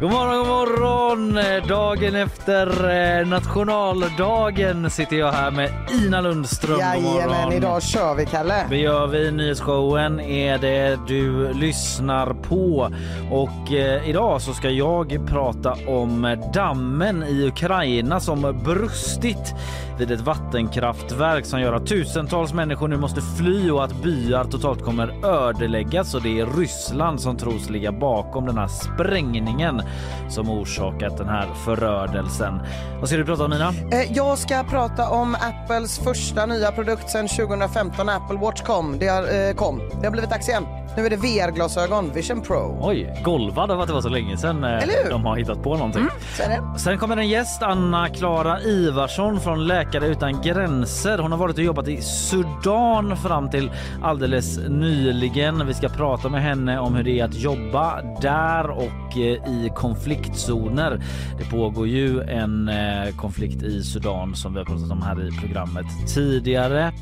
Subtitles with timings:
[0.00, 1.38] God morgon, god morgon!
[1.68, 2.90] Dagen efter
[3.20, 5.70] eh, nationaldagen sitter jag här med
[6.04, 6.78] Ina Lundström.
[6.78, 8.66] Jajamän, idag kör vi Kalle.
[8.70, 9.30] Det gör vi.
[9.30, 12.90] Nyhetsshowen är det du lyssnar på.
[13.30, 19.54] Och eh, idag så ska jag prata om dammen i Ukraina som brustit
[19.98, 24.84] vid ett vattenkraftverk som gör att tusentals människor nu måste fly och att byar totalt
[24.84, 26.14] kommer ödeläggas.
[26.14, 29.82] Och det är Ryssland som tros ligga bakom den här sprängningen
[30.28, 32.60] som orsakat den här förödelsen.
[33.00, 33.68] Vad ska du prata om Nina?
[33.92, 38.98] Eh, Jag ska prata om Apples första nya produkt sedan 2015, Apple Watch kom.
[38.98, 39.78] Det har, eh, kom.
[40.00, 40.66] Det har blivit dags igen.
[40.96, 42.78] Nu är det VR-glasögon, Vision Pro.
[42.82, 45.10] Oj, golvad av att det var så länge sedan eh, Eller hur?
[45.10, 46.06] de har hittat på någonting.
[46.38, 46.78] Det.
[46.78, 51.18] Sen kommer en gäst, Anna Klara Ivarsson från Läkare utan gränser.
[51.18, 53.70] Hon har varit och jobbat i Sudan fram till
[54.02, 55.66] alldeles nyligen.
[55.66, 59.72] Vi ska prata med henne om hur det är att jobba där och eh, i
[59.76, 61.00] konfliktzoner.
[61.38, 65.30] Det pågår ju en eh, konflikt i Sudan som vi har pratat om här i
[65.40, 66.92] programmet tidigare.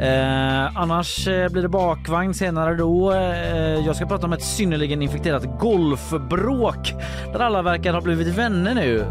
[0.00, 3.12] Eh, annars blir det bakvagn senare då.
[3.12, 6.94] Eh, jag ska prata om ett synnerligen infekterat golfbråk
[7.32, 9.04] där alla verkar ha blivit vänner nu.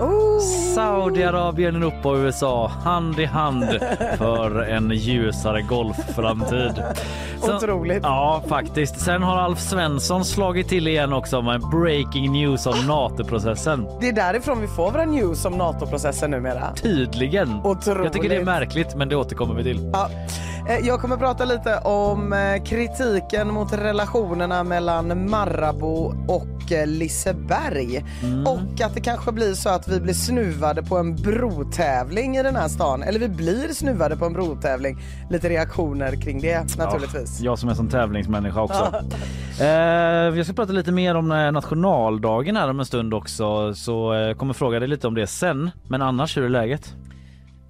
[0.75, 3.65] Saudiarabien, Europa och USA hand i hand
[4.17, 6.83] för en ljusare golfframtid.
[7.41, 7.99] Sen- Otroligt.
[8.03, 8.99] Ja, faktiskt.
[8.99, 13.87] Sen har Alf Svensson slagit till igen också med breaking news om NATO-processen.
[14.01, 16.73] Det är därifrån vi får våra news om NATO-processen numera.
[16.75, 17.61] Tydligen.
[17.63, 18.03] Otroligt.
[18.03, 19.89] Jag tycker det är märkligt, men det återkommer vi till.
[19.93, 20.09] Ja.
[20.67, 28.05] Eh, Jag kommer prata lite om eh, kritiken mot relationerna mellan Marabou och eh, Liseberg.
[28.45, 32.55] Och att det kanske blir så att vi blir snuvade på en brotävling i den
[32.55, 33.03] här stan.
[33.03, 34.97] Eller vi blir snuvade på en brotävling.
[35.29, 37.39] Lite reaktioner kring det naturligtvis.
[37.41, 38.93] Jag som är som tävlingsmänniska också.
[39.59, 39.67] eh,
[40.37, 43.73] jag ska prata lite mer om nationaldagen här om en stund också.
[43.73, 45.71] Så kommer fråga dig lite om det sen.
[45.87, 46.95] Men annars, hur är läget?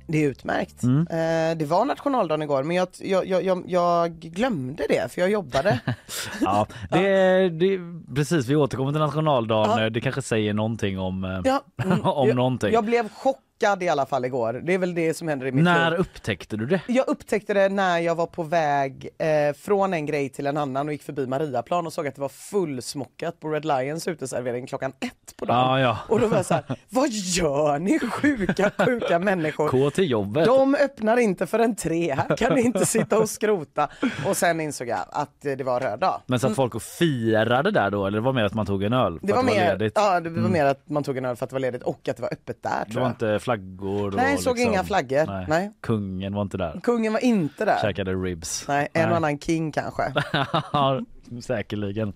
[0.08, 0.84] Det är utmärkt.
[0.84, 1.00] Mm.
[1.00, 5.80] Eh, det var nationaldagen igår men jag, jag, jag, jag, glömde det för jag jobbade.
[6.42, 7.80] Ja, det, det,
[8.16, 8.48] precis.
[8.48, 9.94] Vi återkommer till nationaldagen.
[9.94, 12.74] Det kanske säger någonting om, eh, Ja, mm, om jag, någonting.
[12.74, 14.54] Jag blev chockad i alla fall igår.
[14.64, 16.00] Det är väl det som händer i mitt När liv.
[16.00, 16.82] upptäckte du det?
[16.88, 20.88] Jag upptäckte det när jag var på väg eh, från en grej till en annan
[20.88, 24.94] och gick förbi Mariaplan och såg att det var fullsmockat på Red Lions uteservering klockan
[25.00, 25.60] ett på dagen.
[25.60, 25.98] Ja, ja.
[26.10, 29.70] Och då var jag så här, vad gör ni sjuka, sjuka människor?
[29.70, 30.46] Gå till jobbet.
[30.46, 33.90] De öppnar inte förrän tre, här kan ni inte sitta och skrota.
[34.28, 36.22] Och sen insåg jag att det var röd dag.
[36.26, 38.94] Men satt folk och firade där då eller det var mer att man tog en
[38.94, 39.20] öl?
[39.22, 39.94] Det var, att mer, ledigt?
[39.96, 42.10] ja, det var mer att man tog en öl för att det var ledigt och
[42.10, 44.08] att det var öppet där Det var inte flaggor?
[44.08, 45.26] och Nej, såg inga flaggor.
[45.28, 45.46] Nej.
[45.50, 45.72] Nej.
[45.82, 46.80] Kungen var inte där.
[46.84, 47.78] Kungen var inte där.
[47.82, 48.66] Käkade ribs.
[48.68, 50.14] Nej, en och annan king kanske.
[50.74, 51.02] Ja,
[51.44, 52.14] Säkerligen.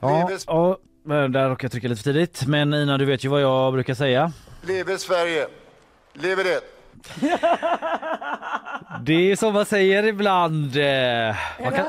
[0.00, 2.46] Ja, Leves- ja, men där råkade jag trycka lite för tidigt.
[2.46, 4.32] Men Ina, du vet ju vad jag brukar säga.
[4.62, 5.46] Leve Sverige!
[6.14, 6.60] Leve det!
[9.02, 10.76] Det är som man säger ibland.
[10.76, 11.86] eh, Man kan...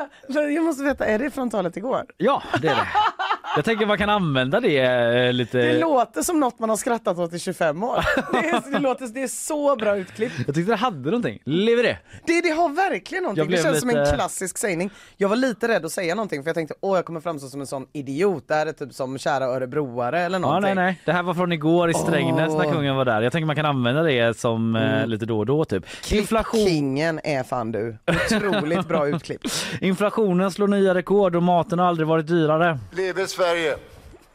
[0.53, 2.05] Jag måste veta, är det från talet igår?
[2.17, 2.87] Ja, det är det.
[3.55, 5.57] Jag tänker man kan använda det eh, lite.
[5.57, 8.05] Det låter som något man har skrattat åt i 25 år.
[8.31, 10.33] Det är, det låter, det är så bra utklippt.
[10.45, 11.39] Jag tyckte det hade någonting.
[11.45, 11.97] Lever det?
[12.25, 13.49] Det, det har verkligen någonting.
[13.51, 14.89] Det känns som en lite- klassisk sägning.
[15.17, 17.61] Jag var lite rädd att säga någonting för jag tänkte åh jag kommer framstå som
[17.61, 18.43] en sån idiot.
[18.47, 20.75] Det här är typ som kära örebroare eller Ja, någonting.
[20.75, 21.01] nej, nej.
[21.05, 22.71] Det här var från igår i Strängnäs när Åh.
[22.73, 23.21] kungen var där.
[23.21, 25.85] Jag tänker man kan använda det som eh, lite då och då typ.
[26.11, 27.97] Inflation, Kingen är fan du.
[28.35, 29.65] Otroligt bra utklippt.
[29.81, 32.79] inflationen slår nya rekord och maten har aldrig varit dyrare.
[32.91, 33.75] Leve Sverige!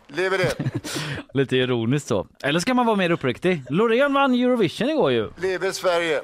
[0.08, 0.55] Leve det!
[1.35, 2.26] Lite ironiskt så.
[2.43, 3.62] Eller ska man vara mer uppriktig?
[3.70, 5.31] Loreen vann Eurovision igår ju.
[5.43, 6.20] Leve Sverige!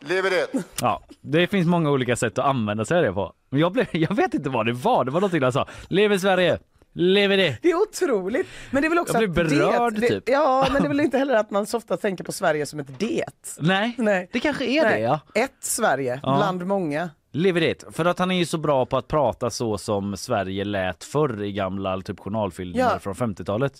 [0.00, 0.46] Leve det!
[0.80, 3.32] Ja, det finns många olika sätt att använda sig av det på.
[3.50, 5.04] Men jag, blev, jag vet inte vad det var.
[5.04, 5.66] Det var någonting han sa.
[5.88, 6.58] Lever Sverige!
[6.92, 7.58] Lever det!
[7.62, 8.46] Det är otroligt.
[8.70, 10.26] Men det är väl också Jag blir att berörd, det, typ.
[10.26, 12.66] det, Ja, men det är väl inte heller att man så ofta tänker på Sverige
[12.66, 13.24] som ett det.
[13.58, 14.28] Nej, Nej.
[14.32, 15.20] det kanske är det Nej, ja.
[15.34, 16.36] Ett Sverige Ja.
[16.36, 17.10] bland många.
[17.32, 17.84] Lever det.
[17.90, 21.42] För att han är ju så bra på att prata så som Sverige lät förr
[21.42, 22.98] i gamla typ journalfilmer Ja.
[22.98, 23.78] från 50-talet.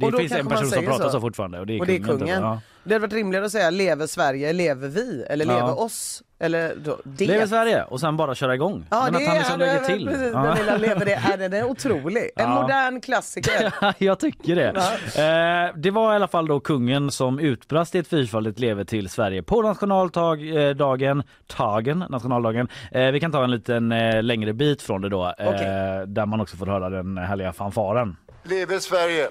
[0.00, 1.10] Det Och då finns en person som pratar så.
[1.10, 1.20] så.
[1.20, 2.18] fortfarande och det är Och det är kungen.
[2.18, 2.42] kungen.
[2.42, 2.60] Ja.
[2.84, 5.52] Det hade varit rimligare att säga lever Sverige, lever vi eller Ja.
[5.54, 6.22] lever oss.
[6.42, 7.26] Eller då, det.
[7.26, 8.86] Lever Sverige och sen bara köra igång.
[8.90, 10.06] Ja, Men det att han liksom är, lägger det, till.
[10.08, 10.42] Precis, Ja.
[10.42, 11.12] Den lilla lever det.
[11.14, 12.30] Är den är otrolig.
[12.36, 12.62] En Ja.
[12.62, 13.72] modern klassiker.
[13.98, 14.66] jag tycker det.
[14.68, 19.08] Eh, det var i alla fall då kungen som utbrast i ett fyrfaldigt leve till
[19.08, 22.68] Sverige på nationaldagen, tagen, nationaldagen.
[22.92, 26.04] Eh, vi kan ta en liten eh, längre bit från det då, eh, Okej.
[26.06, 28.16] där man också får höra den härliga fanfaren.
[28.42, 29.28] Lever Sverige!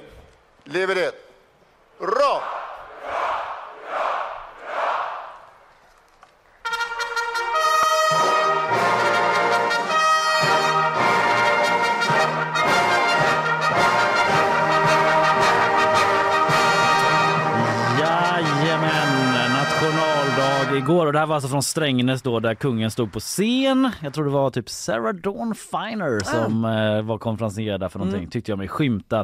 [0.63, 1.11] Lever det!
[1.97, 2.41] Hurra!
[20.79, 23.91] Igår och det här var alltså från Strängnäs då där kungen stod på scen.
[24.01, 28.29] Jag tror det var typ Sarah Dawn Finer som eh, var konferencier där för någonting
[28.29, 29.19] tyckte jag mig skymta.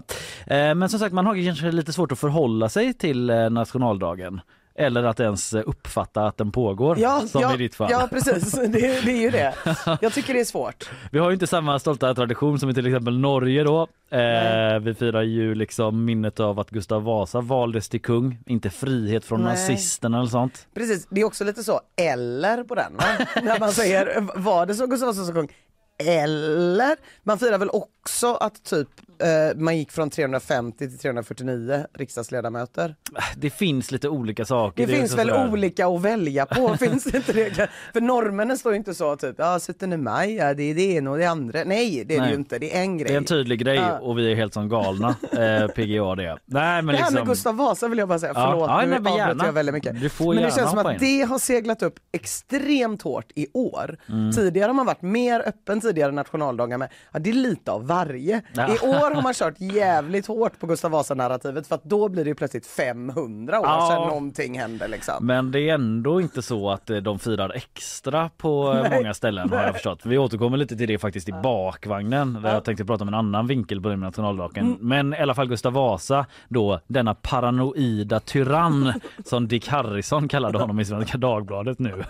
[0.47, 4.41] Eh, men som sagt man har kanske lite svårt att förhålla sig till eh, nationaldagen.
[4.77, 7.91] Eller att ens eh, uppfatta att den pågår Ja, som ja, i ditt fall.
[7.91, 8.67] ja precis, det,
[9.05, 9.53] det är ju det.
[10.01, 10.89] Jag tycker det är svårt.
[11.11, 13.87] Vi har ju inte samma stolta tradition som i till exempel Norge då.
[14.11, 19.25] Eh, vi firar ju liksom minnet av att Gustav Vasa valdes till kung, inte frihet
[19.25, 19.49] från Nej.
[19.51, 20.67] nazisterna eller sånt.
[20.73, 22.93] Precis, det är också lite så, eller på den?
[23.43, 25.49] När man säger, var det så Gustav Vasa som kung?
[25.97, 28.87] Eller, man firar väl också att typ
[29.21, 32.95] eh, man gick från 350 till 349 riksdagsledamöter.
[33.37, 34.87] Det finns lite olika saker.
[34.87, 37.69] Det, är finns så väl sådär- olika att välja på, finns det inte det?
[37.93, 41.11] För norrmännen står ju inte så typ, ja 17 maj, ja, det är det ena
[41.11, 41.63] och det andra.
[41.65, 42.29] Nej, det är det Nej.
[42.29, 43.07] ju inte, det är en grej.
[43.07, 43.99] Det är en tydlig grej Ja.
[43.99, 45.15] och vi är helt som galna.
[45.31, 46.37] Eh, PGA det.
[46.45, 47.25] Nej men Det här med liksom.
[47.27, 48.47] Gustav Vasa vill jag bara säga, Ja.
[48.51, 49.45] förlåt Ja, nu gärna.
[49.45, 50.01] jag väldigt mycket.
[50.01, 53.97] Du får men det känns som att det har seglat upp extremt hårt i år.
[54.09, 54.31] Mm.
[54.31, 58.41] Tidigare har man varit mer öppen tidigare nationaldagar med, ja det är lite av varje.
[58.53, 62.27] I år har man kört jävligt hårt på Gustav Vasa-narrativet för att då blir det
[62.27, 63.87] ju plötsligt 500 år Ja.
[63.91, 65.15] sedan någonting hände liksom.
[65.27, 69.49] Men det är ändå inte så att eh, de firar extra på eh, många ställen
[69.49, 69.99] har jag förstått.
[70.05, 73.47] Vi återkommer lite till det faktiskt i bakvagnen där jag tänkte prata om en annan
[73.47, 74.65] vinkel på det med nationaldagen.
[74.65, 74.77] Mm.
[74.81, 78.93] Men i alla fall Gustav Vasa då, denna paranoida tyrann
[79.25, 82.03] som Dick Harrison kallade honom i Svenska Dagbladet nu.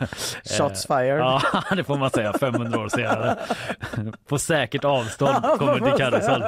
[0.58, 1.20] Shots fired.
[1.20, 1.42] Ja,
[1.76, 3.38] det får man säga 500 år senare.
[4.28, 6.44] På säkert avstånd kommer Dick Harrison.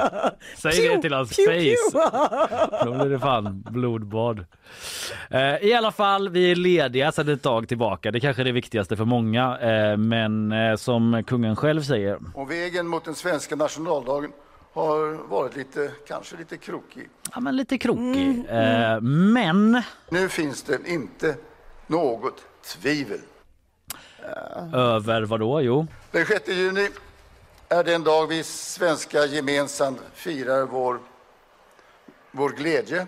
[0.56, 1.98] Säg det till hans Pew, face.
[1.98, 2.84] pew.
[2.84, 4.44] Då blir det fan blodbad.
[5.30, 8.10] Eh, I alla fall, vi är lediga sedan ett tag tillbaka.
[8.10, 9.58] Det kanske är det viktigaste för många.
[9.58, 12.18] Eh, men eh, som kungen själv säger.
[12.34, 14.32] Och vägen mot den svenska nationaldagen
[14.72, 17.08] har varit lite, kanske lite krokig.
[17.34, 18.44] Ja, men lite krokig.
[18.48, 21.34] Eh, men Nu finns det inte
[21.86, 22.34] något
[22.80, 23.20] tvivel.
[24.74, 25.60] över vad då?
[25.62, 26.88] Jo, Den 6 juni
[27.68, 31.00] är den dag vi svenskar gemensamt firar vår,
[32.32, 33.06] vår glädje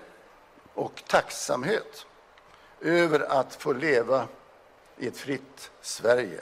[0.74, 2.06] och tacksamhet
[2.80, 4.28] över att få leva
[4.98, 6.40] i ett fritt Sverige.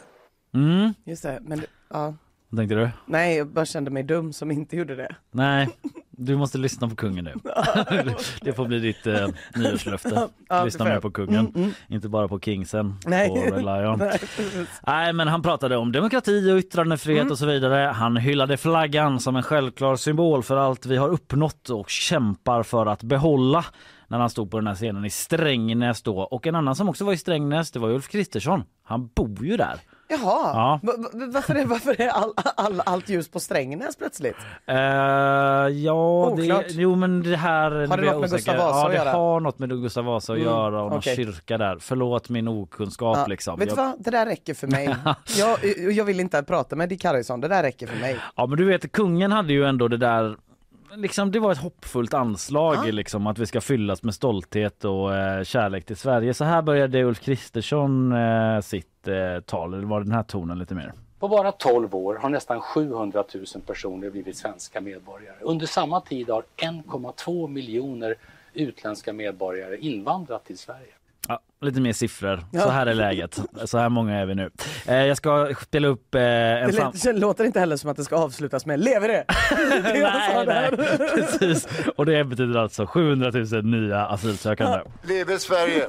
[1.04, 2.14] Just det, men ja.
[2.48, 2.90] vad tänkte du?
[3.06, 5.16] Nej, jag bara kände mig dum som inte gjorde det.
[5.30, 5.68] Nej,
[6.18, 7.34] du måste lyssna på kungen nu.
[8.40, 10.28] det får bli ditt eh, nyårslöfte.
[10.64, 13.28] Lyssna mer på kungen, inte bara på Kingsen Nej.
[13.28, 13.98] på Red Lion.
[13.98, 14.20] Nej.
[14.86, 17.92] Nej, men han pratade om demokrati och yttrandefrihet och så vidare.
[17.94, 22.86] Han hyllade flaggan som en självklar symbol för allt vi har uppnått och kämpar för
[22.86, 23.64] att behålla
[24.08, 26.18] när han stod på den här scenen i Strängnäs då.
[26.18, 28.64] Och en annan som också var i Strängnäs, det var Ulf Kristersson.
[28.82, 29.80] Han bor ju där.
[30.08, 30.18] Jaha,
[30.54, 30.80] Ja.
[30.82, 34.36] Va- va- varför är, varför är all, all, allt ljus på Strängnäs plötsligt?
[34.66, 36.64] Eh, ja, Oklart.
[36.68, 37.70] det, jo men det här...
[37.70, 38.30] nu det något med.
[38.30, 39.10] Gustav Vasa Ja, att det göra?
[39.10, 41.16] har något med Gustav Vasa att göra och okej.
[41.16, 41.76] kyrka där.
[41.80, 43.58] Förlåt min okunskap Ja, liksom.
[43.58, 44.94] Vet du Jag- vad, det där räcker för mig.
[45.38, 45.58] jag,
[45.92, 48.16] jag vill inte prata med Dick Harrison, det där räcker för mig.
[48.36, 50.36] Ja men du vet kungen hade ju ändå det där
[50.96, 52.90] Liksom, det var ett hoppfullt anslag Ja.
[52.92, 56.34] liksom, att vi ska fyllas med stolthet och eh, kärlek till Sverige.
[56.34, 59.70] Så här började Ulf Kristersson eh, sitt eh, tal.
[59.70, 60.92] Det var den här tonen lite mer.
[61.18, 65.36] På bara 12 år har nästan 700 000 personer blivit svenska medborgare.
[65.40, 68.14] Under samma tid har 1,2 miljoner
[68.54, 70.92] utländska medborgare invandrat till Sverige.
[71.28, 72.40] Ja, lite mer siffror.
[72.52, 73.40] Så här är läget.
[73.64, 74.50] Så här många är vi nu.
[74.86, 78.04] Eh, jag ska spela upp eh, en Det det låter inte heller som att det
[78.04, 79.24] ska avslutas med lever det?
[79.82, 81.68] det nej, nej, precis.
[81.96, 84.80] Och det betyder alltså 700 000 nya asylsökande.
[85.02, 85.86] Lever Sverige!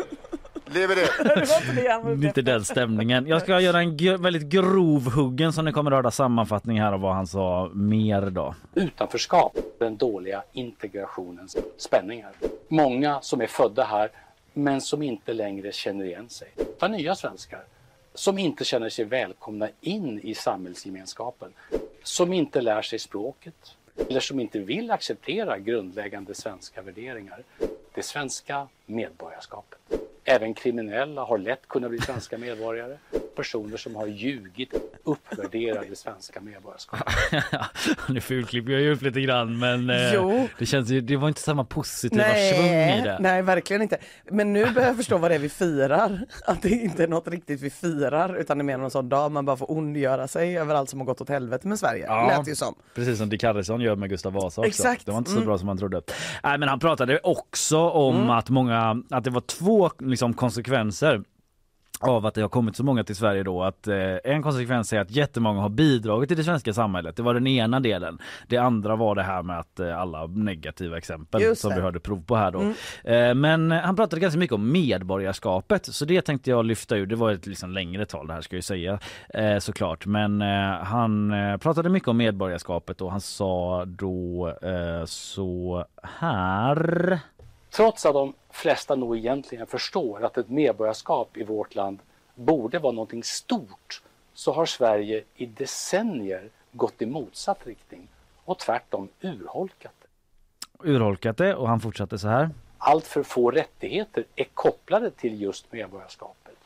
[0.74, 1.10] Lever det!
[1.24, 3.28] Det var inte det han var ute Inte den stämningen.
[3.28, 6.92] Jag ska göra en gr- väldigt grov huggen som ni kommer att höra sammanfattning här
[6.92, 8.56] av vad han sa mer då.
[8.76, 12.32] Utanförskap, den dåliga integrationens spänningar.
[12.68, 14.10] Många som är födda här
[14.54, 16.48] men som inte längre känner igen sig.
[16.80, 17.64] För nya svenskar
[18.14, 21.54] som inte känner sig välkomna in i samhällsgemenskapen.
[22.04, 23.76] Som inte lär sig språket,
[24.08, 27.44] eller som inte vill acceptera grundläggande svenska värderingar.
[27.94, 29.80] Det svenska medborgarskapet.
[30.24, 32.98] Även kriminella har lätt kunnat bli svenska medborgare.
[33.36, 37.14] Personer som har ljugit uppvärderar det svenska medborgarskapet.
[38.10, 40.48] nu fulklipper jag ju upp lite grann men eh, Jo.
[40.60, 43.18] det känns ju, det var inte samma positiva svung i Nej, det.
[43.20, 43.98] nej, verkligen inte.
[44.32, 46.20] Men nu börjar jag förstå vad det är vi firar.
[46.46, 49.32] Att det inte är något riktigt vi firar utan det är mer någon sån dag
[49.32, 52.06] man bara får ondgöra sig över allt som har gått åt helvete med Sverige.
[52.06, 52.28] Ja.
[52.38, 52.76] Lät ju som.
[52.96, 54.62] Precis som Dick Harrison gör med Gustav Vasa också.
[54.64, 55.06] Exakt.
[55.06, 55.48] Det var inte så Mm.
[55.48, 56.02] bra som man trodde.
[56.44, 58.79] Nej, men han pratade också om att många,
[59.10, 61.24] att det var två liksom, konsekvenser
[62.02, 65.00] av att det har kommit så många till Sverige då att eh, en konsekvens är
[65.00, 67.16] att jättemånga har bidragit till det svenska samhället.
[67.16, 68.20] Det var den ena delen.
[68.48, 71.76] Det andra var det här med att eh, alla negativa exempel Just som det.
[71.76, 72.62] vi hörde prov på här då.
[73.12, 77.06] Eh, men han pratade ganska mycket om medborgarskapet så det tänkte jag lyfta ur.
[77.06, 79.00] Det var ett liksom längre tal det här ska jag ju säga
[79.34, 80.06] eh, såklart.
[80.06, 87.20] Men eh, han eh, pratade mycket om medborgarskapet och han sa då eh, så här.
[87.72, 92.00] Trots att de flesta nog egentligen förstår att ett medborgarskap i vårt land
[92.36, 94.02] borde vara någonting stort
[94.34, 98.08] så har Sverige i decennier gått i motsatt riktning
[98.46, 100.90] och tvärtom urholkat det.
[100.90, 102.50] urholkat det och han fortsatte så här.
[102.78, 106.58] Allt för få rättigheter är kopplade till just medborgarskapet.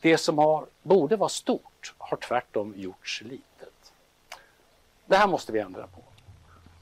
[0.00, 3.92] Det som har, borde vara stort har tvärtom gjorts litet.
[5.06, 6.09] Det här måste vi ändra på.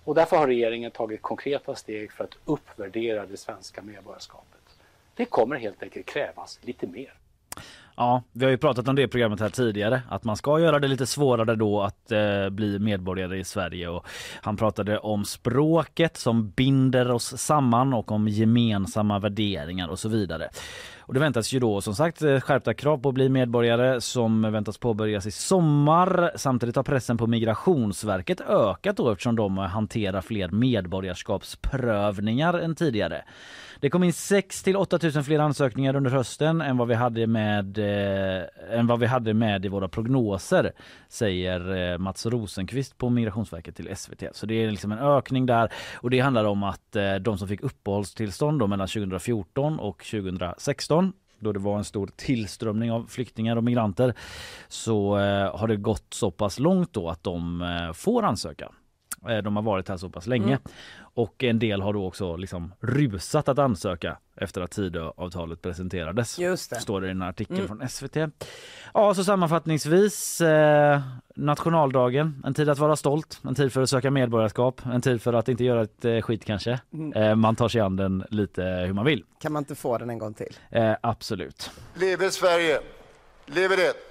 [0.08, 4.78] Och därför har regeringen tagit konkreta steg för att uppvärdera det svenska medborgarskapet.
[5.14, 7.12] Det kommer helt enkelt krävas lite mer.
[7.96, 10.78] Ja, vi har ju pratat om det i programmet här tidigare att man ska göra
[10.78, 14.06] det lite svårare då att eh, bli medborgare i Sverige och
[14.42, 20.48] han pratade om språket som binder oss samman och om gemensamma värderingar och så vidare.
[21.08, 24.42] Och det väntas ju då som sagt eh, skärpta krav på att bli medborgare som
[24.42, 26.30] väntas påbörjas i sommar.
[26.36, 33.24] Samtidigt har pressen på Migrationsverket ökat då eftersom de hanterar fler medborgarskapsprövningar än tidigare.
[33.80, 37.26] Det kom in 6 till 8 000 fler ansökningar under hösten än vad vi hade
[37.26, 40.72] med eh, än vad vi hade med i våra prognoser
[41.08, 44.22] säger eh, Mats Rosenqvist på Migrationsverket till SVT.
[44.32, 47.48] Så det är liksom en ökning där och det handlar om att eh, de som
[47.48, 50.97] fick uppehållstillstånd då mellan 2014 och 2016
[51.38, 54.14] då det var en stor tillströmning av flyktingar och migranter
[54.68, 58.72] så eh, har det gått så pass långt då att de eh, får ansöka.
[59.28, 60.60] Eh, De har varit här så pass länge mm
[61.18, 66.38] och en del har då också liksom rusat att ansöka efter att Tidöavtalet presenterades.
[66.38, 66.80] Just det.
[66.80, 68.16] Står det i en artikel från SVT.
[68.94, 71.00] Ja, så sammanfattningsvis eh,
[71.36, 75.32] nationaldagen, en tid att vara stolt, en tid för att söka medborgarskap, en tid för
[75.32, 76.80] att inte göra ett eh, skit kanske.
[77.14, 79.24] Eh, man tar sig an den lite hur man vill.
[79.40, 80.56] Kan man inte få den en gång till?
[80.70, 81.70] Eh, absolut.
[81.94, 82.80] Leve Sverige!
[83.46, 84.07] Leve det!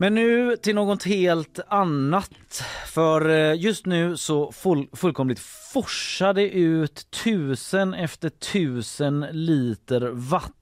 [0.00, 2.62] Men nu till något helt annat.
[2.86, 5.40] För eh, just nu så full, fullkomligt
[5.72, 10.59] forsade ut tusen efter tusen liter vatten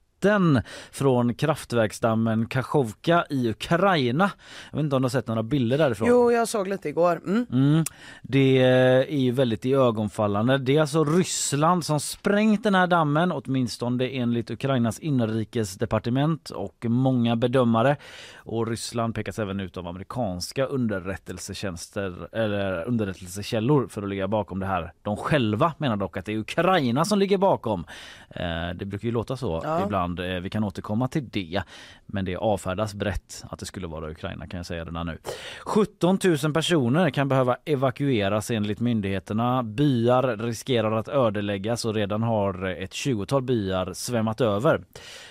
[0.91, 4.31] från kraftverksdammen Kachovka i Ukraina.
[4.71, 6.07] Jag vet inte om du har sett några bilder därifrån?
[6.07, 7.21] Jo, jag såg lite igår.
[7.27, 7.45] Mm.
[7.51, 7.83] Mm,
[8.21, 10.57] det är ju väldigt iögonfallande.
[10.57, 17.35] Det är alltså Ryssland som sprängt den här dammen, åtminstone enligt Ukrainas inrikesdepartement och många
[17.35, 17.95] bedömare.
[18.35, 24.65] Och Ryssland pekas även ut av amerikanska underrättelsetjänster eller underrättelsekällor för att ligga bakom det
[24.65, 24.91] här.
[25.01, 27.85] De själva menar dock att det är Ukraina som ligger bakom.
[28.29, 29.83] Eh, det brukar ju låta så Ja.
[29.85, 30.08] ibland.
[30.17, 30.35] Ryssland.
[30.35, 31.61] Eh, vi kan återkomma till det.
[32.05, 35.17] Men det avfärdas brett att det skulle vara Ukraina kan jag säga redan nu.
[35.65, 39.63] 17 000 personer kan behöva evakueras enligt myndigheterna.
[39.63, 44.81] Byar riskerar att ödeläggas och redan har ett 20-tal byar svämmat över.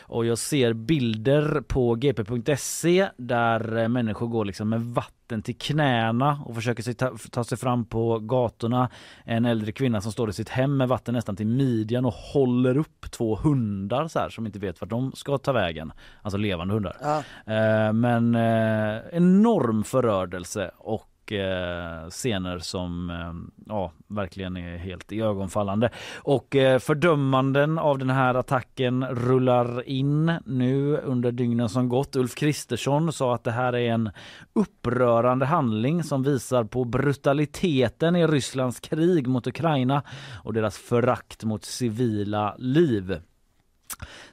[0.03, 6.43] Och jag ser bilder på gp.se där eh, människor går liksom med vatten till knäna
[6.45, 8.91] och försöker sig ta, ta sig fram på gatorna.
[9.25, 12.77] En äldre kvinna som står i sitt hem med vatten nästan till midjan och håller
[12.77, 15.93] upp två hundar så här som inte vet vart de ska ta vägen.
[16.23, 16.97] Alltså levande hundar.
[17.01, 17.19] Ja.
[17.55, 25.91] Eh, men eh, enorm förödelse och och scener som eh, ja, verkligen är helt iögonfallande.
[26.17, 32.17] Och eh, fördömanden av den här attacken rullar in nu under dygnen som gått.
[32.17, 34.11] Ulf Kristersson sa att det här är en
[34.53, 40.03] upprörande handling som visar på brutaliteten i Rysslands krig mot Ukraina
[40.45, 43.21] och deras förakt mot civila liv.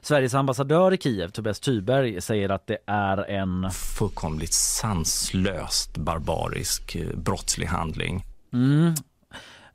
[0.00, 7.16] Sveriges ambassadör i Kiev, Tobias Tyberg, säger att det är en fullkomligt sanslöst barbarisk eh,
[7.16, 8.24] brottslig handling.
[8.52, 8.94] Mm.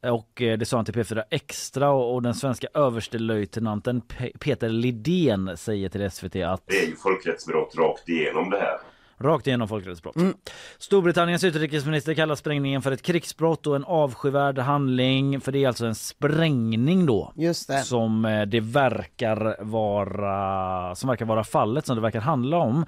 [0.04, 4.02] Och eh, det sa han till P4 Extra och den svenska överstelöjtnanten
[4.40, 8.78] Peter Lidén säger till SVT att det är ju folkrättsbrott rakt igenom det här.
[9.22, 10.16] Rakt igenom folkrättsbrott.
[10.16, 10.34] Mm.
[10.78, 15.42] Storbritanniens utrikesminister kallar sprängningen för ett krigsbrott och en avskyvärd handling.
[15.42, 17.34] För det är alltså en sprängning då.
[17.36, 17.54] Det.
[17.86, 22.86] Som eh, det verkar vara, som verkar vara fallet, som det verkar handla om.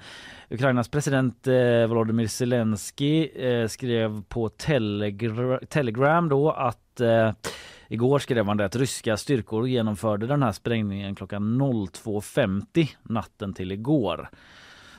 [0.50, 7.32] Ukrainas president eh, Volodymyr Zelensky eh, skrev på Telegra Telegram då att eh,
[7.88, 13.72] Igår skrev han det att ryska styrkor genomförde den här sprängningen klockan 02.50 natten till
[13.72, 14.28] igår.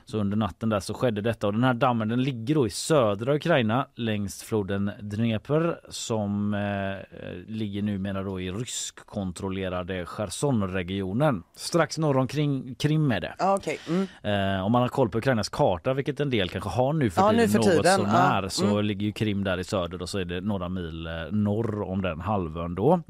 [0.05, 2.69] Så under natten där så skedde detta och den här dammen den ligger då i
[2.69, 11.43] södra Ukraina längs floden Dnepr som eh, ligger numera då i ryskkontrollerade Chersonregionen.
[11.55, 13.35] Strax norr omkring Krim är det.
[13.39, 13.77] Ah, okay.
[13.87, 14.07] mm.
[14.23, 17.21] eh, om man har koll på Ukrainas karta, vilket en del kanske har nu för
[17.21, 17.97] ja, tiden, nu för något tiden.
[17.97, 18.49] sånär, ah.
[18.49, 18.85] så mm.
[18.85, 22.01] ligger ju Krim där i söder och så är det några mil eh, norr om
[22.01, 23.01] den halvön då.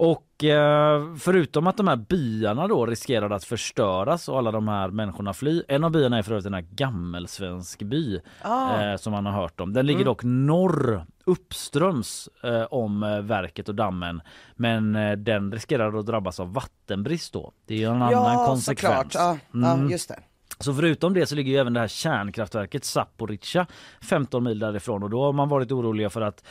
[0.00, 4.88] Och eh, förutom att de här byarna då riskerade att förstöras och alla de här
[4.88, 5.62] människorna fly.
[5.68, 8.80] En av byarna är för övrigt en gammelsvensk by ah.
[8.80, 9.72] eh, som man har hört om.
[9.72, 10.06] Den ligger mm.
[10.06, 14.20] dock norr uppströms eh, om eh, verket och dammen.
[14.54, 17.52] Men eh, den riskerar att drabbas av vattenbrist då.
[17.66, 19.14] Det är en ja, annan konsekvens.
[19.14, 19.82] Ja, mm.
[19.82, 20.18] ja, just det.
[20.60, 23.66] Så förutom det så ligger ju även det här kärnkraftverket Zaporizjzja
[24.02, 26.44] 15 mil därifrån och då har man varit oroliga för att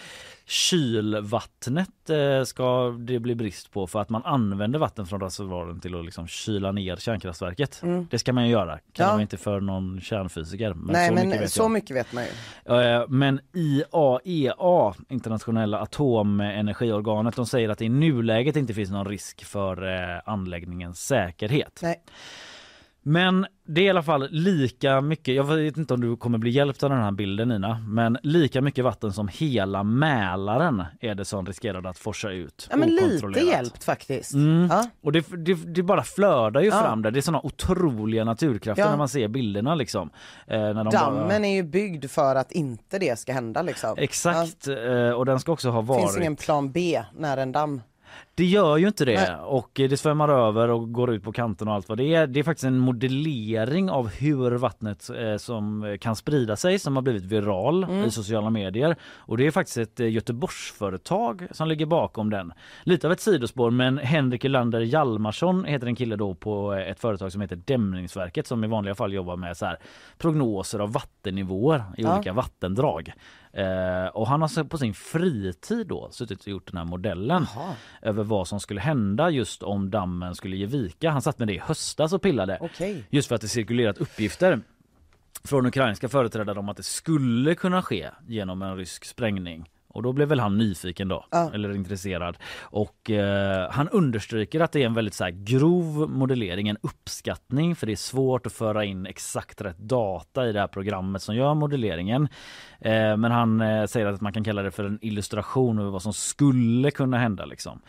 [0.46, 5.96] kylvattnet eh, ska det bli brist på för att man använder vatten från reservoaren till
[5.96, 7.82] att liksom kyla ner kärnkraftverket.
[7.84, 8.08] Mm.
[8.12, 8.80] Det ska man ju göra.
[8.94, 9.22] Kan ja.
[9.22, 10.74] inte för någon kärnfysiker.
[10.74, 12.30] Men Nej så men mycket så mycket vet man ju.
[12.76, 19.94] Eh, men IAEA, internationella atomenergiorganet, de säger att i nuläget inte finns någon risk för
[19.94, 21.80] eh, anläggningens säkerhet.
[21.84, 22.04] Nej.
[23.10, 26.50] Men det är i alla fall lika mycket, jag vet inte om du kommer bli
[26.50, 31.26] hjälpt av den här bilden Nina, men lika mycket vatten som hela Mälaren är det
[31.26, 32.68] som riskerar att forsa ut.
[32.72, 34.34] Ja men lite hjälpt faktiskt.
[34.34, 34.68] Mm.
[34.72, 34.90] Ja.
[35.02, 36.82] Och det, det, det, bara flödar ju ja.
[36.82, 38.90] fram där, det är såna otroliga naturkrafter ja.
[38.90, 40.10] när man ser bilderna liksom.
[40.48, 41.36] Eh, när de Dammen bara...
[41.36, 43.96] är ju byggd för att inte det ska hända liksom.
[43.98, 46.01] Exakt, eh, och den ska också ha varit...
[46.01, 47.81] Finns ingen plan B när en damm
[48.38, 49.36] det gör ju inte det Nej.
[49.36, 52.28] och det svämmar över och går ut på kanten och allt vad det är.
[52.28, 57.04] Det är faktiskt en modellering av hur vattnet eh, som kan sprida sig som har
[57.04, 58.06] blivit viral mm.
[58.06, 58.96] i sociala medier.
[59.16, 62.54] Och det är faktiskt ett eh, Göteborgsföretag som ligger bakom den.
[62.84, 67.00] Lite av ett sidospår men Henrik Lander Hjalmarsson heter en kille då på eh, ett
[67.00, 69.78] företag som heter Dämningsverket som i vanliga fall jobbar med så här
[70.18, 72.16] prognoser av vattennivåer i ja.
[72.16, 73.14] olika vattendrag.
[73.58, 77.76] Eh, och han har på sin fritid då suttit och gjort den här modellen Aha.
[78.02, 81.09] över vad som skulle hända just om dammen skulle ge vika.
[81.09, 82.57] Han satt med det i höstas och pillade.
[82.61, 83.03] Okay.
[83.09, 84.61] Just för att det cirkulerat uppgifter
[85.44, 89.70] från ukrainska företrädare om att det skulle kunna ske genom en rysk sprängning.
[89.98, 91.51] Och då blev väl han nyfiken då, ja.
[91.53, 92.38] eller intresserad.
[92.62, 97.75] Och eh, han understryker att det är en väldigt så här, grov modellering, en uppskattning
[97.75, 101.36] för det är svårt att föra in exakt rätt data i det här programmet som
[101.36, 102.27] gör modelleringen.
[102.79, 106.01] Eh, men han eh, säger att man kan kalla det för en illustration över vad
[106.01, 107.46] som skulle kunna hända.
[107.46, 107.81] Liksom.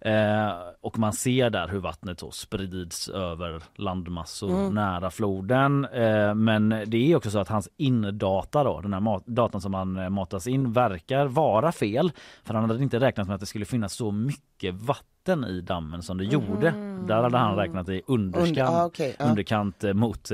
[0.00, 4.74] Eh, och man ser där hur vattnet så sprids över landmassor mm.
[4.74, 5.84] nära floden.
[5.84, 9.96] Eh, men det är också så att hans indata, då, den här datan som han
[9.96, 12.12] eh, matas in, verkar vara fel.
[12.44, 16.02] För han hade inte räknat med att det skulle finnas så mycket vatten i dammen
[16.02, 16.32] som det mm.
[16.32, 16.70] gjorde.
[17.06, 19.28] Där hade han räknat i underkant, Und, ah, okay, ah.
[19.28, 20.30] underkant mot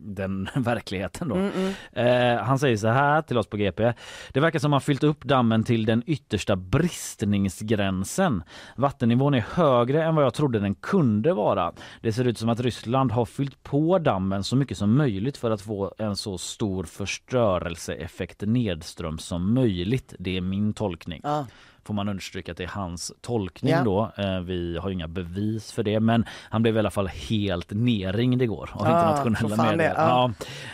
[0.00, 1.34] den verkligheten då.
[1.34, 1.52] Mm,
[1.92, 2.36] mm.
[2.36, 3.92] Eh, han säger så här till oss på GP.
[4.32, 8.42] Det verkar som man fyllt upp dammen till den yttersta bristningsgränsen.
[8.76, 11.72] Vattennivån är högre än vad jag trodde den kunde vara.
[12.00, 15.50] Det ser ut som att Ryssland har fyllt på dammen så mycket som möjligt för
[15.50, 20.14] att få en så stor förstörelseeffekt nedströms som möjligt.
[20.18, 21.20] Det är min tolkning.
[21.24, 21.44] Ah
[21.84, 23.84] får man understryka att det är hans tolkning ja.
[23.84, 24.12] då.
[24.16, 28.42] Eh, vi har inga bevis för det men han blev i alla fall helt nerringd
[28.42, 29.76] igår av ah, internationella medier.
[29.76, 30.32] Det, ah.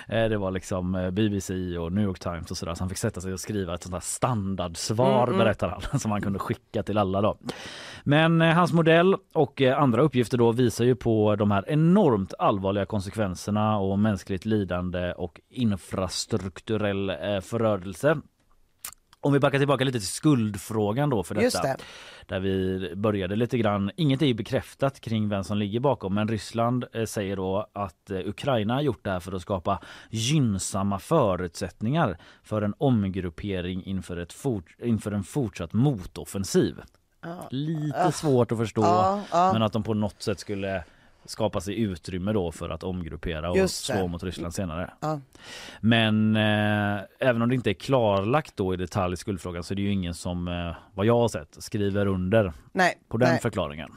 [0.09, 2.89] ja, eh, det var liksom eh, BBC och New York Times och sådär så han
[2.89, 5.39] fick sätta sig och skriva ett sånt där standardsvar mm, mm.
[5.39, 7.39] berättar han som han kunde skicka till alla då.
[8.05, 13.79] Men hans modell och andra uppgifter då visar ju på de här enormt allvarliga konsekvenserna
[13.79, 18.17] och mänskligt lidande och infrastrukturell förödelse
[19.27, 21.77] om vi backar tillbaka lite till skuldfrågan då för detta.
[22.27, 23.91] Där vi började lite grann.
[23.97, 28.19] Inget är bekräftat kring vem som ligger bakom men Ryssland eh, säger då att eh,
[28.19, 34.33] Ukraina har gjort det här för att skapa gynnsamma förutsättningar för en omgruppering inför, ett
[34.33, 36.81] fort, inför en fortsatt motoffensiv.
[37.51, 40.85] Lite svårt att förstå men att de på något sätt skulle
[41.31, 44.91] skapa sig utrymme då för att omgruppera och slå mot Ryssland senare.
[45.01, 45.21] Ja.
[45.81, 49.77] Men eh, även om det inte är klarlagt då i detalj i skuldfrågan så är
[49.77, 53.41] det ju ingen som, eh, vad jag har sett, skriver under Nej, på den nej.
[53.41, 53.91] förklaringen.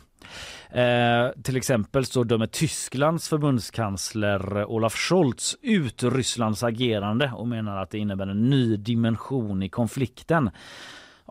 [0.69, 7.89] Eh, till exempel så dömer Tysklands förbundskansler Olaf Scholz ut Rysslands agerande och menar att
[7.89, 10.49] det innebär en ny dimension i konflikten.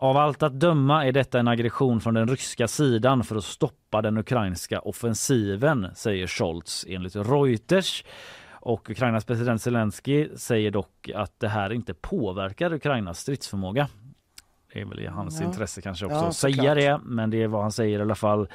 [0.01, 4.01] Av allt att döma är detta en aggression från den ryska sidan för att stoppa
[4.01, 8.03] den ukrainska offensiven, säger Scholz enligt Reuters.
[8.51, 13.87] Och Ukrainas president Zelensky säger dock att det här inte påverkar Ukrainas stridsförmåga.
[14.73, 15.45] Det är väl i hans Ja.
[15.47, 18.15] intresse kanske också Ja, att säga det, men det är vad han säger i alla
[18.15, 18.47] fall.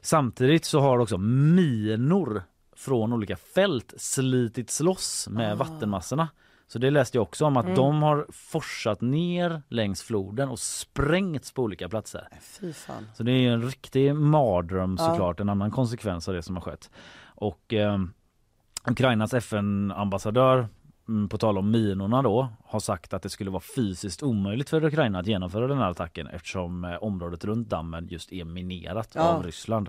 [0.00, 2.42] Samtidigt så har också minor
[2.76, 5.54] från olika fält slitits loss med Ah.
[5.54, 6.28] vattenmassorna.
[6.72, 7.76] Så det läste jag också om att Mm.
[7.76, 12.28] de har forsat ner längs floden och sprängts på olika platser.
[12.40, 13.06] Fy fan.
[13.14, 15.06] Så det är en riktig mardröm Ja.
[15.06, 16.90] såklart, en annan konsekvens av det som har skett.
[17.24, 17.98] Och eh,
[18.86, 20.68] Ukrainas FN-ambassadör
[21.08, 24.84] mm, på tal om minorna då har sagt att det skulle vara fysiskt omöjligt för
[24.84, 29.22] Ukraina att genomföra den här attacken eftersom eh, området runt dammen just är minerat Ja.
[29.22, 29.88] av Ryssland.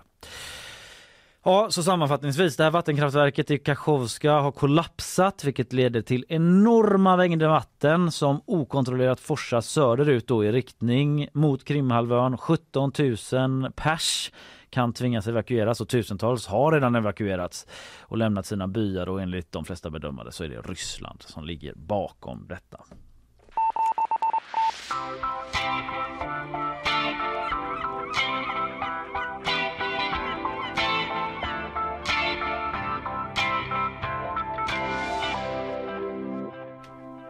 [1.44, 7.48] Ja, så sammanfattningsvis, det här vattenkraftverket i Kachovska har kollapsat vilket leder till enorma mängder
[7.48, 12.38] vatten som okontrollerat forsar söderut då i riktning mot Krimhalvön.
[12.38, 12.92] 17
[13.32, 14.32] 000 pers
[14.70, 17.66] kan tvingas evakueras och tusentals har redan evakuerats
[18.00, 21.74] och lämnat sina byar och enligt de flesta bedömare så är det Ryssland som ligger
[21.74, 22.78] bakom detta.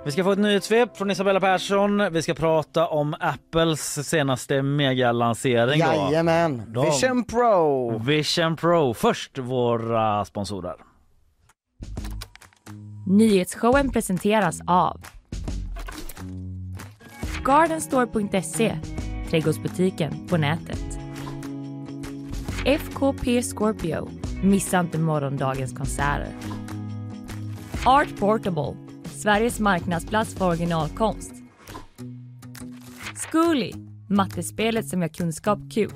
[0.04, 2.12] Vi ska få ett nyhetssvep från Isabella Persson.
[2.12, 5.78] Vi ska prata om Apples senaste megalansering.
[5.80, 6.62] Jajamän.
[6.68, 7.98] Då- Vision Pro.
[7.98, 8.94] Vision Pro.
[8.94, 10.74] Först våra sponsorer.
[13.06, 15.00] Nyhetsshowen presenteras av
[17.44, 18.78] Gardenstore.se,
[19.30, 20.98] trädgårdsbutiken på nätet.
[22.66, 24.08] FKP Scorpio,
[24.42, 26.28] missa inte morgondagens konserter.
[27.86, 28.74] Art Portable,
[29.22, 31.32] Sveriges marknadsplats för originalkonst.
[33.16, 33.72] Zcooly,
[34.08, 35.90] mattespelet som gör kunskap kul.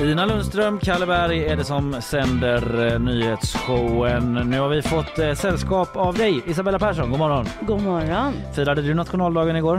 [0.00, 4.34] Ina Lundström, Kalle Berg är det som sänder eh, nyhetsshowen.
[4.34, 7.10] Nu har vi fått eh, sällskap av dig, Isabella Persson.
[7.10, 7.46] God morgon.
[7.60, 8.34] God morgon.
[8.54, 9.76] Firade du nationaldagen igår?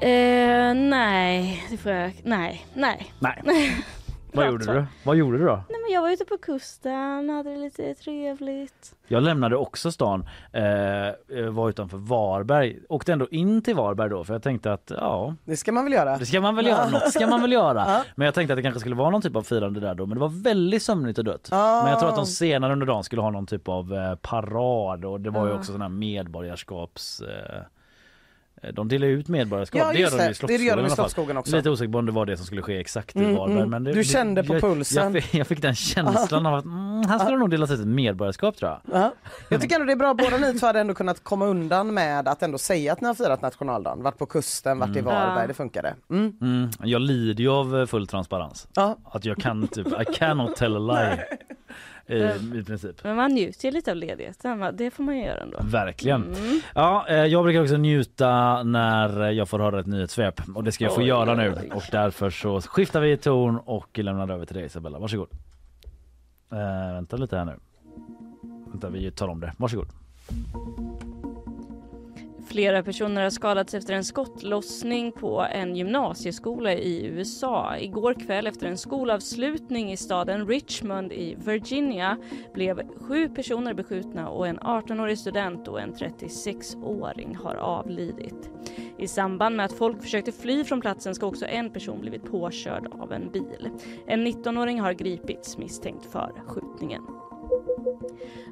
[0.00, 2.12] Eh, nej, det får jag...
[2.24, 3.12] Nej, nej.
[3.20, 3.84] Nej.
[4.34, 4.84] Vad gjorde du?
[5.04, 5.54] Vad gjorde du då?
[5.54, 8.94] Nej men jag var ute på kusten, hade det lite trevligt.
[9.08, 12.78] Jag lämnade också stan, eh, var utanför Varberg.
[12.88, 15.92] Åkte ändå in till Varberg då för jag tänkte att ja, Det ska man väl
[15.92, 16.16] göra?
[16.18, 16.88] det ska man väl göra.
[16.88, 17.86] Något ska man väl göra.
[18.14, 20.06] Men jag tänkte att det kanske skulle vara någon typ av firande där då.
[20.06, 21.48] Men det var väldigt sömnigt och dött.
[21.50, 25.04] Men jag tror att de senare under dagen skulle ha någon typ av eh, parad
[25.04, 27.20] och det var ju också sån här medborgarskaps...
[27.20, 27.62] Eh,
[28.72, 29.78] de delar ut medborgarskap.
[29.80, 30.24] Ja, det gör de det.
[30.24, 30.90] i Det Slottsskogen gör de i.
[30.90, 31.56] Slottsskogen också.
[31.56, 33.56] Lite osäker på om det var det som skulle ske exakt i Mm, Varberg.
[33.56, 33.70] mm.
[33.70, 35.14] Men det, Du kände på jag, pulsen.
[35.14, 37.86] Jag, fick, jag fick den känslan av att mm, här skulle nog delas ut ett
[37.86, 39.00] medborgarskap tror jag.
[39.00, 39.12] Ja.
[39.48, 42.28] Jag tycker ändå det är bra, båda ni två hade ändå kunnat komma undan med
[42.28, 44.02] att ändå säga att ni har firat nationaldagen.
[44.02, 45.46] Varit på kusten, varit i Varberg, Ja.
[45.46, 45.94] det funkade.
[46.10, 46.32] Mm.
[46.40, 48.68] Mm, jag lider ju av full transparens.
[48.74, 48.96] Ja.
[49.04, 51.24] Att jag kan typ, I cannot tell a lie.
[52.06, 52.14] I,
[52.58, 53.04] I princip.
[53.04, 55.58] Men man njuter ju lite av ledigheten, det får man ju göra ändå.
[55.62, 56.22] Verkligen.
[56.22, 56.60] Mm.
[56.74, 60.84] Ja, eh, jag brukar också njuta när jag får höra ett nyhetssvep och det ska
[60.84, 61.70] jag få Oj, göra nu oj.
[61.74, 64.98] och därför så skiftar vi ton och lämnar över till dig Isabella.
[64.98, 65.28] Varsågod.
[66.52, 67.54] Eh, vänta lite här nu.
[68.70, 69.52] Vänta, vi tar om det.
[69.56, 69.88] Varsågod.
[72.54, 77.76] Flera personer har skadats efter en skottlossning på en gymnasieskola i USA.
[77.78, 82.18] Igår kväll efter en skolavslutning i staden Richmond i Virginia
[82.54, 88.50] blev sju personer beskjutna och en 18-årig student och en 36-åring har avlidit.
[88.98, 92.86] I samband med att folk försökte fly från platsen ska också en person blivit påkörd
[93.00, 93.70] av en bil.
[94.06, 97.02] En 19-åring har gripits misstänkt för skjutningen.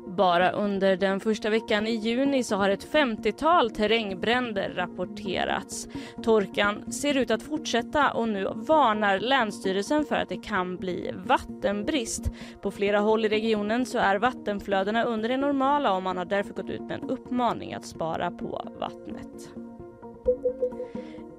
[0.06, 5.88] Bara under den första veckan i juni så har ett 50-tal terrängbränder rapporterats.
[6.22, 12.30] Torkan ser ut att fortsätta och nu varnar Länsstyrelsen för att det kan bli vattenbrist.
[12.60, 16.54] På flera håll i regionen så är vattenflödena under det normala och man har därför
[16.54, 19.50] gått ut med en uppmaning att spara på vattnet.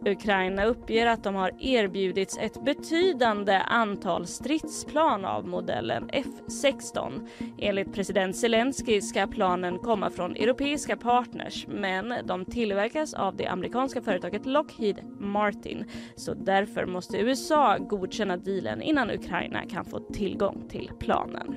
[0.05, 7.27] Ukraina uppger att de har erbjudits ett betydande antal stridsplan av modellen F16.
[7.57, 14.01] Enligt president Zelensky ska planen komma från europeiska partners men de tillverkas av det amerikanska
[14.01, 15.85] företaget Lockheed Martin
[16.15, 21.55] så därför måste USA godkänna dealen innan Ukraina kan få tillgång till planen.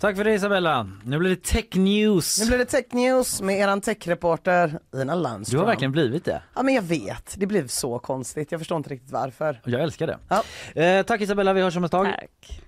[0.00, 0.90] Tack för det Isabella.
[1.04, 2.40] Nu blir det tech news.
[2.40, 5.56] Nu blir det tech news med eran techreporter Ina Landström.
[5.56, 6.42] Du har verkligen blivit det.
[6.54, 8.52] Ja men jag vet, det blev så konstigt.
[8.52, 9.60] Jag förstår inte riktigt varför.
[9.64, 10.18] Jag älskar det.
[10.28, 10.42] Ja.
[10.82, 12.06] Eh, tack Isabella, vi hörs om ett tag.
[12.06, 12.60] Tack.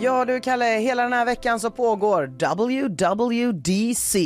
[0.00, 4.18] Ja du Kalle, hela den här veckan så pågår WWDC.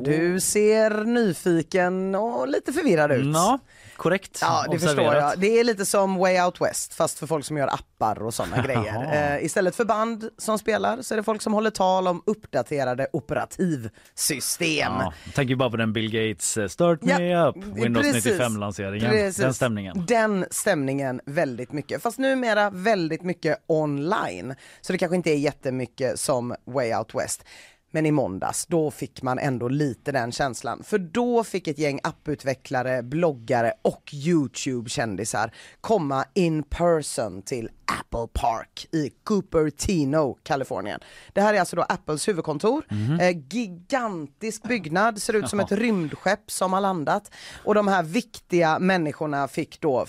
[0.00, 3.34] Du ser nyfiken och lite förvirrad ut.
[3.34, 3.58] Ja,
[4.02, 5.30] korrekt Ja, det förstår observerat.
[5.30, 5.38] jag.
[5.40, 8.62] Det är lite som Way Out West fast för folk som gör appar och sådana
[8.62, 9.34] grejer.
[9.36, 13.06] Eh, istället för band som spelar så är det folk som håller tal om uppdaterade
[13.12, 14.92] operativsystem.
[14.92, 18.40] Ja, tänker bara på den Bill Gates eh, Start Me Ja, Up, Windows precis.
[18.40, 19.10] 95-lanseringen.
[19.10, 19.36] Precis.
[19.42, 20.06] Den stämningen.
[20.06, 22.02] Den stämningen väldigt mycket.
[22.02, 24.54] Fast numera väldigt mycket online.
[24.80, 27.44] Så det kanske inte är jättemycket som Way Out West.
[27.94, 30.82] Men i måndags, då fick man ändå lite den känslan.
[30.84, 37.68] För då fick ett gäng apputvecklare, bloggare och Youtube-kändisar komma in person till
[38.00, 41.00] Apple Park i Cupertino, Kalifornien.
[41.32, 42.84] Det här är alltså då Apples huvudkontor.
[43.20, 47.30] Eh, gigantisk byggnad, ser ut som ett rymdskepp som har landat.
[47.64, 50.06] Och de här viktiga människorna fick då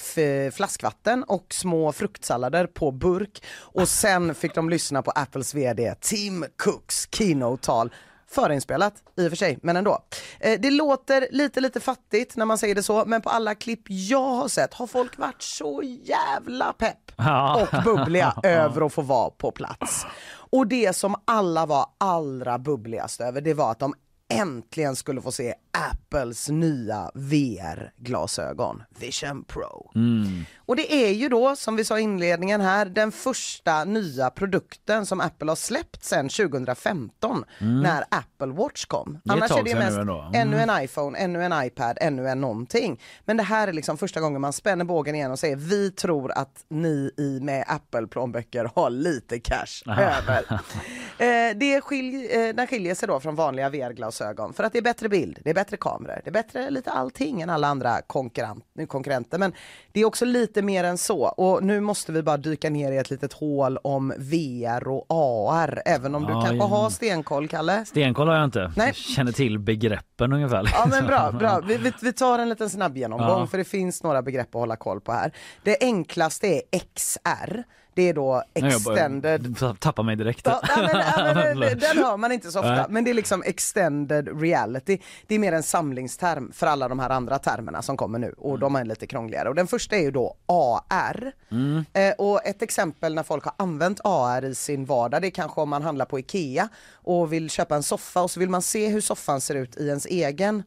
[0.53, 3.43] flaskvatten och små fruktsallader på burk.
[3.55, 7.05] Och sen fick de lyssna på Apples VD Tim Cooks
[7.73, 7.91] keynote-tal
[8.27, 10.03] Förinspelat i och för sig, men ändå.
[10.39, 13.81] Eh, det låter lite lite fattigt när man säger det så, men på alla klipp
[13.85, 17.11] jag har sett har folk varit så jävla pepp
[17.57, 20.05] och bubbliga över att få vara på plats.
[20.51, 23.93] Och det som alla var allra bubbligast över, det var att de
[24.29, 29.91] äntligen skulle få se Apples nya VR-glasögon, Vision Pro.
[30.65, 35.05] Och det är ju då, som vi sa i inledningen här, den första nya produkten
[35.05, 39.15] som Apple har släppt sedan 2015 när Apple Watch kom.
[39.15, 39.97] ett Annars är det mest.
[39.97, 40.33] Mm.
[40.33, 43.01] ännu en iPhone, ännu en iPad, ännu en någonting.
[43.25, 46.31] Men det här är liksom första gången man spänner bågen igen och säger vi tror
[46.31, 50.45] att ni i med Apple-plånböcker har lite cash över.
[51.17, 54.83] Eh, det skilj, eh, den skiljer sig då från vanliga VR-glasögon för att det är
[54.83, 58.63] bättre bild, det är bättre kameror, det är bättre lite allting än alla andra konkurrent,
[58.87, 59.37] konkurrenter.
[59.37, 59.53] Men
[59.91, 62.97] det är också lite mer än så och nu måste vi bara dyka ner i
[62.97, 66.65] ett litet hål om VR och AR, även om du Ja, kanske ja.
[66.65, 67.85] har stenkoll, Kalle.
[67.85, 68.71] Stenkoll har jag inte.
[68.75, 68.87] Nej.
[68.87, 70.69] Jag känner till begreppen ungefär.
[70.73, 71.59] Ja men bra, bra.
[71.67, 73.47] Vi, vi, vi tar en liten snabb genomgång Ja.
[73.47, 75.31] för det finns några begrepp att hålla koll på här.
[75.63, 76.61] Det enklaste är
[76.95, 77.63] XR.
[77.95, 80.45] Det är då Nej, jag extended tappar mig direkt.
[80.45, 82.85] Ja, men, ja, men, den- hör man inte så ofta, Nej.
[82.89, 84.97] men det är liksom extended reality.
[85.27, 88.59] Det är mer en samlingsterm för alla de här andra termerna som kommer nu och
[88.59, 89.49] de är lite krångligare.
[89.49, 91.31] Och den första är ju då AR.
[91.93, 95.61] Eh, och ett exempel när folk har använt AR i sin vardag, det är kanske
[95.61, 98.87] om man handlar på IKEA och vill köpa en soffa och så vill man se
[98.87, 100.63] hur soffan ser ut i ens egen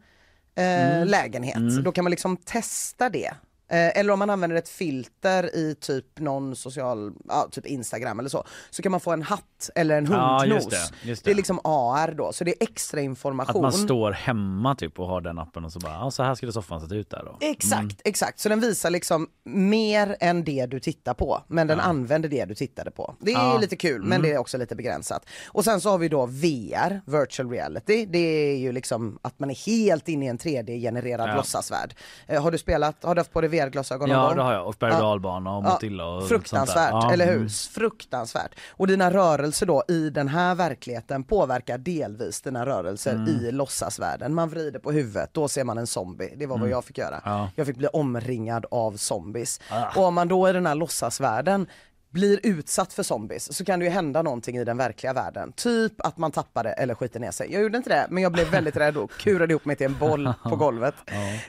[0.55, 1.85] eh, lägenhet.
[1.85, 3.31] Då kan man liksom testa det.
[3.68, 8.29] Eh, eller om man använder ett filter i typ någon social, ja, typ Instagram eller
[8.29, 10.64] så, så kan man få en hatt eller en Ja, hundnos.
[10.64, 11.37] just det, just det är det.
[11.37, 13.62] liksom AR då, så det är extra Att information.
[13.62, 16.52] man står hemma typ och har den appen och så bara, ja, så här skulle
[16.52, 17.37] soffan se ut där då.
[17.40, 18.38] Exakt, exakt.
[18.40, 22.55] Så den visar liksom mer än det du tittar på, men den använder det du
[22.55, 23.14] tittade på.
[23.20, 23.59] Det är Ja.
[23.59, 25.26] lite kul, men det är också lite begränsat.
[25.48, 28.07] Och sen så har vi då VR, virtual reality.
[28.07, 31.37] Det är ju liksom att man är helt inne i en 3D-genererad Ja.
[31.37, 31.94] låtsasvärld.
[32.26, 34.37] Eh, har du spelat, har du haft på dig VR-glasögon någon Ja gång?
[34.37, 37.09] det har jag, och berg och dalbana och Ja, Motilla och fruktansvärt, sånt där.
[37.09, 37.37] Ja, eller hur?
[37.37, 37.49] mm.
[37.49, 38.55] Fruktansvärt.
[38.71, 43.29] Och dina rörelser då i den här verkligheten påverkar delvis dina rörelser Mm.
[43.29, 44.35] i låtsasvärlden.
[44.35, 46.35] Man vrider på huvudet, då ser man en zombie.
[46.37, 47.19] Det var vad jag fick göra.
[47.19, 47.38] Mm.
[47.38, 47.51] Ja.
[47.55, 49.61] Jag fick bli omringad av zombies.
[49.71, 49.85] Ah.
[49.97, 51.66] Och om man då i den här låtsasvärlden
[52.11, 55.53] blir utsatt för zombies så kan det ju hända någonting i den verkliga världen.
[55.53, 57.53] Typ att man tappar det eller skiter ner sig.
[57.53, 59.99] Jag gjorde inte det, men jag blev väldigt rädd och kurade ihop mig till en
[59.99, 60.95] boll på golvet.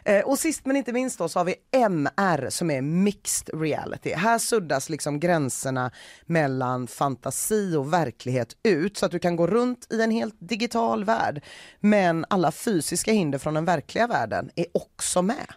[0.04, 4.14] Eh, och sist men inte minst då så har vi MR som är mixed reality.
[4.14, 5.92] Här suddas liksom gränserna
[6.26, 11.04] mellan fantasi och verklighet ut så att du kan gå runt i en helt digital
[11.04, 11.44] värld.
[11.80, 15.48] Men alla fysiska hinder från den verkliga världen är också med.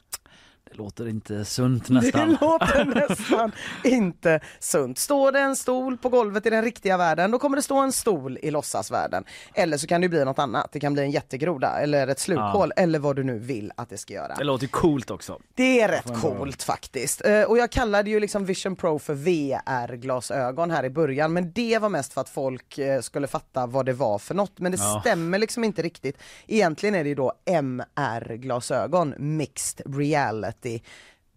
[0.71, 2.29] Det låter inte sunt nästan.
[2.29, 3.53] Det låter nästan
[3.85, 4.99] inte sunt.
[4.99, 7.93] Står det en stol på golvet i den riktiga världen, då kommer det stå en
[7.93, 9.25] stol i låtsasvärlden.
[9.55, 10.69] Eller så kan det bli något annat.
[10.73, 13.99] Det kan bli en jättegroda eller ett slukhål eller vad du nu vill att det
[13.99, 14.35] ska göra.
[14.35, 15.39] Det låter coolt också.
[15.55, 17.25] Det är rätt coolt faktiskt.
[17.27, 21.79] Eh, Och jag kallade ju liksom Vision Pro för VR-glasögon här i början men det
[21.79, 24.59] var mest för att folk eh, skulle fatta vad det var för något.
[24.59, 25.01] Men det Ja.
[25.01, 26.19] stämmer liksom inte riktigt.
[26.47, 30.60] Egentligen är det ju då MR-glasögon, Mixed Reality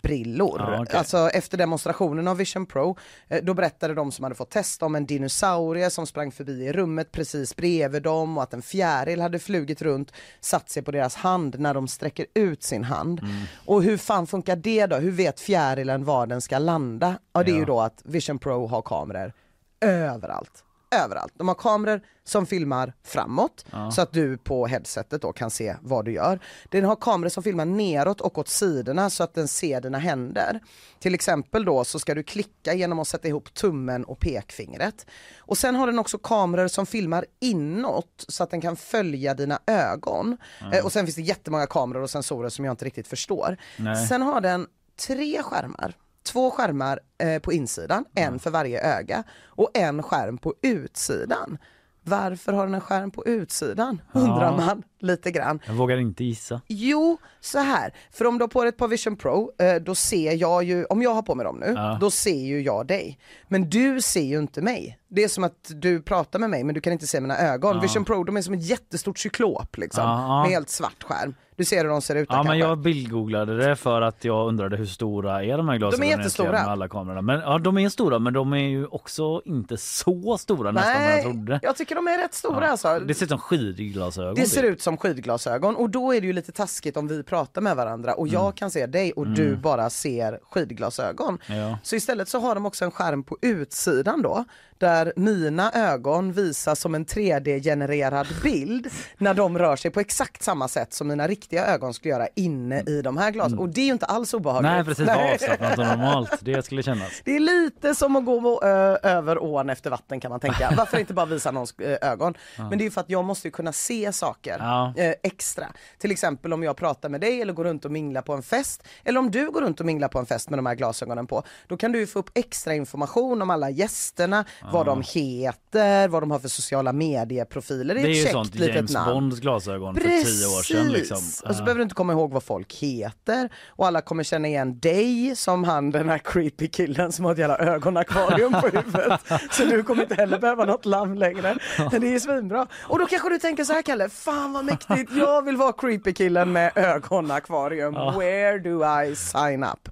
[0.01, 0.55] brillor.
[0.59, 0.97] Ja, okej.
[0.97, 4.95] Alltså efter demonstrationen av Vision Pro, eh, då berättade de som hade fått testa om
[4.95, 9.39] en dinosaurie som sprang förbi i rummet precis bredvid dem och att en fjäril hade
[9.39, 13.19] flugit runt, satt sig på deras hand när de sträcker ut sin hand.
[13.19, 13.31] Mm.
[13.65, 14.95] Och hur fan funkar det då?
[14.95, 17.17] Hur vet fjärilen var den ska landa?
[17.33, 17.65] Ja det är ju Ja.
[17.65, 19.33] då att Vision Pro har kameror
[19.81, 20.63] överallt.
[20.93, 21.33] Överallt.
[21.37, 26.05] De har kameror som filmar framåt så att du på headsetet då kan se vad
[26.05, 26.39] du gör.
[26.69, 30.59] Den har kameror som filmar neråt och åt sidorna så att den ser dina händer.
[30.99, 35.05] Till exempel då så ska du klicka genom att sätta ihop tummen och pekfingret.
[35.37, 39.59] Och sen har den också kameror som filmar inåt så att den kan följa dina
[39.67, 40.37] ögon.
[40.73, 43.57] Eh, och sen finns det jättemånga kameror och sensorer som jag inte riktigt förstår.
[43.77, 44.07] Nej.
[44.07, 44.67] Sen har den
[45.07, 45.95] tre skärmar.
[46.23, 51.57] Två skärmar eh, på insidan, en för varje öga och en skärm på utsidan.
[52.05, 54.01] Varför har den en skärm på utsidan?
[54.13, 54.65] Undrar Ja.
[54.65, 55.59] man lite grann.
[55.67, 56.61] Jag vågar inte gissa.
[56.67, 57.93] Jo, så här.
[58.11, 60.85] För om du har på dig ett par Vision Pro, eh, då ser jag ju,
[60.85, 61.97] om jag har på mig dem nu, Ja.
[62.01, 63.19] då ser ju jag dig.
[63.47, 64.99] Men du ser ju inte mig.
[65.07, 67.81] Det är som att du pratar med mig men du kan inte se mina ögon.
[67.81, 70.03] Vision Pro, de är som ett jättestort cyklop liksom.
[70.03, 70.41] Ja, ja.
[70.43, 71.35] Med helt svart skärm.
[71.55, 72.67] Du ser hur de ser ut där Ja men kanske.
[72.67, 76.45] jag bildgooglade det för att jag undrade hur stora är de här glasögonen jättestora.
[76.47, 77.21] egentligen med alla kamerorna.
[77.21, 81.01] Men ja de är stora men de är ju också inte så stora nästan som
[81.03, 81.59] jag Nej, trodde.
[81.63, 82.99] jag tycker de är rätt stora alltså.
[82.99, 84.35] Det ser ut som skidglasögon.
[84.35, 87.61] Det ser ut som skidglasögon och då är det ju lite taskigt om vi pratar
[87.61, 91.37] med varandra och jag kan se dig och du bara ser skidglasögon.
[91.47, 91.77] Ja.
[91.83, 94.45] Så istället så har de också en skärm på utsidan då
[94.77, 100.67] där mina ögon visas som en 3D-genererad bild när de rör sig på exakt samma
[100.67, 103.59] sätt som mina riktiga ögon skulle göra inne i de här glasen.
[103.59, 104.71] Och det är ju inte alls obehagligt.
[104.71, 107.21] Nej precis, avslappnat och normalt det skulle kännas.
[107.25, 110.73] Det är lite som att gå ö, över ån efter vatten kan man tänka.
[110.77, 112.33] Varför inte bara visa någons ö, ögon?
[112.57, 114.93] Men det är ju för att jag måste ju kunna se saker Ja.
[114.97, 115.65] eh, extra.
[115.97, 118.83] Till exempel om jag pratar med dig eller går runt och minglar på en fest.
[119.03, 121.43] Eller om du går runt och minglar på en fest med de här glasögonen på.
[121.67, 126.21] Då kan du ju få upp extra information om alla gästerna, vad de heter, vad
[126.21, 127.95] de har för sociala medieprofiler.
[127.95, 129.13] Det är, Det är ett ju sånt litet James namn.
[129.13, 131.17] Bonds glasögon för tio år sedan liksom.
[131.17, 134.79] Och så behöver du inte komma ihåg vad folk heter och alla kommer känna igen
[134.79, 139.21] dig som han den här creepy killen som har ett jävla ögonakvarium på huvudet.
[139.51, 141.57] Så du kommer inte heller behöva något lamm längre.
[141.91, 142.67] Men det är svinbra.
[142.81, 146.13] Och då kanske du tänker så här Kalle, fan vad mäktigt, jag vill vara creepy
[146.13, 147.93] killen med ögonakvarium.
[147.93, 149.89] Where do I sign up?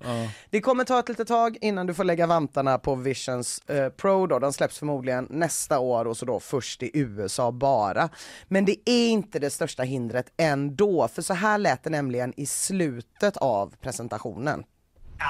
[0.50, 4.28] Det kommer ta ett litet tag innan du får lägga vantarna på Visions eh, Pro
[4.28, 4.40] då.
[4.40, 8.10] Den släpps förmodligen nästa år och så då först i USA bara.
[8.48, 12.46] Men det är inte det största hindret ändå, för så här lät det nämligen i
[12.46, 14.64] slutet av presentationen.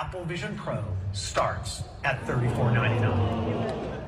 [0.05, 4.00] Apple Vision Pro starts at $34.99.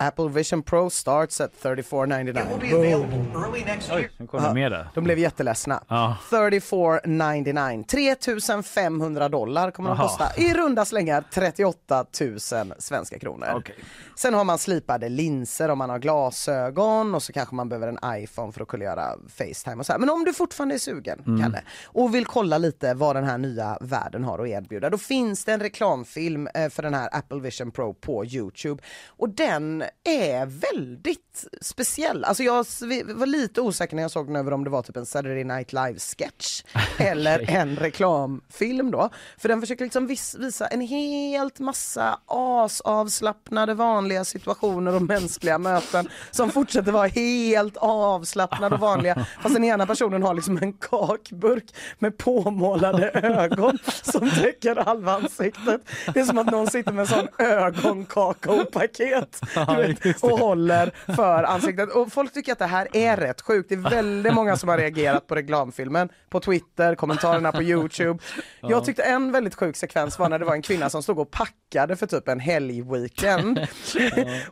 [0.00, 2.74] Apple Vision Pro starts at It will be 34.99.
[2.74, 3.98] available early next year.
[4.00, 4.88] Oj, nu kom det med det.
[4.94, 5.82] De blev jätteledsna.
[5.88, 6.16] Ja.
[6.30, 7.84] 34.99.
[7.86, 10.24] 3500 dollar kommer de kosta.
[10.36, 12.40] I runda slängar 38 000
[12.78, 13.46] svenska kronor.
[13.56, 13.74] Okej.
[14.16, 18.22] Sen har man slipade linser om man har glasögon och så kanske man behöver en
[18.22, 19.98] iPhone för att kunna göra Facetime och så här.
[19.98, 21.42] Men om du fortfarande är sugen, Mm.
[21.42, 25.44] Kalle, och vill kolla lite vad den här nya världen har att erbjuda, då finns
[25.44, 28.82] det en reklamfilm eh, för den här Apple Vision Pro på Youtube.
[29.06, 32.24] Och den är väldigt speciell.
[32.24, 32.54] Alltså jag
[33.14, 35.72] var lite osäker när jag såg den över om det var typ en Saturday Night
[35.72, 36.62] Live sketch
[36.98, 39.10] eller en reklamfilm då.
[39.38, 46.08] För den försöker liksom vis- visa en helt massa asavslappnade vanliga situationer och mänskliga möten
[46.30, 49.26] som fortsätter vara helt avslappnade och vanliga.
[49.42, 55.80] Fast den ena personen har liksom en kakburk med påmålade ögon som täcker halva ansiktet.
[56.14, 59.40] Det är som att någon sitter med en sån ögonkakaopaket
[60.22, 61.90] och håller för ansiktet.
[61.90, 63.68] Och folk tycker att det här är rätt sjukt.
[63.68, 68.18] Det är väldigt många som har reagerat på reklamfilmen på Twitter, kommentarerna på Youtube.
[68.60, 71.30] Jag tyckte en väldigt sjuk sekvens var när det var en kvinna som stod och
[71.30, 73.60] packade för typ en helgweekend.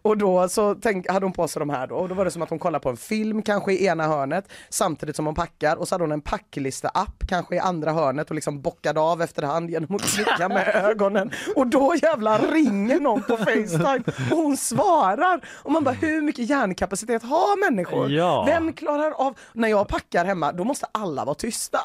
[0.02, 2.30] och då så tänk, hade hon på sig de här då och då var det
[2.30, 5.76] som att hon kollade på en film kanske i ena hörnet samtidigt som hon packar
[5.76, 9.70] och så hade hon en packlista-app kanske i andra hörnet och liksom bockade av efterhand
[9.70, 15.15] genom att klicka med ögonen och då jävlar ringer någon på Facetime och hon svarar
[15.16, 15.40] fungerar.
[15.62, 18.10] Och man bara, hur mycket hjärnkapacitet har människor?
[18.10, 18.44] Ja.
[18.46, 21.78] Vem klarar av, när jag packar hemma, då måste alla vara tysta.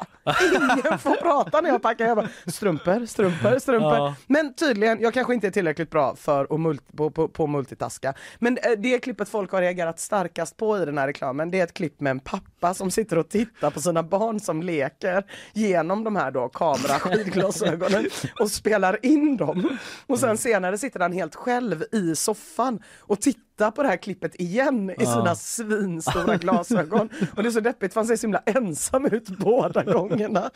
[0.54, 2.28] Ingen får prata när jag packar hemma.
[2.48, 3.96] Strumpor, strumpor, strumpor.
[3.96, 4.16] Ja.
[4.28, 8.14] Men tydligen, jag kanske inte är tillräckligt bra för att multi, på, på, på multitaska.
[8.40, 11.64] Men eh, det klippet folk har reagerat starkast på i den här reklamen, det är
[11.64, 15.24] ett klipp med en pappa som sitter och tittar på sina barn som leker
[15.54, 18.06] genom de här då kamera skidglasögonen
[18.40, 19.78] och spelar in dem.
[20.08, 23.98] Och sen senare sitter han helt själv i soffan och titta tittar på det här
[23.98, 27.10] klippet igen i sina svinstora glasögon.
[27.36, 30.50] Och det är så deppigt för han ser så himla ensam ut båda gångerna.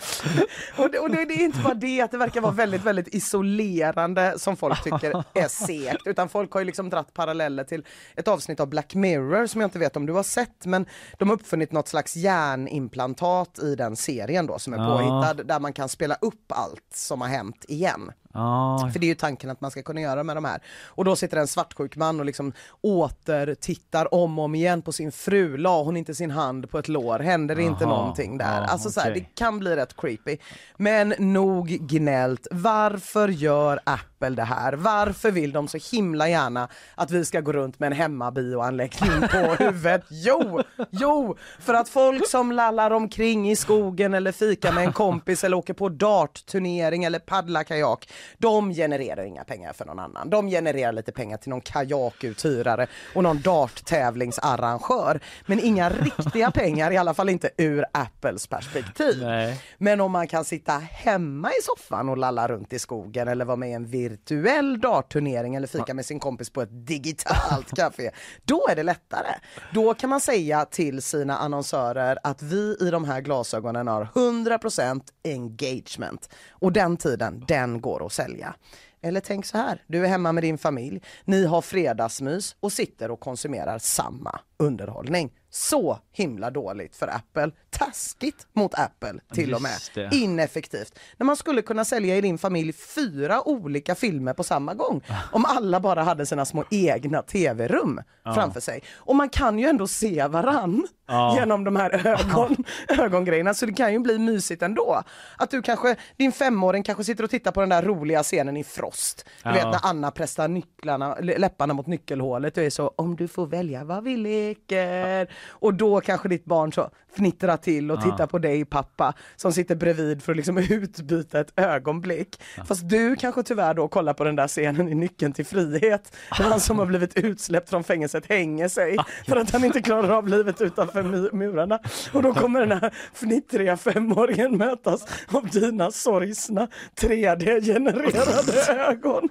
[0.77, 3.07] Och det, och det, det är inte bara det att det verkar vara väldigt, väldigt
[3.15, 7.85] isolerande som folk tycker är segt, utan folk har ju liksom dratt paralleller till
[8.15, 10.85] ett avsnitt av Black Mirror som jag inte vet om du har sett, men
[11.17, 14.85] de har uppfunnit något slags hjärnimplantat i den serien då som är Ja.
[14.97, 18.11] påhittad där man kan spela upp allt som har hänt igen.
[18.33, 20.61] Ja, För det är ju tanken att man ska kunna göra med de här.
[20.85, 22.53] Och då sitter en svartsjuk man och liksom
[22.95, 25.57] återtittar om och om igen på sin fru.
[25.57, 27.19] La hon inte sin hand på ett lår?
[27.19, 28.45] Händer det inte Aha, någonting där?
[28.61, 30.37] ja, alltså så här, det kan bli rätt creepy.
[30.77, 32.47] Men nog gnällt.
[32.51, 33.79] Varför gör
[34.25, 34.73] Apple det här?
[34.73, 39.37] Varför vill de så himla gärna att vi ska gå runt med en hemmabioanläggning på
[39.63, 40.03] huvudet?
[40.09, 45.43] Jo, jo, för att folk som lallar omkring i skogen eller fikar med en kompis
[45.43, 50.29] eller åker på dartturnering eller paddlar kajak, de genererar inga pengar för någon annan.
[50.29, 55.19] De genererar lite pengar till någon kajakuthyrare och någon darttävlingsarrangör.
[55.45, 59.17] Men inga riktiga pengar, i alla fall inte ur Apples perspektiv.
[59.21, 59.61] Nej.
[59.77, 63.57] Men om man kan sitta hemma i soffan och lalla runt i skogen eller vara
[63.57, 63.85] med i en
[64.15, 68.11] virtuell dartturnering eller fika med sin kompis på ett digitalt café,
[68.43, 69.35] då är det lättare.
[69.73, 75.01] Då kan man säga till sina annonsörer att vi i de här glasögonen har 100%
[75.23, 78.55] engagement och den tiden, den går att sälja.
[79.01, 83.11] Eller tänk så här, du är hemma med din familj, ni har fredagsmys och sitter
[83.11, 85.31] och konsumerar samma underhållning.
[85.55, 87.51] Så himla dåligt för Apple.
[87.69, 89.71] Taskigt mot Apple till och med.
[89.71, 90.09] Just det.
[90.13, 90.99] Ineffektivt.
[91.17, 95.01] När man skulle kunna sälja i din familj fyra olika filmer på samma gång.
[95.31, 98.83] Om alla bara hade sina små egna tv-rum framför sig.
[98.95, 101.35] Och man kan ju ändå se varann Ja.
[101.39, 102.55] genom de här ögon,
[102.87, 103.53] ögongrejerna.
[103.53, 105.03] Så det kan ju bli mysigt ändå.
[105.37, 108.63] Att du kanske, din femåring kanske sitter och tittar på den där roliga scenen i
[108.63, 109.25] Frost.
[109.43, 109.53] Du Ja.
[109.53, 113.83] vet när Anna pressar nycklarna, läpparna mot nyckelhålet och är så om du får välja
[113.83, 115.29] vad vi leker.
[115.49, 119.75] Och då kanske ditt barn så fnittrar till och tittar på dig pappa som sitter
[119.75, 122.41] bredvid för att liksom utbyta ett ögonblick.
[122.67, 126.15] Fast du kanske tyvärr då kollar på den där scenen i Nyckeln till frihet.
[126.29, 128.97] Han som har blivit utsläppt från fängelset hänger sig
[129.27, 130.61] för att han inte klarar av livet
[130.99, 131.79] utanför mu- murarna.
[132.13, 136.67] Och då kommer den här fnittriga femåringen mötas av dina sorgsna
[137.01, 139.29] 3D-genererade ögon.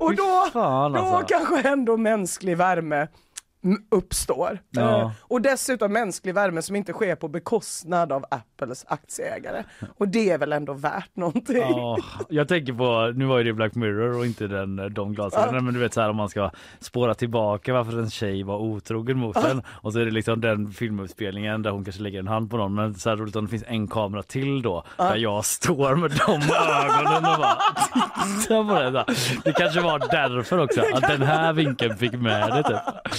[0.00, 1.26] Och då, då alltså.
[1.28, 3.08] kanske ändå mänsklig värme
[3.90, 4.58] uppstår.
[4.70, 5.00] Ja.
[5.00, 9.64] Eh, och dessutom mänsklig värme som inte sker på bekostnad av Apples aktieägare.
[9.98, 11.56] Och det är väl ändå värt någonting.
[11.56, 11.98] Ja,
[12.28, 15.74] jag tänker på, nu var ju det Black Mirror och inte den, de glasögonen men
[15.74, 16.50] du vet så här om man ska
[16.80, 20.72] spåra tillbaka varför en tjej var otrogen mot en och så är det liksom den
[20.72, 23.50] filmuppspelningen där hon kanske lägger en hand på någon men så här roligt om det
[23.50, 27.58] finns en kamera till då där jag står med de ögonen och bara
[28.42, 29.04] tittar på det.
[29.44, 33.12] Det kanske var därför också att den här vinkeln fick med det typ.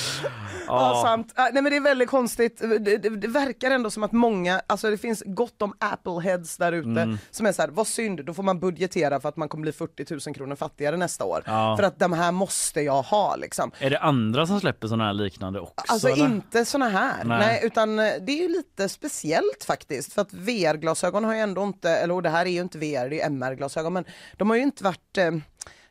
[0.68, 1.34] Ja, sant.
[1.38, 2.58] Äh, nej men det är väldigt konstigt.
[2.58, 6.72] Det, det, det verkar ändå som att många, alltså det finns gott om Apple-heads där
[6.72, 7.18] ute Mm.
[7.32, 9.72] som är så här, vad synd, då får man budgetera för att man kommer bli
[9.72, 11.44] 40 000 kronor fattigare nästa år.
[11.46, 11.78] Ja.
[11.78, 13.72] För att de här måste jag ha liksom.
[13.80, 15.86] Är det andra som släpper sådana här liknande också?
[15.88, 16.26] Alltså eller?
[16.26, 17.40] inte såna här, nej.
[17.40, 17.60] Nej.
[17.64, 21.90] utan eh, det är ju lite speciellt faktiskt för att VR-glasögon har ju ändå inte,
[21.90, 24.06] eller och det här är ju inte VR, det är MR-glasögon men
[24.38, 25.32] de har ju inte varit eh,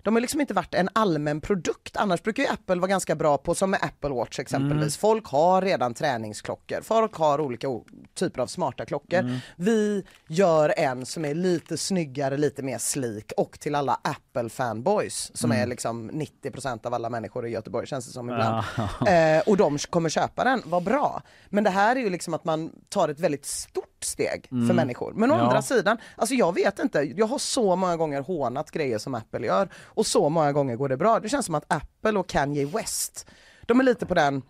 [0.02, 1.96] de har liksom inte varit en allmän produkt.
[1.96, 4.96] Annars brukar ju Apple vara ganska bra på, som med Apple Watch exempelvis.
[4.96, 6.80] Folk har redan träningsklockor.
[6.82, 7.68] Folk har olika
[8.14, 9.40] typer av smarta klockor.
[9.56, 15.52] Vi gör en som är lite snyggare, lite mer slik och till alla Apple-fanboys som
[15.52, 18.64] är liksom 90% av alla människor i Göteborg känns det som ibland.
[19.08, 21.22] Eh, och de kommer köpa den, vad bra.
[21.48, 25.12] Men det här är ju liksom att man tar ett väldigt stort steg för människor.
[25.16, 25.40] Men å Ja.
[25.40, 29.46] andra sidan, alltså jag vet inte, jag har så många gånger hånat grejer som Apple
[29.46, 31.20] gör och så många gånger går det bra.
[31.20, 33.26] Det känns som att Apple och Kanye West,
[33.66, 34.42] de är lite på den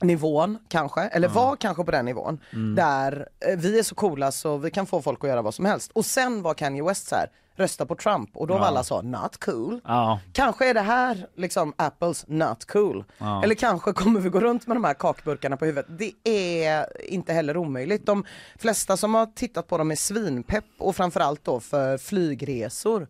[0.00, 2.40] nivån kanske, eller var kanske på den nivån,
[2.76, 5.64] där eh, vi är så coola så vi kan få folk att göra vad som
[5.64, 5.90] helst.
[5.94, 9.02] Och sen var Kanye West så här, rösta på Trump och då var alla så,
[9.02, 9.80] not cool.
[9.84, 10.20] Ja.
[10.32, 13.04] Kanske är det här liksom Apples not cool.
[13.44, 15.86] Eller kanske kommer vi gå runt med de här kakburkarna på huvudet.
[15.98, 18.06] Det är inte heller omöjligt.
[18.06, 18.24] De
[18.58, 23.08] flesta som har tittat på dem är svinpepp och framförallt då för flygresor.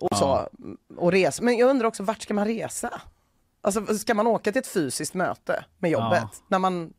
[0.00, 0.48] Och så.
[0.96, 1.42] Och resa.
[1.42, 3.00] Men jag undrar också vart ska man resa?
[3.60, 6.44] Alltså ska man åka till ett fysiskt möte med jobbet Ja.
[6.48, 6.92] när man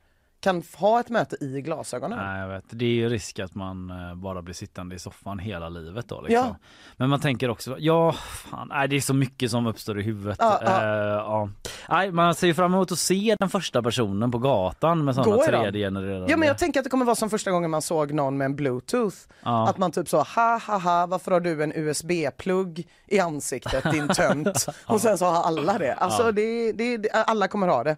[0.48, 2.20] kan ha ett möte i glasögonen?
[2.20, 2.64] Nej, jag vet.
[2.70, 6.22] Det är ju risk att man eh, bara blir sittande i soffan hela livet då.
[6.22, 6.46] Liksom.
[6.48, 6.56] Ja.
[6.98, 10.38] Men man tänker också, ja, fan, nej, det är så mycket som uppstår i huvudet.
[10.40, 10.84] Ja, ja.
[10.84, 11.50] Eh, ja.
[11.90, 15.36] Nej, man ser ju fram emot att se den första personen på gatan med sådana
[15.36, 15.58] Går de?
[15.58, 16.32] 3D-genererade.
[16.32, 18.46] Ja men jag tänker att det kommer vara som första gången man såg någon med
[18.46, 19.18] en bluetooth.
[19.42, 24.08] Att man typ så, ha ha ha varför har du en USB-plugg i ansiktet din
[24.08, 24.66] tönt?
[24.86, 25.94] Och sen så har alla det.
[25.94, 27.98] Alltså det, det, alla kommer ha det.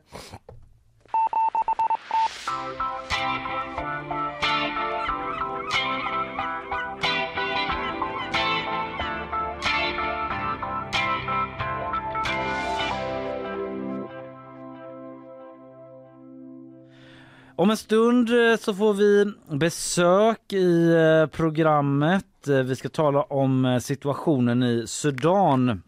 [17.60, 19.26] Om en stund eh, så får vi
[19.58, 22.48] besök i eh, programmet.
[22.48, 25.82] Eh, vi ska tala om situationen i Sudan.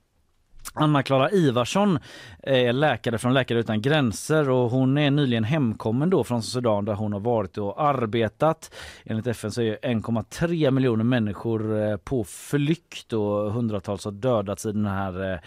[0.74, 1.99] Anna-Klara Ivarsson
[2.43, 6.86] eh, är läkare från Läkare utan gränser och hon är nyligen hemkommen då från Sudan
[6.86, 8.74] där hon har varit och arbetat.
[9.05, 14.72] Enligt FN så är 1,3 miljoner människor eh, på flykt och hundratals har dödats i
[14.72, 15.41] den här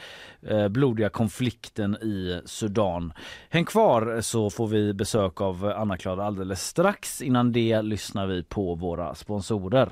[0.47, 3.12] eh, blodiga konflikten i Sudan.
[3.49, 7.22] Häng kvar så får vi besök av Anna-Klara alldeles strax.
[7.22, 9.89] Innan det lyssnar vi på våra sponsorer.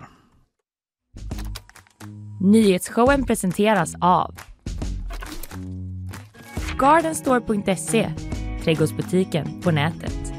[2.41, 4.35] Nyhetsshowen presenteras av
[6.83, 8.12] Gardenstore.se,
[8.64, 10.33] trädgårdsbutiken på nätet.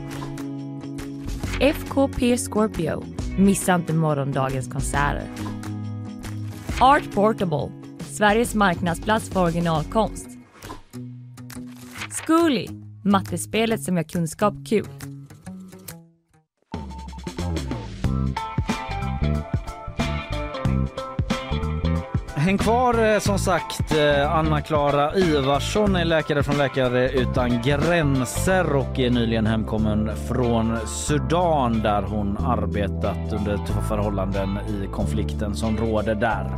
[1.60, 3.04] FKP Scorpio,
[3.38, 5.28] missa inte morgondagens konserter.
[6.82, 10.28] Art Portable, Sveriges marknadsplats för originalkonst.
[12.12, 12.68] Zcooly,
[13.04, 15.13] mattespelet som gör kunskap kul.
[22.44, 23.98] Häng kvar eh, som sagt.
[23.98, 31.82] Eh, Anna-Klara Ivarsson är läkare från Läkare utan gränser och är nyligen hemkommen från Sudan
[31.82, 36.52] där hon arbetat under tuffa förhållanden i konflikten som råder där.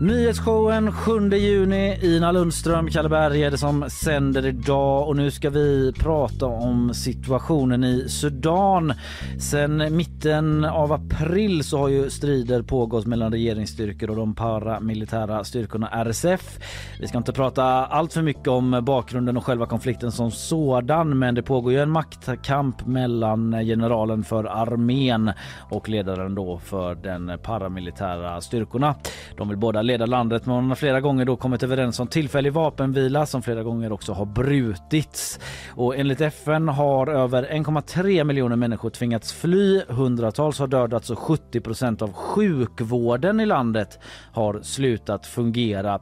[0.00, 1.98] Nyhetsshowen 7 juni.
[2.02, 6.94] Ina Lundström, Kalle Berg är det som sänder idag och nu ska vi prata om
[6.94, 8.92] situationen i Sudan.
[9.38, 15.88] Sen mitten av april så har ju strider pågått mellan regeringsstyrkor och de paramilitära styrkorna
[15.88, 16.58] RSF.
[17.00, 21.34] Vi ska inte prata allt för mycket om bakgrunden och själva konflikten som sådan men
[21.34, 25.30] det pågår ju en maktkamp mellan generalen för armén
[25.70, 28.94] och ledaren då för den paramilitära styrkorna.
[29.36, 32.52] De vill båda leda landet men man har flera gånger då kommit överens om tillfällig
[32.52, 35.38] vapenvila som flera gånger också har brutits.
[35.74, 41.60] Och enligt FN har över 1,3 miljoner människor tvingats fly, hundratals har dödats och 70
[41.60, 43.98] procent av sjukvården i landet
[44.32, 46.00] har slutat fungera.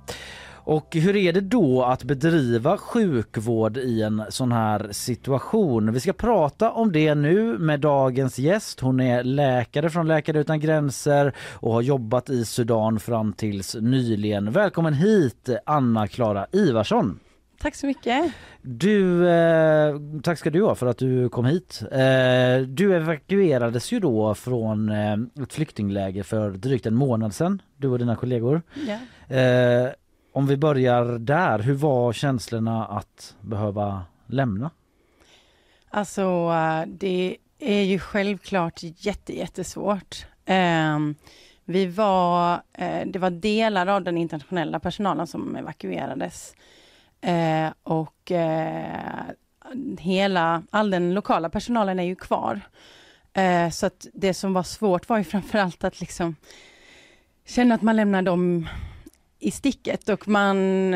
[0.67, 5.93] Och hur är det då att bedriva sjukvård i en sån här situation?
[5.93, 8.81] Vi ska prata om det nu med dagens gäst.
[8.81, 14.53] Hon är läkare från Läkare utan gränser och har jobbat i Sudan fram tills nyligen.
[14.53, 17.19] Välkommen hit Anna-Klara Ivarsson.
[17.61, 18.33] Tack så mycket.
[18.63, 21.83] Du, eh, tack ska du ha för att du kom hit.
[21.93, 27.89] Eh, du evakuerades ju då från eh, ett flyktingläger för drygt en månad sedan, du
[27.89, 28.63] och dina kollegor.
[28.87, 28.99] Ja.
[30.37, 34.71] Om vi börjar där, hur var känslorna att behöva lämna?
[35.91, 36.53] Alltså,
[36.87, 40.27] det är ju självklart jätte, jättesvårt.
[40.45, 41.15] Ehm,
[41.65, 46.55] vi var, eh, det var delar av den internationella personalen som evakuerades.
[47.21, 49.23] Eh, och eh,
[49.99, 52.61] hela, all den lokala personalen är ju kvar.
[53.73, 56.37] Så att det som var svårt var ju framförallt att liksom
[57.47, 58.69] känna att man lämnar dem
[59.47, 60.91] i sticket och man,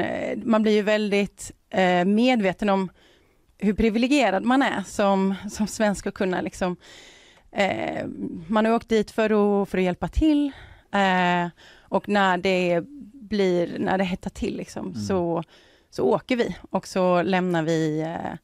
[0.44, 2.90] man blir ju väldigt eh, medveten om
[3.58, 6.76] hur privilegierad man är som, som svensk att kunna liksom
[7.52, 8.06] eh,
[8.46, 10.52] man har åkt dit för att, för att hjälpa till
[10.92, 11.48] eh,
[11.78, 12.80] och när det
[13.12, 15.44] blir, när det hettar till liksom, så,
[15.90, 18.34] så åker vi och så lämnar vi eh,